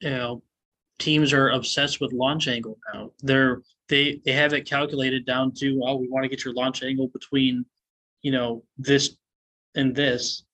You 0.00 0.10
know, 0.10 0.42
teams 0.98 1.32
are 1.32 1.50
obsessed 1.50 2.00
with 2.00 2.12
launch 2.12 2.48
angle 2.48 2.78
now. 2.92 3.10
They're 3.20 3.62
they 3.88 4.20
they 4.24 4.32
have 4.32 4.52
it 4.52 4.66
calculated 4.66 5.24
down 5.24 5.52
to 5.58 5.80
oh, 5.84 5.96
we 5.96 6.08
want 6.08 6.24
to 6.24 6.28
get 6.28 6.44
your 6.44 6.54
launch 6.54 6.82
angle 6.82 7.08
between, 7.08 7.64
you 8.22 8.32
know, 8.32 8.64
this 8.76 9.16
and 9.74 9.94
this. 9.94 10.44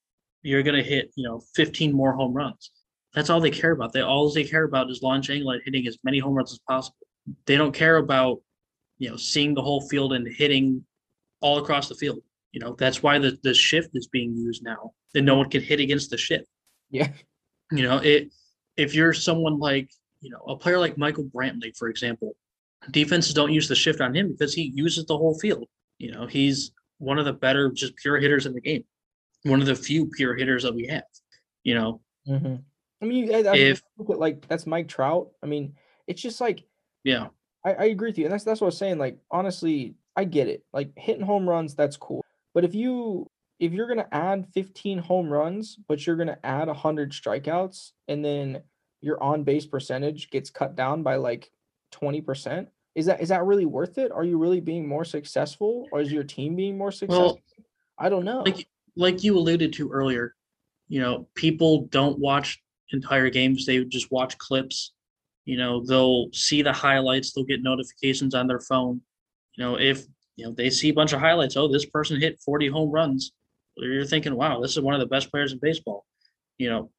You're 0.43 0.63
gonna 0.63 0.83
hit, 0.83 1.11
you 1.17 1.27
know, 1.27 1.41
15 1.55 1.93
more 1.93 2.13
home 2.13 2.35
runs. 2.35 2.71
That's 3.15 3.31
all 3.31 3.41
they 3.41 3.51
care 3.51 3.73
about. 3.73 3.93
They 3.93 4.03
all 4.03 4.31
they 4.31 4.45
care 4.45 4.65
about 4.65 4.91
is 4.91 5.03
launch 5.03 5.31
angle 5.31 5.51
and 5.51 5.63
hitting 5.65 5.87
as 5.87 5.99
many 6.05 6.19
home 6.19 6.35
runs 6.35 6.53
as 6.53 6.61
possible. 6.69 6.97
They 7.47 7.57
don't 7.57 7.73
care 7.73 7.97
about, 7.97 8.43
you 8.99 9.09
know, 9.09 9.17
seeing 9.17 9.55
the 9.55 9.63
whole 9.63 9.81
field 9.89 10.13
and 10.13 10.27
hitting 10.27 10.85
all 11.41 11.59
across 11.59 11.89
the 11.89 11.95
field. 11.95 12.19
You 12.53 12.61
know, 12.61 12.75
that's 12.79 13.03
why 13.03 13.19
the, 13.19 13.39
the 13.43 13.55
shift 13.55 13.91
is 13.95 14.07
being 14.09 14.37
used 14.37 14.63
now. 14.63 14.93
And 15.15 15.25
no 15.27 15.37
one 15.37 15.51
can 15.51 15.63
hit 15.63 15.81
against 15.81 16.11
the 16.11 16.19
shift. 16.19 16.47
Yeah. 16.91 17.09
You 17.71 17.83
know, 17.83 17.99
it 17.99 18.33
if 18.77 18.95
you're 18.95 19.13
someone 19.13 19.59
like, 19.59 19.91
you 20.25 20.31
know, 20.31 20.41
a 20.49 20.57
player 20.57 20.79
like 20.79 20.99
Michael 20.99 21.25
Brantley, 21.25 21.77
for 21.77 21.89
example, 21.89 22.35
defenses 22.91 23.35
don't 23.35 23.53
use 23.53 23.69
the 23.69 23.75
shift 23.75 24.01
on 24.01 24.15
him 24.15 24.33
because 24.33 24.55
he 24.55 24.73
uses 24.75 25.07
the 25.07 25.17
whole 25.17 25.39
field. 25.39 25.69
You 25.99 26.13
know, 26.13 26.27
he's 26.27 26.73
one 26.99 27.19
of 27.19 27.25
the 27.25 27.33
better 27.33 27.71
just 27.71 27.95
pure 27.97 28.19
hitters 28.19 28.47
in 28.47 28.55
the 28.55 28.61
game. 28.61 28.85
One 29.45 29.61
of 29.61 29.67
the 29.67 29.75
few 29.77 30.07
pure 30.07 30.35
hitters 30.35 30.63
that 30.63 30.75
we 30.75 30.87
have. 30.87 31.05
You 31.63 31.75
know, 31.75 32.01
Mm-hmm. 32.29 32.57
I 33.03 33.05
mean, 33.05 33.35
I, 33.35 33.39
I 33.51 33.57
If 33.57 33.83
look 33.99 34.11
at 34.11 34.19
like 34.19 34.47
that's 34.49 34.67
Mike 34.67 34.89
Trout. 34.89 35.29
I 35.43 35.47
mean, 35.47 35.75
it's 36.07 36.23
just 36.23 36.41
like 36.41 36.65
yeah, 37.03 37.29
I, 37.65 37.73
I 37.75 37.85
agree 37.85 38.09
with 38.09 38.19
you, 38.19 38.25
and 38.25 38.33
that's 38.33 38.45
that's 38.45 38.61
what 38.61 38.67
I 38.67 38.69
was 38.69 38.79
saying. 38.79 38.99
Like 38.99 39.19
honestly, 39.31 39.95
I 40.17 40.25
get 40.25 40.49
it. 40.49 40.65
Like 40.73 40.91
hitting 40.97 41.25
home 41.25 41.49
runs, 41.49 41.75
that's 41.75 41.97
cool. 41.97 42.25
But 42.55 42.65
if 42.65 42.75
you 42.75 43.31
if 43.61 43.73
you're 43.73 43.89
gonna 43.89 44.09
add 44.11 44.47
15 44.55 44.99
home 44.99 45.29
runs, 45.29 45.77
but 45.89 46.07
you're 46.07 46.17
gonna 46.17 46.39
add 46.43 46.69
100 46.69 47.13
strikeouts, 47.13 47.93
and 48.09 48.25
then 48.25 48.63
your 49.05 49.23
on 49.23 49.45
base 49.45 49.67
percentage 49.67 50.31
gets 50.31 50.49
cut 50.51 50.75
down 50.75 51.03
by 51.03 51.17
like 51.17 51.51
20 51.93 52.23
percent, 52.23 52.69
is 52.95 53.07
that 53.07 53.21
is 53.21 53.29
that 53.29 53.45
really 53.45 53.67
worth 53.67 53.99
it? 53.99 54.11
Are 54.11 54.25
you 54.25 54.39
really 54.39 54.61
being 54.61 54.89
more 54.89 55.05
successful, 55.05 55.87
or 55.93 56.01
is 56.01 56.11
your 56.11 56.25
team 56.25 56.57
being 56.57 56.79
more 56.79 56.91
successful? 56.91 57.25
well, 57.25 57.41
I 57.99 58.09
don't 58.09 58.25
know. 58.25 58.43
like 58.43 58.67
like 58.97 59.23
you 59.23 59.37
alluded 59.37 59.73
to 59.75 59.91
earlier, 59.91 60.35
you 60.89 61.01
know, 61.01 61.29
people 61.35 61.87
don't 61.91 62.19
watch 62.19 62.63
entire 62.93 63.31
games; 63.31 63.67
they 63.67 63.85
just 63.85 64.11
watch 64.11 64.39
clips. 64.39 64.93
You 65.45 65.59
know, 65.59 65.85
they'll 65.85 66.29
see 66.33 66.63
the 66.63 66.73
highlights, 66.73 67.33
they'll 67.33 67.45
get 67.45 67.63
notifications 67.63 68.35
on 68.35 68.47
their 68.47 68.61
phone. 68.61 69.03
You 69.57 69.65
know, 69.65 69.79
if 69.79 70.05
you 70.37 70.47
know 70.47 70.53
they 70.53 70.71
see 70.71 70.89
a 70.89 70.95
bunch 70.95 71.13
of 71.13 71.21
highlights, 71.21 71.57
oh, 71.57 71.69
this 71.69 71.85
person 71.85 72.21
hit 72.21 72.41
40 72.41 72.69
home 72.69 72.91
runs. 72.91 73.33
You're 73.77 74.07
thinking, 74.07 74.37
wow, 74.37 74.61
this 74.61 74.73
is 74.73 74.81
one 74.81 74.95
of 74.95 75.01
the 75.01 75.07
best 75.07 75.31
players 75.31 75.53
in 75.53 75.59
baseball. 75.59 76.07
You 76.59 76.71
know, 76.71 76.91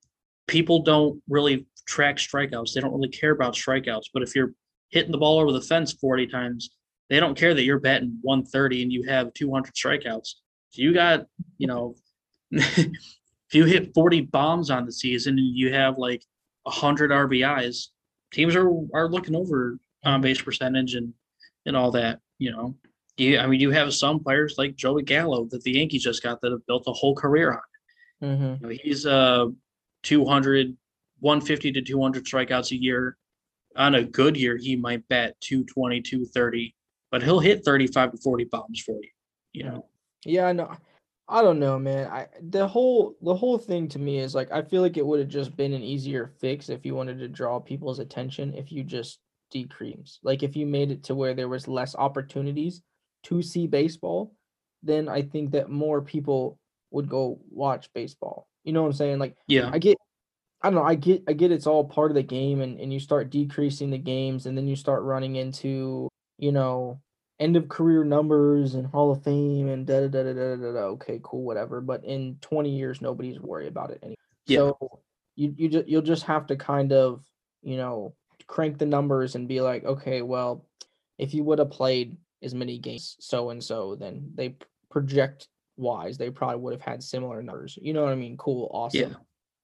people 0.48 0.82
don't 0.82 1.22
really 1.30 1.66
track 1.88 2.18
strikeouts. 2.18 2.74
They 2.74 2.82
don't 2.82 2.94
really 2.94 3.10
care 3.10 3.32
about 3.32 3.54
strikeouts. 3.54 4.06
But 4.14 4.24
if 4.24 4.36
you're 4.36 4.54
hitting 4.90 5.12
the 5.12 5.18
ball 5.18 5.40
over 5.40 5.52
the 5.52 5.62
fence 5.62 5.94
40 5.94 6.28
times, 6.28 6.70
they 7.10 7.20
don't 7.20 7.38
care 7.38 7.54
that 7.54 7.64
you're 7.64 7.80
batting 7.80 8.18
130 8.22 8.84
and 8.84 8.92
you 8.92 9.04
have 9.04 9.34
200 9.34 9.74
strikeouts. 9.74 10.28
So 10.70 10.82
you 10.82 10.94
got, 10.94 11.26
you 11.58 11.68
know, 11.68 11.96
if 12.52 13.54
you 13.54 13.66
hit 13.66 13.94
40 13.94 14.22
bombs 14.22 14.70
on 14.70 14.86
the 14.86 14.92
season 14.92 15.38
and 15.38 15.56
you 15.56 15.74
have 15.74 15.98
like 15.98 16.24
100 16.64 17.12
RBIs, 17.12 17.88
teams 18.32 18.56
are 18.56 18.70
are 18.94 19.10
looking 19.10 19.36
over 19.36 19.78
on 20.04 20.22
base 20.22 20.42
percentage 20.42 20.96
and 20.96 21.14
and 21.66 21.76
all 21.76 21.92
that, 21.92 22.20
you 22.38 22.52
know. 22.52 22.76
You, 23.18 23.40
I 23.40 23.48
mean, 23.48 23.62
you 23.62 23.72
have 23.72 23.94
some 23.94 24.20
players 24.20 24.56
like 24.58 24.76
Joey 24.76 25.04
Gallo 25.04 25.48
that 25.52 25.64
the 25.64 25.72
Yankees 25.72 26.04
just 26.04 26.22
got 26.22 26.42
that 26.42 26.52
have 26.52 26.66
built 26.68 26.84
a 26.88 26.92
whole 26.92 27.16
career 27.16 27.54
on. 27.54 28.30
mm-hmm. 28.30 28.64
You 28.66 28.70
know, 28.70 28.78
he's 28.84 29.06
uh 29.06 29.46
200, 30.06 30.78
150 31.20 31.72
to 31.74 31.82
200 31.82 32.26
strikeouts 32.26 32.72
a 32.72 32.82
year. 32.82 33.18
On 33.76 33.96
a 33.96 34.04
good 34.04 34.38
year, 34.38 34.56
he 34.56 34.78
might 34.78 35.06
bat 35.10 35.36
220, 35.42 36.02
230, 36.02 36.74
but 37.12 37.22
he'll 37.22 37.40
hit 37.40 37.66
35 37.66 38.12
to 38.12 38.18
40 38.18 38.46
bombs 38.46 38.80
for 38.80 38.94
you. 38.94 39.10
You 39.52 39.64
know, 39.64 39.86
Yeah, 40.26 40.46
I 40.46 40.54
know. 40.54 40.72
I 41.28 41.42
don't 41.42 41.60
know, 41.60 41.80
man. 41.80 42.08
I 42.12 42.28
the 42.50 42.68
whole 42.68 43.16
the 43.22 43.36
whole 43.36 43.58
thing 43.58 43.88
to 43.90 44.00
me 44.00 44.20
is 44.20 44.36
like 44.36 44.52
I 44.52 44.62
feel 44.62 44.82
like 44.82 44.98
it 44.98 45.06
would 45.06 45.20
have 45.20 45.28
just 45.28 45.58
been 45.58 45.74
an 45.74 45.82
easier 45.82 46.32
fix 46.40 46.70
if 46.70 46.86
you 46.86 46.94
wanted 46.94 47.18
to 47.20 47.28
draw 47.28 47.60
people's 47.60 48.00
attention 48.00 48.54
if 48.54 48.72
you 48.72 48.84
just 48.84 49.20
decrease. 49.50 50.20
Like 50.24 50.44
if 50.44 50.56
you 50.56 50.68
made 50.68 50.92
it 50.92 51.04
to 51.06 51.16
where 51.16 51.34
there 51.34 51.50
was 51.50 51.68
less 51.68 51.96
opportunities 51.96 52.82
to 53.24 53.42
see 53.42 53.66
baseball, 53.66 54.36
then 54.84 55.10
I 55.10 55.24
think 55.24 55.52
that 55.52 55.70
more 55.70 56.02
people 56.02 56.60
would 56.92 57.10
go 57.10 57.40
watch 57.50 57.92
baseball. 57.94 58.48
You 58.66 58.74
know 58.74 58.82
what 58.82 58.88
I'm 58.88 58.94
saying? 58.94 59.20
Like 59.20 59.36
yeah, 59.48 59.70
I 59.72 59.78
get 59.80 59.98
I 60.62 60.70
don't 60.70 60.76
know, 60.76 60.84
I 60.84 60.96
get 60.96 61.24
I 61.28 61.34
get 61.34 61.52
it's 61.52 61.68
all 61.68 61.86
part 61.86 62.12
of 62.12 62.16
the 62.16 62.24
game 62.24 62.62
and, 62.62 62.80
and 62.80 62.92
you 62.92 63.00
start 63.00 63.30
decreasing 63.30 63.92
the 63.92 64.00
games 64.00 64.48
and 64.48 64.58
then 64.58 64.68
you 64.68 64.76
start 64.76 65.04
running 65.04 65.36
into, 65.36 66.10
you 66.40 66.52
know, 66.52 67.00
end 67.40 67.56
of 67.56 67.70
career 67.70 68.04
numbers 68.04 68.74
and 68.74 68.88
Hall 68.88 69.12
of 69.12 69.24
Fame 69.24 69.70
and 69.70 69.86
da 69.86 70.02
da 70.02 70.08
da 70.08 70.24
da 70.24 70.34
da 70.34 70.56
da. 70.56 70.72
da. 70.72 70.80
Okay, 70.96 71.20
cool, 71.24 71.44
whatever. 71.44 71.82
But 71.82 72.04
in 72.04 72.38
20 72.42 72.76
years, 72.76 73.00
nobody's 73.00 73.40
worried 73.40 73.68
about 73.68 73.92
it 73.92 74.00
anymore. 74.02 74.16
Yeah. 74.48 74.58
So 74.58 75.02
you 75.36 75.54
you 75.56 75.70
just 75.70 75.88
you'll 75.88 76.02
just 76.02 76.24
have 76.24 76.48
to 76.48 76.56
kind 76.56 76.92
of 76.92 77.24
you 77.62 77.78
know 77.78 78.16
crank 78.48 78.80
the 78.80 78.88
numbers 78.88 79.36
and 79.36 79.48
be 79.48 79.62
like, 79.62 79.84
okay, 79.84 80.24
well, 80.24 80.66
if 81.20 81.36
you 81.36 81.44
would 81.44 81.60
have 81.60 81.70
played 81.70 82.18
as 82.42 82.56
many 82.56 82.80
games 82.80 83.18
so 83.20 83.52
and 83.52 83.64
so, 83.64 83.96
then 83.96 84.32
they 84.34 84.56
project 84.90 85.48
wise, 85.78 86.18
they 86.18 86.30
probably 86.30 86.58
would 86.58 86.74
have 86.74 86.82
had 86.82 87.04
similar 87.04 87.42
numbers. 87.42 87.78
You 87.82 87.94
know 87.94 88.04
what 88.04 88.12
I 88.12 88.16
mean? 88.16 88.38
Cool, 88.38 88.70
awesome. 88.72 89.00
Yeah. 89.12 89.16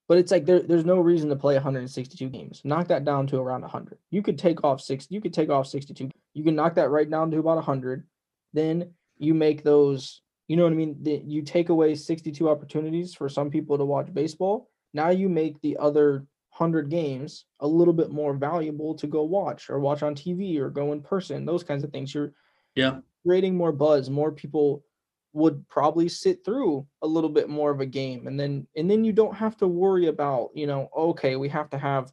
But 0.07 0.17
it's 0.17 0.31
like 0.31 0.45
there, 0.45 0.59
there's 0.61 0.85
no 0.85 0.99
reason 0.99 1.29
to 1.29 1.35
play 1.35 1.53
162 1.53 2.29
games. 2.29 2.61
Knock 2.65 2.89
that 2.89 3.05
down 3.05 3.27
to 3.27 3.37
around 3.39 3.61
100. 3.61 3.97
You 4.09 4.21
could 4.21 4.37
take 4.37 4.63
off 4.63 4.81
six. 4.81 5.07
You 5.09 5.21
could 5.21 5.33
take 5.33 5.49
off 5.49 5.67
62. 5.67 6.09
You 6.33 6.43
can 6.43 6.55
knock 6.55 6.75
that 6.75 6.89
right 6.89 7.09
down 7.09 7.31
to 7.31 7.39
about 7.39 7.55
100. 7.55 8.05
Then 8.53 8.91
you 9.17 9.33
make 9.33 9.63
those. 9.63 10.21
You 10.47 10.57
know 10.57 10.63
what 10.63 10.73
I 10.73 10.75
mean? 10.75 10.97
The- 11.01 11.23
You 11.25 11.43
take 11.43 11.69
away 11.69 11.95
62 11.95 12.49
opportunities 12.49 13.13
for 13.13 13.29
some 13.29 13.49
people 13.49 13.77
to 13.77 13.85
watch 13.85 14.13
baseball. 14.13 14.69
Now 14.93 15.11
you 15.11 15.29
make 15.29 15.61
the 15.61 15.77
other 15.77 16.25
100 16.57 16.89
games 16.89 17.45
a 17.61 17.67
little 17.67 17.93
bit 17.93 18.11
more 18.11 18.33
valuable 18.33 18.93
to 18.95 19.07
go 19.07 19.23
watch 19.23 19.69
or 19.69 19.79
watch 19.79 20.03
on 20.03 20.13
TV 20.13 20.57
or 20.59 20.69
go 20.69 20.91
in 20.91 21.01
person. 21.01 21.45
Those 21.45 21.63
kinds 21.63 21.85
of 21.85 21.91
things. 21.91 22.13
You're 22.13 22.33
yeah, 22.75 22.97
creating 23.25 23.55
more 23.55 23.71
buzz. 23.71 24.09
More 24.09 24.33
people 24.33 24.83
would 25.33 25.67
probably 25.69 26.09
sit 26.09 26.43
through 26.43 26.85
a 27.01 27.07
little 27.07 27.29
bit 27.29 27.47
more 27.47 27.71
of 27.71 27.79
a 27.79 27.85
game 27.85 28.27
and 28.27 28.39
then 28.39 28.67
and 28.75 28.91
then 28.91 29.03
you 29.03 29.13
don't 29.13 29.35
have 29.35 29.55
to 29.55 29.67
worry 29.67 30.07
about 30.07 30.49
you 30.53 30.67
know 30.67 30.89
okay 30.95 31.37
we 31.37 31.47
have 31.47 31.69
to 31.69 31.77
have 31.77 32.11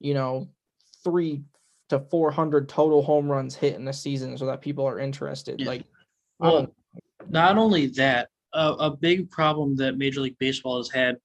you 0.00 0.12
know 0.12 0.46
three 1.02 1.42
to 1.88 1.98
400 1.98 2.68
total 2.68 3.02
home 3.02 3.30
runs 3.30 3.54
hit 3.54 3.76
in 3.76 3.88
a 3.88 3.92
season 3.92 4.36
so 4.36 4.46
that 4.46 4.60
people 4.60 4.86
are 4.86 4.98
interested 4.98 5.60
Yeah. 5.60 5.68
like 5.68 5.84
Well, 6.38 6.74
not 7.28 7.58
only 7.58 7.86
that, 7.88 8.28
a, 8.52 8.72
a 8.72 8.96
big 8.96 9.30
problem 9.30 9.76
that 9.76 9.98
Major 9.98 10.20
League 10.20 10.38
Baseball 10.38 10.78
has 10.78 10.90
had 10.90 11.16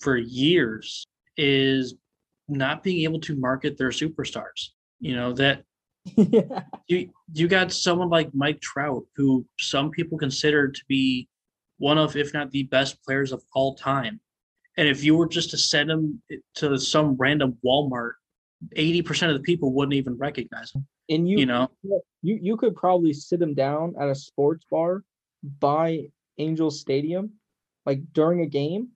for 0.00 0.16
years 0.16 1.06
is 1.36 1.94
not 2.48 2.82
being 2.82 3.02
able 3.02 3.20
to 3.20 3.36
market 3.36 3.76
their 3.76 3.90
superstars. 3.90 4.70
You 5.00 5.16
know 5.16 5.32
that 5.34 5.64
yeah 6.16 6.62
you 6.86 7.10
you 7.32 7.48
got 7.48 7.72
someone 7.72 8.10
like 8.10 8.30
Mike 8.34 8.60
Trout, 8.60 9.04
who 9.16 9.46
some 9.58 9.90
people 9.90 10.18
consider 10.18 10.68
to 10.68 10.80
be 10.88 11.28
one 11.78 11.98
of, 11.98 12.16
if 12.16 12.32
not 12.32 12.50
the 12.50 12.64
best 12.64 13.02
players 13.02 13.32
of 13.32 13.42
all 13.54 13.74
time. 13.74 14.20
And 14.76 14.88
if 14.88 15.02
you 15.02 15.16
were 15.16 15.26
just 15.26 15.50
to 15.50 15.58
send 15.58 15.90
him 15.90 16.22
to 16.56 16.78
some 16.78 17.16
random 17.18 17.56
Walmart, 17.64 18.12
eighty 18.76 19.02
percent 19.02 19.32
of 19.32 19.38
the 19.38 19.42
people 19.42 19.72
wouldn't 19.72 19.94
even 19.94 20.16
recognize 20.16 20.72
him. 20.72 20.86
and 21.08 21.28
you 21.28 21.38
You 21.38 21.46
know, 21.46 21.70
you 22.22 22.38
you 22.42 22.56
could 22.56 22.74
probably 22.74 23.12
sit 23.12 23.40
him 23.40 23.54
down 23.54 23.94
at 23.98 24.08
a 24.08 24.14
sports 24.14 24.64
bar 24.70 25.04
by 25.60 26.08
Angel 26.38 26.70
Stadium 26.70 27.32
like 27.86 28.00
during 28.12 28.40
a 28.40 28.46
game 28.46 28.88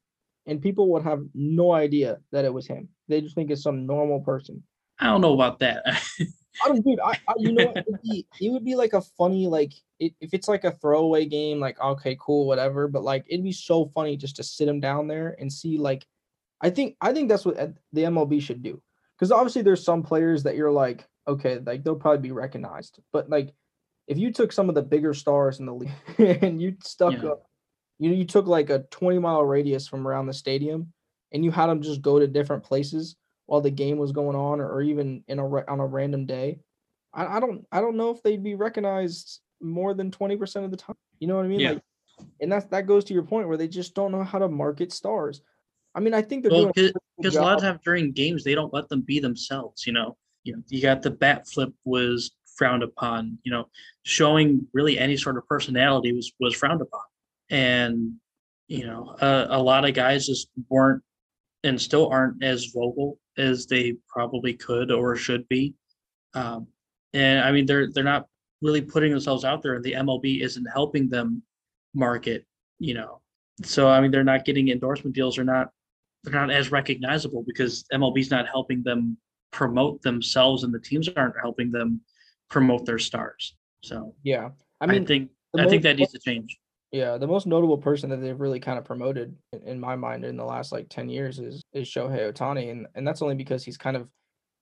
and 0.47 0.63
people 0.63 0.91
would 0.93 1.03
have 1.05 1.23
no 1.35 1.73
idea 1.73 2.19
that 2.33 2.47
it 2.47 2.53
was 2.53 2.67
him 2.67 2.89
they 3.07 3.21
just 3.21 3.35
think 3.35 3.51
it's 3.51 3.63
some 3.63 3.87
normal 3.87 4.21
person 4.21 4.63
I 4.99 5.07
don't 5.07 5.21
know 5.21 5.35
about 5.35 5.61
that. 5.61 5.85
I 6.65 6.69
don't, 6.69 6.85
dude. 6.85 7.01
I, 7.01 7.13
I 7.29 7.35
you 7.39 7.53
know, 7.53 7.67
what, 7.67 7.77
it 7.77 7.85
would 7.87 8.03
be 8.03 8.27
it 8.41 8.51
would 8.51 8.65
be 8.65 8.75
like 8.75 8.93
a 8.93 9.01
funny 9.01 9.47
like 9.47 9.73
it, 9.99 10.15
if 10.21 10.35
it's 10.35 10.49
like 10.49 10.65
a 10.65 10.73
throwaway 10.73 11.25
game, 11.27 11.61
like 11.61 11.81
okay, 11.81 12.17
cool, 12.21 12.47
whatever. 12.47 12.89
But 12.89 13.05
like 13.05 13.25
it'd 13.29 13.45
be 13.45 13.53
so 13.53 13.87
funny 13.95 14.17
just 14.17 14.37
to 14.37 14.43
sit 14.43 14.69
him 14.69 14.81
down 14.81 15.09
there 15.09 15.37
and 15.39 15.53
see 15.53 15.79
like, 15.79 16.07
I 16.61 16.71
think 16.71 16.97
I 17.01 17.13
think 17.13 17.29
that's 17.29 17.45
what 17.45 17.59
uh, 17.59 17.69
the 17.93 18.05
MLB 18.05 18.43
should 18.43 18.63
do 18.63 18.83
because 19.17 19.33
obviously 19.33 19.63
there's 19.63 19.85
some 19.85 20.03
players 20.03 20.43
that 20.45 20.57
you're 20.57 20.71
like 20.73 21.07
okay, 21.29 21.59
like 21.65 21.85
they'll 21.85 21.95
probably 21.95 22.27
be 22.27 22.33
recognized, 22.33 23.01
but 23.13 23.29
like 23.29 23.53
if 24.07 24.17
you 24.17 24.33
took 24.33 24.51
some 24.51 24.71
of 24.71 24.75
the 24.75 24.83
bigger 24.83 25.13
stars 25.13 25.61
in 25.61 25.67
the 25.67 25.75
league 25.75 25.93
and 26.43 26.61
you 26.61 26.75
stuck 26.83 27.13
Yeah. 27.23 27.31
up, 27.31 27.43
you 27.99 28.09
know, 28.09 28.17
you 28.17 28.25
took 28.25 28.47
like 28.47 28.71
a 28.71 28.85
20 28.91 29.19
mile 29.19 29.45
radius 29.45 29.87
from 29.87 30.09
around 30.09 30.27
the 30.27 30.33
stadium 30.33 30.93
and 31.31 31.45
you 31.45 31.51
had 31.51 31.67
them 31.67 31.83
just 31.83 32.01
go 32.01 32.19
to 32.19 32.27
different 32.27 32.65
places 32.65 33.17
while 33.49 33.61
the 33.61 33.71
game 33.71 33.99
was 33.99 34.13
going 34.13 34.37
on 34.37 34.61
or, 34.61 34.69
or 34.69 34.83
even 34.83 35.25
in 35.29 35.39
a 35.39 35.45
on 35.45 35.81
a 35.81 35.87
random 35.87 36.27
day 36.27 36.61
I, 37.13 37.37
I 37.37 37.41
don't 37.41 37.67
I 37.73 37.81
don't 37.81 37.97
know 37.97 38.11
if 38.11 38.23
they'd 38.23 38.43
be 38.43 38.55
recognized 38.55 39.41
more 39.61 39.93
than 39.95 40.11
20% 40.11 40.65
of 40.65 40.71
the 40.71 40.77
time 40.77 40.97
you 41.19 41.27
know 41.27 41.37
what 41.37 41.45
i 41.45 41.49
mean 41.49 41.61
Yeah. 41.61 41.73
like 41.73 41.83
and 42.41 42.53
that's 42.53 42.67
that 42.67 42.87
goes 42.87 43.05
to 43.05 43.15
your 43.15 43.25
point 43.25 43.49
where 43.49 43.57
they 43.57 43.69
just 43.69 43.95
don't 43.95 44.13
know 44.13 44.23
how 44.23 44.39
to 44.39 44.49
market 44.49 44.93
stars 44.93 45.41
i 45.95 46.01
mean 46.01 46.15
i 46.15 46.23
think 46.23 46.43
they're 46.43 46.53
well, 46.53 46.73
doing 46.73 46.89
a 46.89 46.93
because 47.21 47.37
a 47.37 47.43
lot 47.43 47.57
of 47.57 47.63
times 47.63 47.81
during 47.85 48.13
games 48.13 48.45
they 48.45 48.55
don't 48.55 48.73
let 48.73 48.89
them 48.89 49.01
be 49.01 49.21
themselves. 49.21 49.87
You 49.87 49.93
know, 49.93 50.17
you 50.45 50.55
know, 50.55 50.63
you 50.69 50.81
got 50.81 51.03
the 51.03 51.11
bat 51.11 51.49
flip 51.49 51.73
was 51.85 52.33
frowned 52.57 52.83
upon. 52.83 53.39
You 53.43 53.53
know, 53.53 53.69
showing 54.05 54.67
really 54.73 54.99
any 54.99 55.17
sort 55.17 55.37
of 55.37 55.47
personality 55.47 56.13
was 56.13 56.33
was 56.41 56.55
frowned 56.55 56.81
upon, 56.81 57.03
and 57.51 58.15
you 58.69 58.87
know, 58.87 59.17
uh, 59.21 59.47
a 59.51 59.63
lot 59.63 59.85
of 59.85 59.95
guys 59.95 60.27
just 60.27 60.49
weren't 60.69 61.03
and 61.65 61.81
still 61.81 62.09
aren't 62.09 62.43
as 62.43 62.67
vocal 62.67 63.19
as 63.37 63.67
they 63.67 63.95
probably 64.09 64.55
could 64.55 64.91
or 64.91 65.17
should 65.17 65.47
be. 65.49 65.75
Um, 66.35 66.67
and 67.15 67.41
I 67.41 67.53
mean, 67.53 67.67
they're 67.67 67.91
they're 67.91 68.05
not 68.05 68.27
really 68.63 68.83
putting 68.83 69.11
themselves 69.11 69.45
out 69.45 69.63
there, 69.63 69.75
and 69.75 69.85
the 69.85 69.95
MLB 69.95 70.43
isn't 70.43 70.67
helping 70.67 71.09
them 71.09 71.43
market. 71.95 72.45
You 72.79 72.95
know, 72.95 73.21
so 73.65 73.89
I 73.89 74.01
mean, 74.01 74.11
they're 74.11 74.25
not 74.25 74.45
getting 74.45 74.69
endorsement 74.69 75.15
deals. 75.15 75.37
They're 75.37 75.45
not 75.45 75.71
they're 76.25 76.35
not 76.35 76.51
as 76.51 76.71
recognizable 76.71 77.45
because 77.47 77.85
MLB's 77.93 78.31
not 78.31 78.47
helping 78.49 78.83
them 78.83 79.17
promote 79.51 80.03
themselves, 80.03 80.65
and 80.65 80.73
the 80.73 80.81
teams 80.81 81.09
aren't 81.17 81.41
helping 81.41 81.71
them 81.71 82.01
promote 82.51 82.85
their 82.85 82.99
stars. 82.99 83.55
So 83.83 84.15
yeah 84.25 84.49
i 84.81 84.87
mean, 84.87 85.03
I, 85.03 85.07
think 85.07 85.31
I 85.57 85.67
think 85.69 85.83
that 85.85 85.97
needs 85.97 86.13
to 86.13 86.19
change. 86.19 86.59
Yeah, 86.91 87.19
the 87.19 87.27
most 87.27 87.47
notable 87.47 87.77
person 87.77 88.09
that 88.11 88.17
they've 88.17 88.41
really 88.41 88.61
kind 88.61 88.79
of 88.79 88.85
promoted 88.85 89.37
in, 89.53 89.63
in 89.63 89.81
my 89.81 89.95
mind 89.95 90.25
in 90.25 90.37
the 90.37 90.45
last 90.45 90.73
like 90.73 90.89
10 90.89 91.09
years 91.09 91.39
is 91.39 91.63
is 91.73 91.89
Shohei 91.89 92.33
Ohtani. 92.33 92.71
And 92.71 92.87
and 92.95 93.07
that's 93.07 93.23
only 93.23 93.35
because 93.35 93.63
he's 93.65 93.77
kind 93.77 93.97
of 93.97 94.09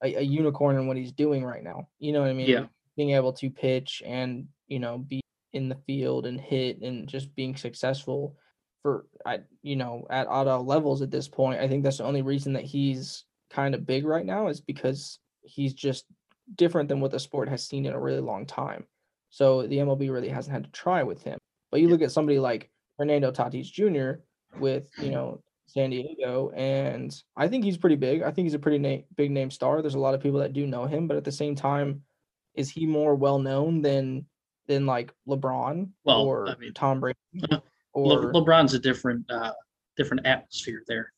a, 0.02 0.16
a 0.16 0.22
unicorn 0.22 0.76
in 0.76 0.86
what 0.86 0.96
he's 0.96 1.12
doing 1.12 1.44
right 1.44 1.62
now. 1.62 1.88
You 1.98 2.12
know 2.12 2.20
what 2.20 2.30
I 2.30 2.34
mean? 2.34 2.48
Yeah. 2.48 2.66
Being 2.96 3.10
able 3.10 3.32
to 3.34 3.50
pitch 3.50 4.02
and, 4.04 4.48
you 4.66 4.78
know, 4.78 4.98
be 4.98 5.20
in 5.52 5.68
the 5.68 5.78
field 5.86 6.26
and 6.26 6.40
hit 6.40 6.80
and 6.82 7.08
just 7.08 7.34
being 7.36 7.56
successful 7.56 8.36
for 8.82 9.06
I 9.24 9.40
you 9.62 9.76
know, 9.76 10.06
at 10.10 10.26
all 10.26 10.64
levels 10.64 11.02
at 11.02 11.10
this 11.10 11.28
point. 11.28 11.60
I 11.60 11.68
think 11.68 11.84
that's 11.84 11.98
the 11.98 12.04
only 12.04 12.22
reason 12.22 12.52
that 12.54 12.64
he's 12.64 13.24
kind 13.50 13.74
of 13.74 13.86
big 13.86 14.04
right 14.04 14.26
now 14.26 14.48
is 14.48 14.60
because 14.60 15.18
he's 15.42 15.74
just 15.74 16.06
different 16.54 16.88
than 16.88 17.00
what 17.00 17.10
the 17.10 17.20
sport 17.20 17.48
has 17.48 17.66
seen 17.66 17.86
in 17.86 17.92
a 17.92 18.00
really 18.00 18.20
long 18.20 18.46
time. 18.46 18.86
So 19.30 19.66
the 19.66 19.78
MLB 19.78 20.10
really 20.10 20.28
hasn't 20.28 20.54
had 20.54 20.64
to 20.64 20.70
try 20.70 21.02
with 21.02 21.22
him. 21.22 21.38
But 21.76 21.82
you 21.82 21.90
look 21.90 22.00
at 22.00 22.10
somebody 22.10 22.38
like 22.38 22.70
Fernando 22.96 23.30
Tatis 23.30 23.70
Jr. 23.70 24.22
with, 24.58 24.88
you 24.98 25.10
know, 25.10 25.42
San 25.66 25.90
Diego, 25.90 26.50
and 26.56 27.14
I 27.36 27.48
think 27.48 27.64
he's 27.64 27.76
pretty 27.76 27.96
big. 27.96 28.22
I 28.22 28.30
think 28.30 28.46
he's 28.46 28.54
a 28.54 28.58
pretty 28.58 28.78
na- 28.78 29.02
big 29.14 29.30
name 29.30 29.50
star. 29.50 29.82
There's 29.82 29.94
a 29.94 29.98
lot 29.98 30.14
of 30.14 30.22
people 30.22 30.40
that 30.40 30.54
do 30.54 30.66
know 30.66 30.86
him, 30.86 31.06
but 31.06 31.18
at 31.18 31.24
the 31.24 31.30
same 31.32 31.54
time, 31.54 32.00
is 32.54 32.70
he 32.70 32.86
more 32.86 33.14
well 33.14 33.38
known 33.38 33.82
than 33.82 34.24
than 34.68 34.86
like 34.86 35.12
LeBron 35.28 35.90
Well, 36.04 36.22
or 36.22 36.48
I 36.48 36.56
mean, 36.56 36.72
Tom 36.72 36.98
Brady? 36.98 37.18
Le- 37.42 37.60
LeBron's 38.32 38.72
a 38.72 38.78
different 38.78 39.30
uh, 39.30 39.52
different 39.98 40.24
atmosphere 40.26 40.82
there. 40.88 41.12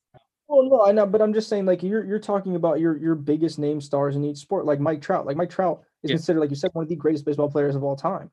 Oh 0.48 0.62
no, 0.62 0.84
I 0.84 0.90
know, 0.90 1.06
but 1.06 1.22
I'm 1.22 1.32
just 1.34 1.48
saying, 1.48 1.66
like 1.66 1.84
you're 1.84 2.04
you're 2.04 2.18
talking 2.18 2.56
about 2.56 2.80
your 2.80 2.96
your 2.96 3.14
biggest 3.14 3.60
name 3.60 3.80
stars 3.80 4.16
in 4.16 4.24
each 4.24 4.38
sport, 4.38 4.64
like 4.66 4.80
Mike 4.80 5.02
Trout. 5.02 5.24
Like 5.24 5.36
Mike 5.36 5.50
Trout 5.50 5.82
is 6.02 6.10
Yeah. 6.10 6.16
considered, 6.16 6.40
like 6.40 6.50
you 6.50 6.56
said, 6.56 6.70
one 6.72 6.82
of 6.82 6.88
the 6.88 6.96
greatest 6.96 7.24
baseball 7.24 7.48
players 7.48 7.76
of 7.76 7.84
all 7.84 7.94
time. 7.94 8.28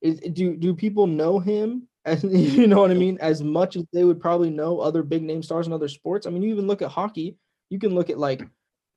Is 0.00 0.20
do 0.20 0.56
do 0.56 0.74
people 0.74 1.06
know 1.06 1.38
him 1.38 1.88
as 2.04 2.22
you 2.22 2.66
know 2.66 2.80
what 2.80 2.90
I 2.90 2.94
mean? 2.94 3.18
As 3.20 3.42
much 3.42 3.76
as 3.76 3.84
they 3.92 4.04
would 4.04 4.20
probably 4.20 4.50
know 4.50 4.78
other 4.80 5.02
big 5.02 5.22
name 5.22 5.42
stars 5.42 5.66
in 5.66 5.72
other 5.72 5.88
sports. 5.88 6.26
I 6.26 6.30
mean, 6.30 6.42
you 6.42 6.50
even 6.50 6.66
look 6.66 6.82
at 6.82 6.90
hockey. 6.90 7.36
You 7.70 7.78
can 7.80 7.94
look 7.96 8.10
at 8.10 8.18
like, 8.18 8.46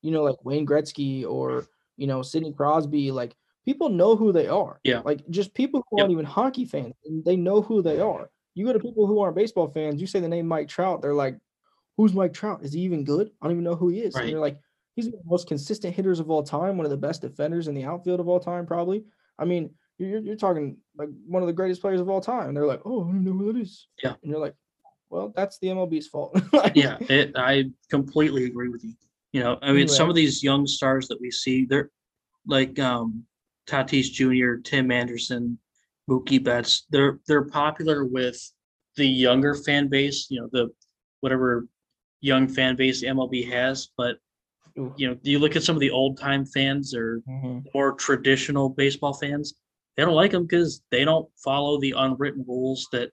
you 0.04 0.12
know, 0.12 0.24
like 0.24 0.44
Wayne 0.46 0.66
Gretzky 0.68 1.26
or 1.26 1.66
you 1.98 2.06
know 2.08 2.22
Sidney 2.22 2.54
Crosby. 2.54 3.12
Like 3.12 3.36
people 3.66 3.90
know 3.90 4.16
who 4.16 4.32
they 4.32 4.48
are. 4.48 4.80
Yeah. 4.84 5.02
Like 5.04 5.28
just 5.30 5.54
people 5.56 5.84
who 5.90 5.98
Yep. 5.98 6.04
aren't 6.04 6.12
even 6.12 6.26
hockey 6.26 6.66
fans, 6.66 6.94
and 7.06 7.26
they 7.26 7.36
know 7.36 7.62
who 7.62 7.82
they 7.82 8.00
are. 8.00 8.30
You 8.56 8.66
go 8.66 8.74
to 8.74 8.80
people 8.80 9.08
who 9.08 9.20
aren't 9.20 9.36
baseball 9.36 9.70
fans. 9.70 10.02
You 10.02 10.08
say 10.08 10.20
the 10.20 10.28
name 10.28 10.48
Mike 10.48 10.68
Trout, 10.68 11.02
they're 11.02 11.14
like, 11.14 11.38
who's 11.98 12.14
Mike 12.14 12.34
Trout? 12.34 12.64
Is 12.64 12.74
he 12.74 12.82
even 12.82 13.04
good? 13.06 13.32
I 13.42 13.46
don't 13.46 13.54
even 13.54 13.64
know 13.64 13.76
who 13.76 13.90
he 13.90 14.02
is. 14.02 14.16
And 14.16 14.24
Right. 14.26 14.32
you're 14.32 14.40
like, 14.42 14.60
he's 14.96 15.06
one 15.06 15.16
of 15.16 15.24
the 15.24 15.30
most 15.30 15.48
consistent 15.48 15.96
hitters 15.96 16.20
of 16.20 16.30
all 16.30 16.44
time, 16.44 16.78
one 16.78 16.86
of 16.86 16.90
the 16.92 16.98
best 16.98 17.22
defenders 17.22 17.68
in 17.68 17.74
the 17.76 17.86
outfield 17.86 18.20
of 18.20 18.28
all 18.28 18.40
time, 18.40 18.66
probably. 18.66 19.06
I 19.38 19.46
mean, 19.46 19.72
you're, 20.00 20.20
you're- 20.22 20.36
talking 20.38 20.78
like 20.98 21.10
one 21.28 21.44
of 21.44 21.48
the 21.48 21.54
greatest 21.54 21.82
players 21.82 22.00
of 22.02 22.10
all 22.10 22.22
time. 22.22 22.48
And 22.50 22.58
they're 22.58 22.66
like, 22.66 22.82
oh, 22.86 23.04
I 23.04 23.12
don't 23.12 23.24
know 23.24 23.34
who 23.34 23.54
that 23.54 23.60
is. 23.60 23.88
Yeah. 24.04 24.14
And 24.22 24.32
you're 24.32 24.40
like, 24.40 24.56
well, 25.10 25.34
that's 25.36 25.60
the 25.60 25.68
MLB's 25.68 26.08
fault. 26.08 26.40
Like, 26.54 26.76
Yeah, 26.76 26.98
it, 27.02 27.34
I 27.36 27.66
completely 27.90 28.46
agree 28.46 28.70
with 28.70 28.84
you. 28.84 28.94
You 29.34 29.42
know, 29.44 29.60
I 29.62 29.72
mean, 29.74 29.88
some 29.88 30.10
of 30.10 30.16
these 30.16 30.44
young 30.44 30.66
stars 30.66 31.08
that 31.10 31.20
we 31.22 31.30
see, 31.30 31.66
they're 31.66 31.90
like 32.48 32.80
um, 32.80 33.24
Tatis 33.68 34.12
Jr., 34.12 34.62
Tim 34.64 34.90
Anderson, 34.92 35.60
Mookie 36.10 36.44
Betts. 36.44 36.86
They're 36.90 37.20
they're 37.28 37.44
popular 37.46 38.06
with 38.06 38.40
the 38.96 39.06
younger 39.06 39.54
fan 39.54 39.88
base. 39.88 40.28
You 40.32 40.42
know, 40.42 40.50
the 40.52 40.70
whatever 41.20 41.68
young 42.22 42.48
fan 42.48 42.76
base 42.76 43.04
MLB 43.04 43.48
has. 43.52 43.90
But 43.98 44.18
you 44.98 45.08
know, 45.08 45.14
do 45.14 45.30
you 45.30 45.38
look 45.38 45.56
at 45.56 45.62
some 45.64 45.76
of 45.76 45.80
the 45.80 45.92
old 45.92 46.18
time 46.18 46.44
fans 46.46 46.96
or 46.96 47.22
Mhm. 47.30 47.66
more 47.76 47.92
traditional 47.94 48.70
baseball 48.70 49.14
fans. 49.14 49.54
They 50.00 50.06
don't 50.06 50.16
like 50.16 50.32
them 50.32 50.44
because 50.44 50.82
they 50.92 51.04
don't 51.04 51.28
follow 51.36 51.78
the 51.78 51.94
unwritten 51.98 52.46
rules 52.48 52.88
that 52.94 53.12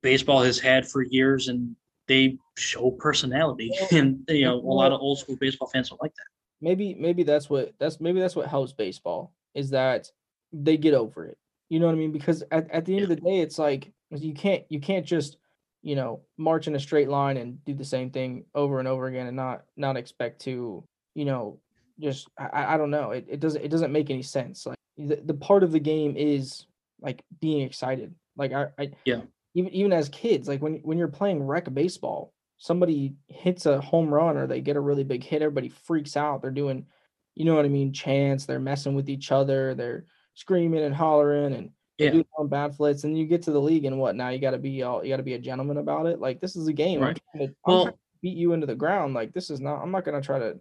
baseball 0.00 0.40
has 0.44 0.60
had 0.60 0.86
for 0.88 1.02
years, 1.02 1.48
and 1.48 1.74
they 2.06 2.38
show 2.56 2.92
personality. 2.92 3.72
And 3.90 4.20
you 4.28 4.44
know, 4.44 4.54
a 4.54 4.60
lot 4.60 4.92
of 4.92 5.00
old 5.00 5.18
school 5.18 5.34
baseball 5.40 5.66
fans 5.72 5.88
don't 5.90 6.00
like 6.00 6.14
that. 6.14 6.26
maybe 6.60 6.94
maybe 6.94 7.24
that's 7.24 7.50
what 7.50 7.72
that's 7.80 8.00
maybe 8.00 8.20
that's 8.20 8.36
what 8.36 8.46
helps 8.46 8.72
baseball 8.72 9.32
is 9.56 9.70
that 9.70 10.08
they 10.52 10.76
get 10.76 10.94
over 10.94 11.26
it. 11.26 11.36
You 11.68 11.80
know 11.80 11.86
what 11.86 11.96
I 11.96 11.98
mean? 11.98 12.12
Because 12.12 12.44
at, 12.52 12.70
at 12.70 12.84
the 12.84 12.94
end 12.94 13.02
of 13.02 13.08
the 13.08 13.16
day, 13.16 13.40
it's 13.40 13.58
like 13.58 13.90
you 14.12 14.32
can't 14.32 14.62
you 14.68 14.78
can't 14.78 15.04
just 15.04 15.36
you 15.82 15.96
know 15.96 16.20
march 16.38 16.68
in 16.68 16.76
a 16.76 16.80
straight 16.80 17.08
line 17.08 17.38
and 17.38 17.58
do 17.64 17.74
the 17.74 17.84
same 17.84 18.08
thing 18.08 18.44
over 18.54 18.78
and 18.78 18.86
over 18.86 19.08
again 19.08 19.26
and 19.26 19.34
not 19.36 19.64
not 19.76 19.96
expect 19.96 20.40
to 20.42 20.84
you 21.16 21.24
know 21.24 21.58
just 21.98 22.28
I, 22.38 22.46
I- 22.46 22.74
I 22.74 22.76
don't 22.76 22.90
know 22.92 23.10
it, 23.10 23.26
it 23.28 23.40
doesn't 23.40 23.64
it 23.64 23.68
doesn't 23.72 23.90
make 23.90 24.10
any 24.10 24.22
sense 24.22 24.64
like 24.64 24.78
the, 25.08 25.16
the 25.16 25.34
part 25.34 25.62
of 25.62 25.72
the 25.72 25.80
game 25.80 26.16
is 26.16 26.66
like 27.00 27.22
being 27.40 27.62
excited 27.62 28.14
like 28.36 28.52
I, 28.52 28.68
I 28.78 28.90
Yeah. 29.04 29.22
even 29.54 29.72
even 29.72 29.92
as 29.92 30.08
kids 30.08 30.48
like 30.48 30.60
when 30.62 30.74
when 30.82 30.98
you're 30.98 31.08
playing 31.08 31.42
rec 31.42 31.72
baseball 31.72 32.32
somebody 32.58 33.14
hits 33.28 33.66
a 33.66 33.80
home 33.80 34.12
run 34.12 34.36
or 34.36 34.46
they 34.46 34.60
get 34.60 34.76
a 34.76 34.80
really 34.80 35.04
big 35.04 35.24
hit 35.24 35.42
everybody 35.42 35.68
freaks 35.70 36.16
out 36.16 36.42
they're 36.42 36.50
doing 36.50 36.86
you 37.34 37.44
know 37.44 37.54
what 37.54 37.64
i 37.64 37.68
mean 37.68 37.92
chants 37.92 38.44
they're 38.44 38.60
messing 38.60 38.94
with 38.94 39.08
each 39.08 39.32
other 39.32 39.74
they're 39.74 40.04
screaming 40.34 40.82
and 40.84 40.94
hollering 40.94 41.54
and 41.54 41.70
Yeah. 41.98 42.10
doing 42.10 42.24
bat 42.48 42.74
flips 42.76 43.04
and 43.04 43.16
you 43.18 43.26
get 43.26 43.42
to 43.42 43.50
the 43.52 43.60
league 43.60 43.84
and 43.86 43.98
what 43.98 44.14
now 44.16 44.28
you 44.28 44.38
got 44.38 44.50
to 44.52 44.58
be 44.58 44.82
all 44.82 45.02
you 45.02 45.10
got 45.10 45.16
to 45.18 45.22
be 45.22 45.34
a 45.34 45.38
gentleman 45.38 45.78
about 45.78 46.06
it 46.06 46.20
like 46.20 46.40
this 46.40 46.54
is 46.56 46.68
a 46.68 46.72
game 46.72 46.98
I'm 47.00 47.06
Right. 47.08 47.22
trying 47.32 47.48
to- 47.48 47.54
I'm 47.66 47.72
Well- 47.74 47.86
to 47.86 47.94
beat 48.22 48.36
you 48.36 48.52
into 48.52 48.66
the 48.66 48.74
ground 48.74 49.14
like 49.14 49.32
this 49.32 49.48
is 49.48 49.60
not 49.60 49.80
i'm 49.82 49.90
not 49.90 50.04
gonna 50.04 50.20
try 50.20 50.38
to 50.38 50.50
i'm 50.50 50.60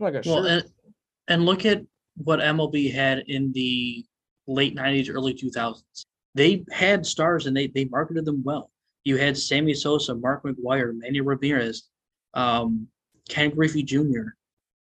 not 0.00 0.10
gonna 0.10 0.22
Well, 0.26 0.46
and, 0.46 0.64
and 1.28 1.44
look 1.44 1.66
at 1.66 1.82
what 2.16 2.40
MLB 2.40 2.92
had 2.92 3.24
in 3.28 3.52
the 3.52 4.04
late 4.46 4.76
'90s, 4.76 5.10
early 5.12 5.34
2000s. 5.34 5.82
They 6.34 6.64
had 6.70 7.06
stars 7.06 7.46
and 7.46 7.56
they 7.56 7.68
they 7.68 7.84
marketed 7.86 8.24
them 8.24 8.42
well. 8.44 8.70
You 9.04 9.16
had 9.16 9.36
Sammy 9.36 9.74
Sosa, 9.74 10.14
Mark 10.14 10.42
McGwire, 10.44 10.92
Manny 10.96 11.20
Ramirez, 11.20 11.88
um, 12.34 12.86
Ken 13.28 13.50
Griffey 13.50 13.82
Jr., 13.82 14.30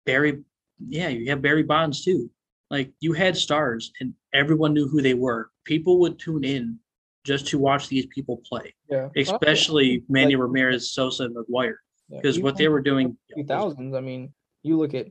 Barry. 0.06 0.44
Yeah, 0.80 1.10
you 1.10 1.30
have 1.30 1.42
Barry 1.42 1.64
Bonds 1.64 2.04
too. 2.04 2.30
Like 2.70 2.92
you 3.00 3.14
had 3.14 3.38
stars, 3.38 3.92
and 4.00 4.14
everyone 4.34 4.74
knew 4.74 4.88
who 4.88 5.02
they 5.02 5.14
were. 5.14 5.50
People 5.66 6.00
would 6.00 6.18
tune 6.20 6.44
in 6.44 6.80
just 7.24 7.48
to 7.48 7.58
watch 7.60 7.88
these 7.88 8.06
people 8.08 8.42
play, 8.50 8.74
yeah 8.90 9.08
especially 9.16 10.04
Manny 10.10 10.36
like- 10.36 10.42
Ramirez, 10.42 10.92
Sosa, 10.92 11.24
and 11.26 11.36
McGwire, 11.36 11.76
Yeah, 12.10 12.18
because 12.22 12.38
what 12.40 12.58
they 12.58 12.68
were 12.68 12.82
doing. 12.82 13.16
two 13.36 13.46
thousands. 13.46 13.96
I 13.96 14.02
mean, 14.02 14.34
you 14.64 14.78
look 14.78 14.94
at 14.94 15.08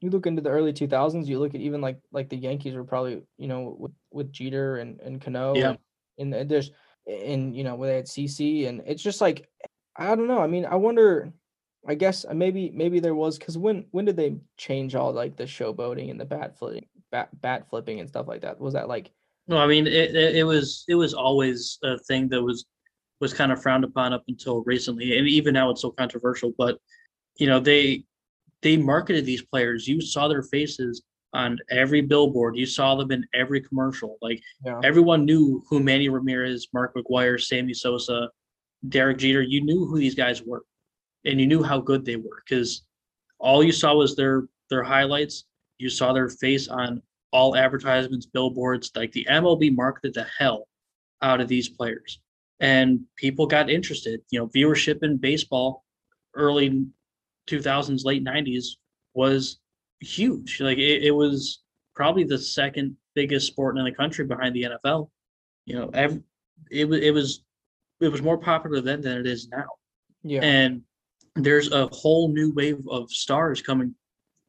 you 0.00 0.10
look 0.10 0.26
into 0.26 0.42
the 0.42 0.50
early 0.50 0.72
two 0.72 0.86
thousands. 0.86 1.28
You 1.28 1.38
look 1.38 1.54
at 1.54 1.60
even 1.60 1.80
like 1.80 1.98
like 2.12 2.28
the 2.28 2.36
Yankees 2.36 2.74
were 2.74 2.84
probably 2.84 3.22
you 3.36 3.48
know 3.48 3.76
with, 3.78 3.92
with 4.12 4.32
Jeter 4.32 4.76
and 4.76 5.00
and 5.00 5.20
Cano. 5.20 5.54
Yeah. 5.54 5.74
And, 6.18 6.34
and 6.34 6.50
there's 6.50 6.70
and 7.06 7.56
you 7.56 7.64
know 7.64 7.74
where 7.74 7.90
they 7.90 7.96
had 7.96 8.06
CC 8.06 8.68
and 8.68 8.82
it's 8.86 9.02
just 9.02 9.20
like 9.20 9.48
I 9.96 10.14
don't 10.14 10.28
know. 10.28 10.40
I 10.40 10.46
mean, 10.46 10.64
I 10.64 10.76
wonder. 10.76 11.32
I 11.86 11.94
guess 11.94 12.24
uh, 12.24 12.34
maybe 12.34 12.70
maybe 12.74 13.00
there 13.00 13.14
was 13.14 13.38
because 13.38 13.56
when 13.56 13.86
when 13.92 14.04
did 14.04 14.16
they 14.16 14.36
change 14.56 14.94
all 14.94 15.12
like 15.12 15.36
the 15.36 15.44
showboating 15.44 16.10
and 16.10 16.20
the 16.20 16.24
bat 16.24 16.58
flipping 16.58 16.86
bat 17.10 17.28
bat 17.40 17.68
flipping 17.70 18.00
and 18.00 18.08
stuff 18.08 18.26
like 18.26 18.42
that? 18.42 18.60
Was 18.60 18.74
that 18.74 18.88
like 18.88 19.10
No, 19.46 19.58
I 19.58 19.66
mean 19.66 19.86
it, 19.86 20.14
it. 20.14 20.36
It 20.36 20.44
was 20.44 20.84
it 20.88 20.96
was 20.96 21.14
always 21.14 21.78
a 21.84 21.96
thing 22.00 22.28
that 22.28 22.42
was 22.42 22.66
was 23.20 23.32
kind 23.32 23.52
of 23.52 23.62
frowned 23.62 23.84
upon 23.84 24.12
up 24.12 24.24
until 24.28 24.62
recently, 24.64 25.18
and 25.18 25.26
even 25.28 25.54
now 25.54 25.70
it's 25.70 25.82
so 25.82 25.90
controversial. 25.90 26.52
But 26.58 26.78
you 27.36 27.46
know 27.46 27.60
they 27.60 28.04
they 28.62 28.76
marketed 28.76 29.24
these 29.24 29.42
players. 29.42 29.86
You 29.86 30.00
saw 30.00 30.28
their 30.28 30.42
faces 30.42 31.02
on 31.32 31.58
every 31.70 32.00
billboard. 32.00 32.56
You 32.56 32.66
saw 32.66 32.94
them 32.96 33.10
in 33.10 33.26
every 33.34 33.60
commercial. 33.60 34.18
Like 34.22 34.42
yeah 34.64 34.80
everyone 34.84 35.24
knew 35.24 35.62
who 35.68 35.80
Manny 35.80 36.08
Ramirez, 36.08 36.68
Mark 36.72 36.94
McGwire, 36.94 37.40
Sammy 37.40 37.74
Sosa, 37.74 38.30
Derek 38.88 39.18
Jeter. 39.18 39.42
You 39.42 39.62
knew 39.62 39.86
who 39.86 39.98
these 39.98 40.14
guys 40.14 40.42
were, 40.42 40.64
and 41.24 41.40
you 41.40 41.46
knew 41.46 41.62
how 41.62 41.80
good 41.80 42.04
they 42.04 42.16
were 42.16 42.42
because 42.46 42.82
all 43.38 43.62
you 43.62 43.72
saw 43.72 43.94
was 43.94 44.16
their 44.16 44.44
their 44.70 44.82
highlights. 44.82 45.44
You 45.78 45.90
saw 45.90 46.12
their 46.12 46.28
face 46.28 46.68
on 46.68 47.02
all 47.32 47.56
advertisements, 47.56 48.26
billboards. 48.26 48.90
Like 48.94 49.12
the 49.12 49.26
MLB 49.30 49.74
marketed 49.74 50.14
the 50.14 50.26
hell 50.38 50.66
out 51.22 51.40
of 51.40 51.48
these 51.48 51.68
players, 51.68 52.20
and 52.60 53.00
people 53.16 53.46
got 53.46 53.70
interested. 53.70 54.20
You 54.30 54.40
know, 54.40 54.46
viewership 54.48 55.02
in 55.02 55.18
baseball, 55.18 55.84
early 56.34 56.86
2000s, 57.48 58.04
late 58.04 58.24
90s 58.24 58.76
was 59.14 59.58
huge. 60.00 60.60
Like 60.60 60.78
it, 60.78 61.04
it 61.04 61.10
was 61.10 61.62
probably 61.94 62.24
the 62.24 62.38
second 62.38 62.96
biggest 63.14 63.46
sport 63.46 63.76
in 63.78 63.84
the 63.84 63.92
country 63.92 64.24
behind 64.24 64.54
the 64.54 64.64
NFL. 64.64 65.10
You 65.66 65.76
know, 65.76 65.90
ev- 65.92 66.22
it 66.70 66.88
was 66.88 67.00
it 67.00 67.10
was 67.12 67.42
it 68.00 68.08
was 68.08 68.22
more 68.22 68.38
popular 68.38 68.80
then 68.80 69.00
than 69.00 69.18
it 69.18 69.26
is 69.26 69.48
now. 69.48 69.66
yeah 70.22 70.40
And 70.40 70.82
there's 71.34 71.70
a 71.72 71.88
whole 71.88 72.32
new 72.32 72.52
wave 72.52 72.86
of 72.88 73.10
stars 73.10 73.62
coming 73.62 73.94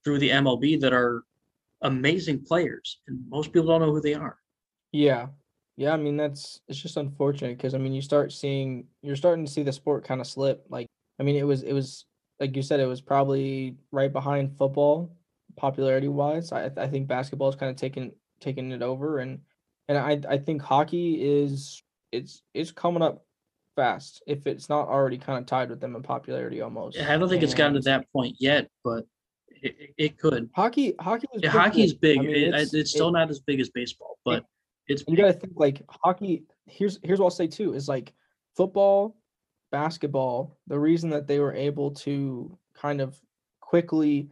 through 0.03 0.19
the 0.19 0.29
MLB 0.29 0.79
that 0.81 0.93
are 0.93 1.23
amazing 1.81 2.43
players, 2.45 2.99
and 3.07 3.19
most 3.29 3.51
people 3.51 3.67
don't 3.67 3.81
know 3.81 3.91
who 3.91 4.01
they 4.01 4.13
are. 4.13 4.37
Yeah. 4.91 5.27
Yeah, 5.77 5.93
I 5.93 5.97
mean 5.97 6.17
that's 6.17 6.59
it's 6.67 6.79
just 6.79 6.97
unfortunate 6.97 7.55
because 7.57 7.73
I 7.73 7.77
mean 7.77 7.93
you 7.93 8.01
start 8.01 8.33
seeing 8.33 8.87
you're 9.01 9.15
starting 9.15 9.45
to 9.45 9.51
see 9.51 9.63
the 9.63 9.71
sport 9.71 10.03
kind 10.03 10.19
of 10.19 10.27
slip. 10.27 10.65
Like 10.69 10.87
I 11.19 11.23
mean 11.23 11.37
it 11.37 11.43
was 11.43 11.63
it 11.63 11.71
was 11.71 12.05
like 12.39 12.55
you 12.55 12.61
said 12.61 12.79
it 12.79 12.85
was 12.85 13.01
probably 13.01 13.75
right 13.91 14.11
behind 14.11 14.57
football 14.57 15.15
popularity 15.57 16.07
wise. 16.07 16.51
I 16.51 16.71
I 16.77 16.87
think 16.87 17.07
basketball 17.07 17.49
is 17.49 17.55
kind 17.55 17.69
of 17.69 17.75
taking 17.75 18.11
taking 18.39 18.71
it 18.71 18.81
over 18.81 19.19
and 19.19 19.39
and 19.87 19.97
I 19.97 20.19
I 20.29 20.37
think 20.37 20.61
hockey 20.61 21.21
is 21.21 21.83
it's 22.11 22.41
it's 22.53 22.71
coming 22.71 23.01
up 23.03 23.25
fast 23.75 24.21
if 24.27 24.47
it's 24.47 24.69
not 24.69 24.87
already 24.87 25.17
kind 25.17 25.39
of 25.39 25.45
tied 25.45 25.69
with 25.69 25.79
them 25.81 25.95
in 25.95 26.01
popularity 26.01 26.61
almost. 26.61 26.97
I 26.99 27.17
don't 27.17 27.29
think 27.29 27.43
it's 27.43 27.53
gotten 27.53 27.73
to 27.75 27.81
that 27.81 28.11
point 28.11 28.35
yet, 28.39 28.69
but 28.83 29.05
it, 29.49 29.93
it- 29.97 30.17
could. 30.17 30.49
Hockey, 30.55 30.95
hockey 30.99 31.27
is 31.33 31.41
Yeah, 31.43 31.49
hockey's 31.49 31.93
big. 31.93 32.19
I 32.19 32.21
mean, 32.21 32.31
It- 32.31 32.73
it's, 32.73 32.91
still 32.91 33.09
it- 33.09 33.13
not 33.13 33.29
as 33.29 33.39
big 33.39 33.59
as 33.59 33.69
baseball, 33.69 34.17
but 34.25 34.45
it's 34.87 35.03
you 35.07 35.15
gotta 35.17 35.33
think 35.33 35.53
like 35.55 35.81
hockey. 35.89 36.43
Here's 36.65 36.99
here's 37.03 37.19
what 37.19 37.25
I'll 37.25 37.31
say 37.31 37.47
too 37.47 37.73
is 37.73 37.87
like 37.87 38.13
football, 38.55 39.17
basketball. 39.71 40.57
The 40.67 40.79
reason 40.79 41.09
that 41.11 41.27
they 41.27 41.39
were 41.39 41.53
able 41.53 41.91
to 41.91 42.57
kind 42.73 43.01
of 43.01 43.19
quickly 43.61 44.29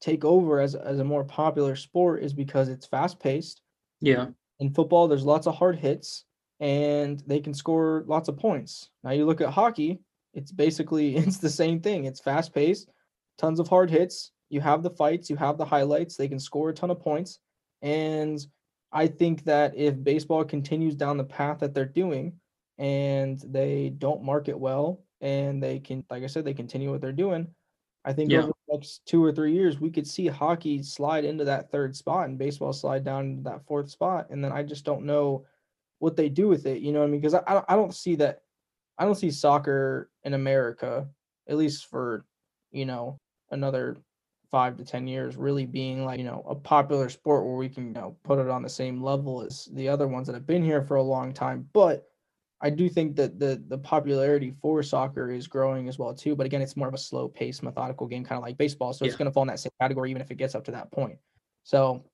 take 0.00 0.24
over 0.24 0.60
as 0.60 0.74
as 0.74 0.98
a 1.00 1.04
more 1.04 1.24
popular 1.24 1.76
sport 1.76 2.22
is 2.22 2.32
because 2.32 2.68
it's 2.68 2.86
fast 2.86 3.18
paced. 3.20 3.62
yeah, 4.00 4.26
In 4.60 4.72
football, 4.72 5.08
there's 5.08 5.24
lots 5.24 5.46
of 5.46 5.54
hard 5.56 5.76
hits, 5.76 6.24
and 6.60 7.22
they 7.26 7.40
can 7.40 7.54
score 7.54 8.04
lots 8.06 8.28
of 8.28 8.36
points. 8.36 8.90
Now 9.04 9.10
you 9.10 9.26
look 9.26 9.40
at 9.40 9.50
hockey. 9.50 10.00
It's 10.34 10.52
basically 10.52 11.16
it's 11.24 11.38
the 11.38 11.50
same 11.50 11.80
thing. 11.80 12.04
It's 12.04 12.20
fast 12.20 12.54
paced, 12.54 12.90
tons 13.38 13.60
of 13.60 13.68
hard 13.68 13.90
hits. 13.90 14.32
You 14.50 14.60
have 14.60 14.82
the 14.82 14.90
fights, 14.90 15.28
you 15.28 15.36
have 15.36 15.58
the 15.58 15.64
highlights. 15.64 16.16
They 16.16 16.28
can 16.28 16.38
score 16.38 16.70
a 16.70 16.74
ton 16.74 16.90
of 16.90 17.00
points, 17.00 17.38
and 17.82 18.38
I 18.92 19.06
think 19.06 19.44
that 19.44 19.76
if 19.76 20.02
baseball 20.02 20.44
continues 20.44 20.94
down 20.94 21.18
the 21.18 21.24
path 21.24 21.58
that 21.60 21.74
they're 21.74 21.84
doing 21.84 22.32
and 22.78 23.38
they 23.40 23.90
don't 23.90 24.22
market 24.24 24.58
well 24.58 25.04
and 25.20 25.62
they 25.62 25.80
can, 25.80 26.04
like 26.10 26.22
I 26.22 26.26
said, 26.26 26.44
they 26.44 26.54
continue 26.54 26.90
what 26.90 27.00
they're 27.00 27.12
doing, 27.12 27.48
I 28.04 28.12
think 28.12 28.32
Yeah. 28.32 28.38
over 28.38 28.48
the 28.68 28.74
next 28.76 29.04
two 29.06 29.22
or 29.22 29.32
three 29.32 29.52
years, 29.52 29.80
we 29.80 29.90
could 29.90 30.06
see 30.06 30.26
hockey 30.28 30.82
slide 30.82 31.24
into 31.24 31.44
that 31.44 31.70
third 31.70 31.96
spot 31.96 32.28
and 32.28 32.38
baseball 32.38 32.72
slide 32.72 33.04
down 33.04 33.24
into 33.26 33.42
that 33.42 33.66
fourth 33.66 33.90
spot. 33.90 34.28
And 34.30 34.42
then 34.44 34.52
I 34.52 34.62
just 34.62 34.84
don't 34.84 35.04
know 35.04 35.44
what 35.98 36.16
they 36.16 36.28
do 36.28 36.48
with 36.48 36.66
it. 36.66 36.80
You 36.80 36.92
know 36.92 37.00
what 37.00 37.06
I 37.08 37.10
mean? 37.10 37.20
Because 37.20 37.34
I, 37.34 37.42
I 37.46 37.64
I 37.68 37.76
don't 37.76 37.94
see 37.94 38.14
that. 38.16 38.42
I 38.98 39.04
don't 39.04 39.14
see 39.14 39.30
soccer 39.30 40.10
in 40.24 40.34
America, 40.34 41.08
at 41.48 41.56
least 41.56 41.86
for, 41.86 42.26
you 42.70 42.84
know, 42.86 43.18
another 43.50 43.96
five 44.50 44.76
to 44.76 44.84
ten 44.84 45.06
years 45.06 45.36
really 45.36 45.66
being 45.66 46.04
like 46.06 46.18
you 46.18 46.24
know 46.24 46.42
a 46.48 46.54
popular 46.54 47.08
sport 47.10 47.44
where 47.44 47.56
we 47.56 47.68
can 47.68 47.88
you 47.88 47.92
know 47.92 48.16
put 48.24 48.38
it 48.38 48.48
on 48.48 48.62
the 48.62 48.68
same 48.68 49.02
level 49.02 49.42
as 49.42 49.66
the 49.74 49.86
other 49.86 50.08
ones 50.08 50.26
that 50.26 50.32
have 50.32 50.46
been 50.46 50.64
here 50.64 50.80
for 50.82 50.96
a 50.96 51.02
long 51.02 51.34
time 51.34 51.68
but 51.74 52.07
i 52.60 52.70
do 52.70 52.88
think 52.88 53.16
that 53.16 53.38
the 53.38 53.62
the 53.68 53.78
popularity 53.78 54.52
for 54.60 54.82
soccer 54.82 55.30
is 55.30 55.46
growing 55.46 55.88
as 55.88 55.98
well 55.98 56.14
too 56.14 56.34
but 56.34 56.46
again 56.46 56.62
it's 56.62 56.76
more 56.76 56.88
of 56.88 56.94
a 56.94 56.98
slow 56.98 57.28
paced 57.28 57.62
methodical 57.62 58.06
game 58.06 58.24
kind 58.24 58.38
of 58.38 58.42
like 58.42 58.58
baseball 58.58 58.92
so 58.92 59.04
it's 59.04 59.16
going 59.16 59.26
to 59.26 59.32
fall 59.32 59.42
in 59.42 59.48
that 59.48 59.60
same 59.60 59.72
category 59.80 60.10
even 60.10 60.22
if 60.22 60.30
it 60.30 60.36
gets 60.36 60.54
up 60.54 60.64
to 60.64 60.70
that 60.70 60.90
point 60.90 61.18
so 61.64 62.04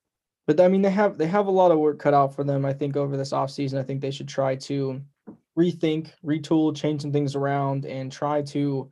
but 0.47 0.59
i 0.59 0.67
mean 0.67 0.81
they 0.81 0.89
have 0.89 1.17
they 1.17 1.27
have 1.27 1.47
a 1.47 1.51
lot 1.51 1.71
of 1.71 1.79
work 1.79 1.99
cut 1.99 2.13
out 2.13 2.33
for 2.33 2.43
them 2.43 2.65
i 2.65 2.73
think 2.73 2.95
over 2.95 3.17
this 3.17 3.31
offseason 3.31 3.79
i 3.79 3.83
think 3.83 4.01
they 4.01 4.11
should 4.11 4.27
try 4.27 4.55
to 4.55 5.01
rethink 5.57 6.11
retool 6.23 6.75
change 6.75 7.01
some 7.01 7.11
things 7.11 7.35
around 7.35 7.85
and 7.85 8.11
try 8.11 8.41
to 8.41 8.91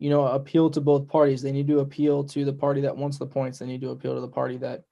you 0.00 0.08
know, 0.08 0.26
appeal 0.26 0.70
to 0.70 0.80
both 0.80 1.06
parties. 1.06 1.42
They 1.42 1.52
need 1.52 1.68
to 1.68 1.80
appeal 1.80 2.24
to 2.24 2.44
the 2.44 2.52
party 2.54 2.80
that 2.80 2.96
wants 2.96 3.18
the 3.18 3.26
points. 3.26 3.58
They 3.58 3.66
need 3.66 3.82
to 3.82 3.90
appeal 3.90 4.14
to 4.14 4.20
the 4.22 4.28
party 4.28 4.56
that 4.56 4.84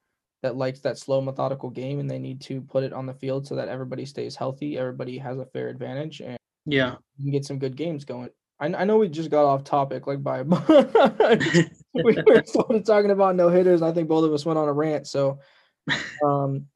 that 0.43 0.57
likes 0.57 0.81
that 0.81 0.99
slow, 0.99 1.21
methodical 1.21 1.71
game, 1.71 1.99
and 2.01 2.11
they 2.11 2.19
need 2.19 2.41
to 2.43 2.61
put 2.61 2.85
it 2.85 2.93
on 2.93 3.07
the 3.07 3.15
field 3.15 3.47
so 3.47 3.57
that 3.57 3.69
everybody 3.69 4.05
stays 4.05 4.37
healthy, 4.37 4.79
everybody 4.79 5.19
has 5.19 5.39
a 5.39 5.47
fair 5.47 5.69
advantage, 5.69 6.21
and 6.21 6.39
yeah. 6.65 6.97
you 7.17 7.25
can 7.25 7.33
get 7.33 7.45
some 7.45 7.59
good 7.59 7.77
games 7.77 8.05
going. 8.05 8.31
I, 8.61 8.67
I 8.67 8.85
know 8.85 8.99
we 8.99 9.09
just 9.09 9.31
got 9.31 9.45
off 9.45 9.65
topic, 9.65 10.07
like 10.07 10.23
by 10.23 10.43
we 11.95 12.19
were 12.27 12.43
sort 12.45 12.71
of 12.71 12.85
talking 12.85 13.11
about 13.11 13.37
no 13.37 13.49
hitters. 13.49 13.83
I 13.83 13.93
think 13.93 14.09
both 14.09 14.25
of 14.25 14.33
us 14.33 14.45
went 14.45 14.59
on 14.59 14.69
a 14.69 14.73
rant. 14.73 15.07
So, 15.07 15.41
um, 16.25 16.67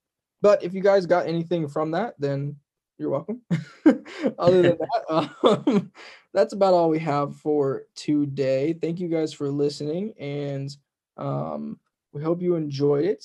but 0.41 0.63
if 0.63 0.75
you 0.75 0.81
guys 0.81 1.07
got 1.07 1.27
anything 1.27 1.69
from 1.69 1.93
that, 1.93 2.15
then 2.19 2.57
you're 2.99 3.11
welcome. 3.11 3.43
Other 4.39 4.63
than 4.63 4.79
that, 4.79 5.31
um, 5.43 5.93
that's 6.35 6.53
about 6.53 6.75
all 6.75 6.89
we 6.89 6.99
have 7.01 7.37
for 7.37 7.83
today. 7.95 8.73
Thank 8.73 9.01
you 9.01 9.09
guys 9.09 9.33
for 9.33 9.51
listening, 9.51 10.15
and 10.19 10.75
um, 11.17 11.79
we 12.13 12.23
hope 12.23 12.43
you 12.43 12.55
enjoyed 12.55 13.05
it. 13.05 13.25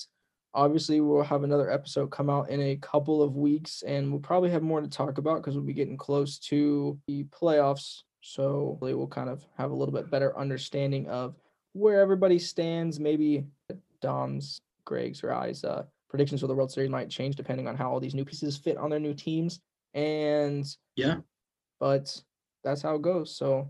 Obviously, 0.57 1.01
we'll 1.01 1.21
have 1.21 1.43
another 1.43 1.69
episode 1.69 2.09
come 2.09 2.31
out 2.31 2.49
in 2.49 2.59
a 2.59 2.75
couple 2.77 3.21
of 3.21 3.35
weeks, 3.35 3.83
and 3.83 4.09
we'll 4.11 4.19
probably 4.19 4.49
have 4.49 4.63
more 4.63 4.81
to 4.81 4.87
talk 4.87 5.19
about 5.19 5.37
because 5.37 5.53
we'll 5.53 5.63
be 5.63 5.71
getting 5.71 5.95
close 5.95 6.39
to 6.39 6.97
the 7.07 7.23
playoffs. 7.25 8.01
So 8.21 8.65
hopefully 8.71 8.95
we'll 8.95 9.05
kind 9.05 9.29
of 9.29 9.45
have 9.55 9.69
a 9.69 9.75
little 9.75 9.93
bit 9.93 10.09
better 10.09 10.35
understanding 10.35 11.07
of 11.09 11.35
where 11.73 12.01
everybody 12.01 12.39
stands. 12.39 12.99
Maybe 12.99 13.45
Dom's, 14.01 14.59
Greg's, 14.83 15.23
or 15.23 15.31
I's 15.31 15.63
uh, 15.63 15.83
predictions 16.09 16.41
for 16.41 16.47
the 16.47 16.55
World 16.55 16.71
Series 16.71 16.89
might 16.89 17.09
change 17.09 17.35
depending 17.35 17.67
on 17.67 17.75
how 17.75 17.91
all 17.91 17.99
these 17.99 18.15
new 18.15 18.25
pieces 18.25 18.57
fit 18.57 18.77
on 18.77 18.89
their 18.89 18.99
new 18.99 19.13
teams. 19.13 19.59
And 19.93 20.65
Yeah. 20.95 21.17
but 21.79 22.19
that's 22.63 22.81
how 22.81 22.95
it 22.95 23.03
goes. 23.03 23.35
So 23.35 23.69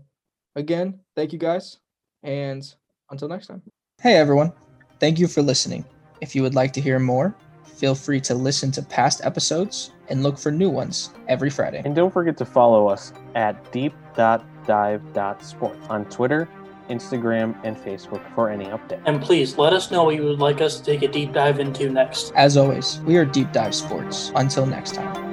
again, 0.56 1.00
thank 1.14 1.34
you 1.34 1.38
guys, 1.38 1.78
and 2.22 2.64
until 3.10 3.28
next 3.28 3.48
time. 3.48 3.62
Hey 4.00 4.14
everyone, 4.14 4.54
thank 5.00 5.18
you 5.18 5.28
for 5.28 5.42
listening. 5.42 5.84
If 6.20 6.34
you 6.34 6.42
would 6.42 6.54
like 6.54 6.74
to 6.74 6.80
hear 6.80 6.98
more, 6.98 7.34
feel 7.64 7.94
free 7.94 8.20
to 8.22 8.34
listen 8.34 8.72
to 8.72 8.82
past 8.82 9.20
episodes 9.24 9.92
and 10.08 10.22
look 10.22 10.38
for 10.38 10.50
new 10.50 10.70
ones 10.70 11.10
every 11.28 11.50
Friday. 11.50 11.82
And 11.84 11.94
don't 11.94 12.12
forget 12.12 12.36
to 12.38 12.44
follow 12.44 12.88
us 12.88 13.12
at 13.34 13.70
deep.dive.sports 13.72 15.86
on 15.88 16.04
Twitter, 16.06 16.48
Instagram, 16.90 17.56
and 17.64 17.76
Facebook 17.76 18.22
for 18.34 18.50
any 18.50 18.64
updates. 18.66 19.02
And 19.06 19.22
please 19.22 19.56
let 19.58 19.72
us 19.72 19.90
know 19.90 20.04
what 20.04 20.14
you 20.16 20.24
would 20.24 20.40
like 20.40 20.60
us 20.60 20.78
to 20.78 20.84
take 20.84 21.02
a 21.02 21.08
deep 21.08 21.32
dive 21.32 21.58
into 21.60 21.90
next. 21.90 22.32
As 22.34 22.56
always, 22.56 23.00
we 23.00 23.16
are 23.16 23.24
Deep 23.24 23.52
Dive 23.52 23.74
Sports. 23.74 24.32
Until 24.34 24.66
next 24.66 24.94
time. 24.94 25.27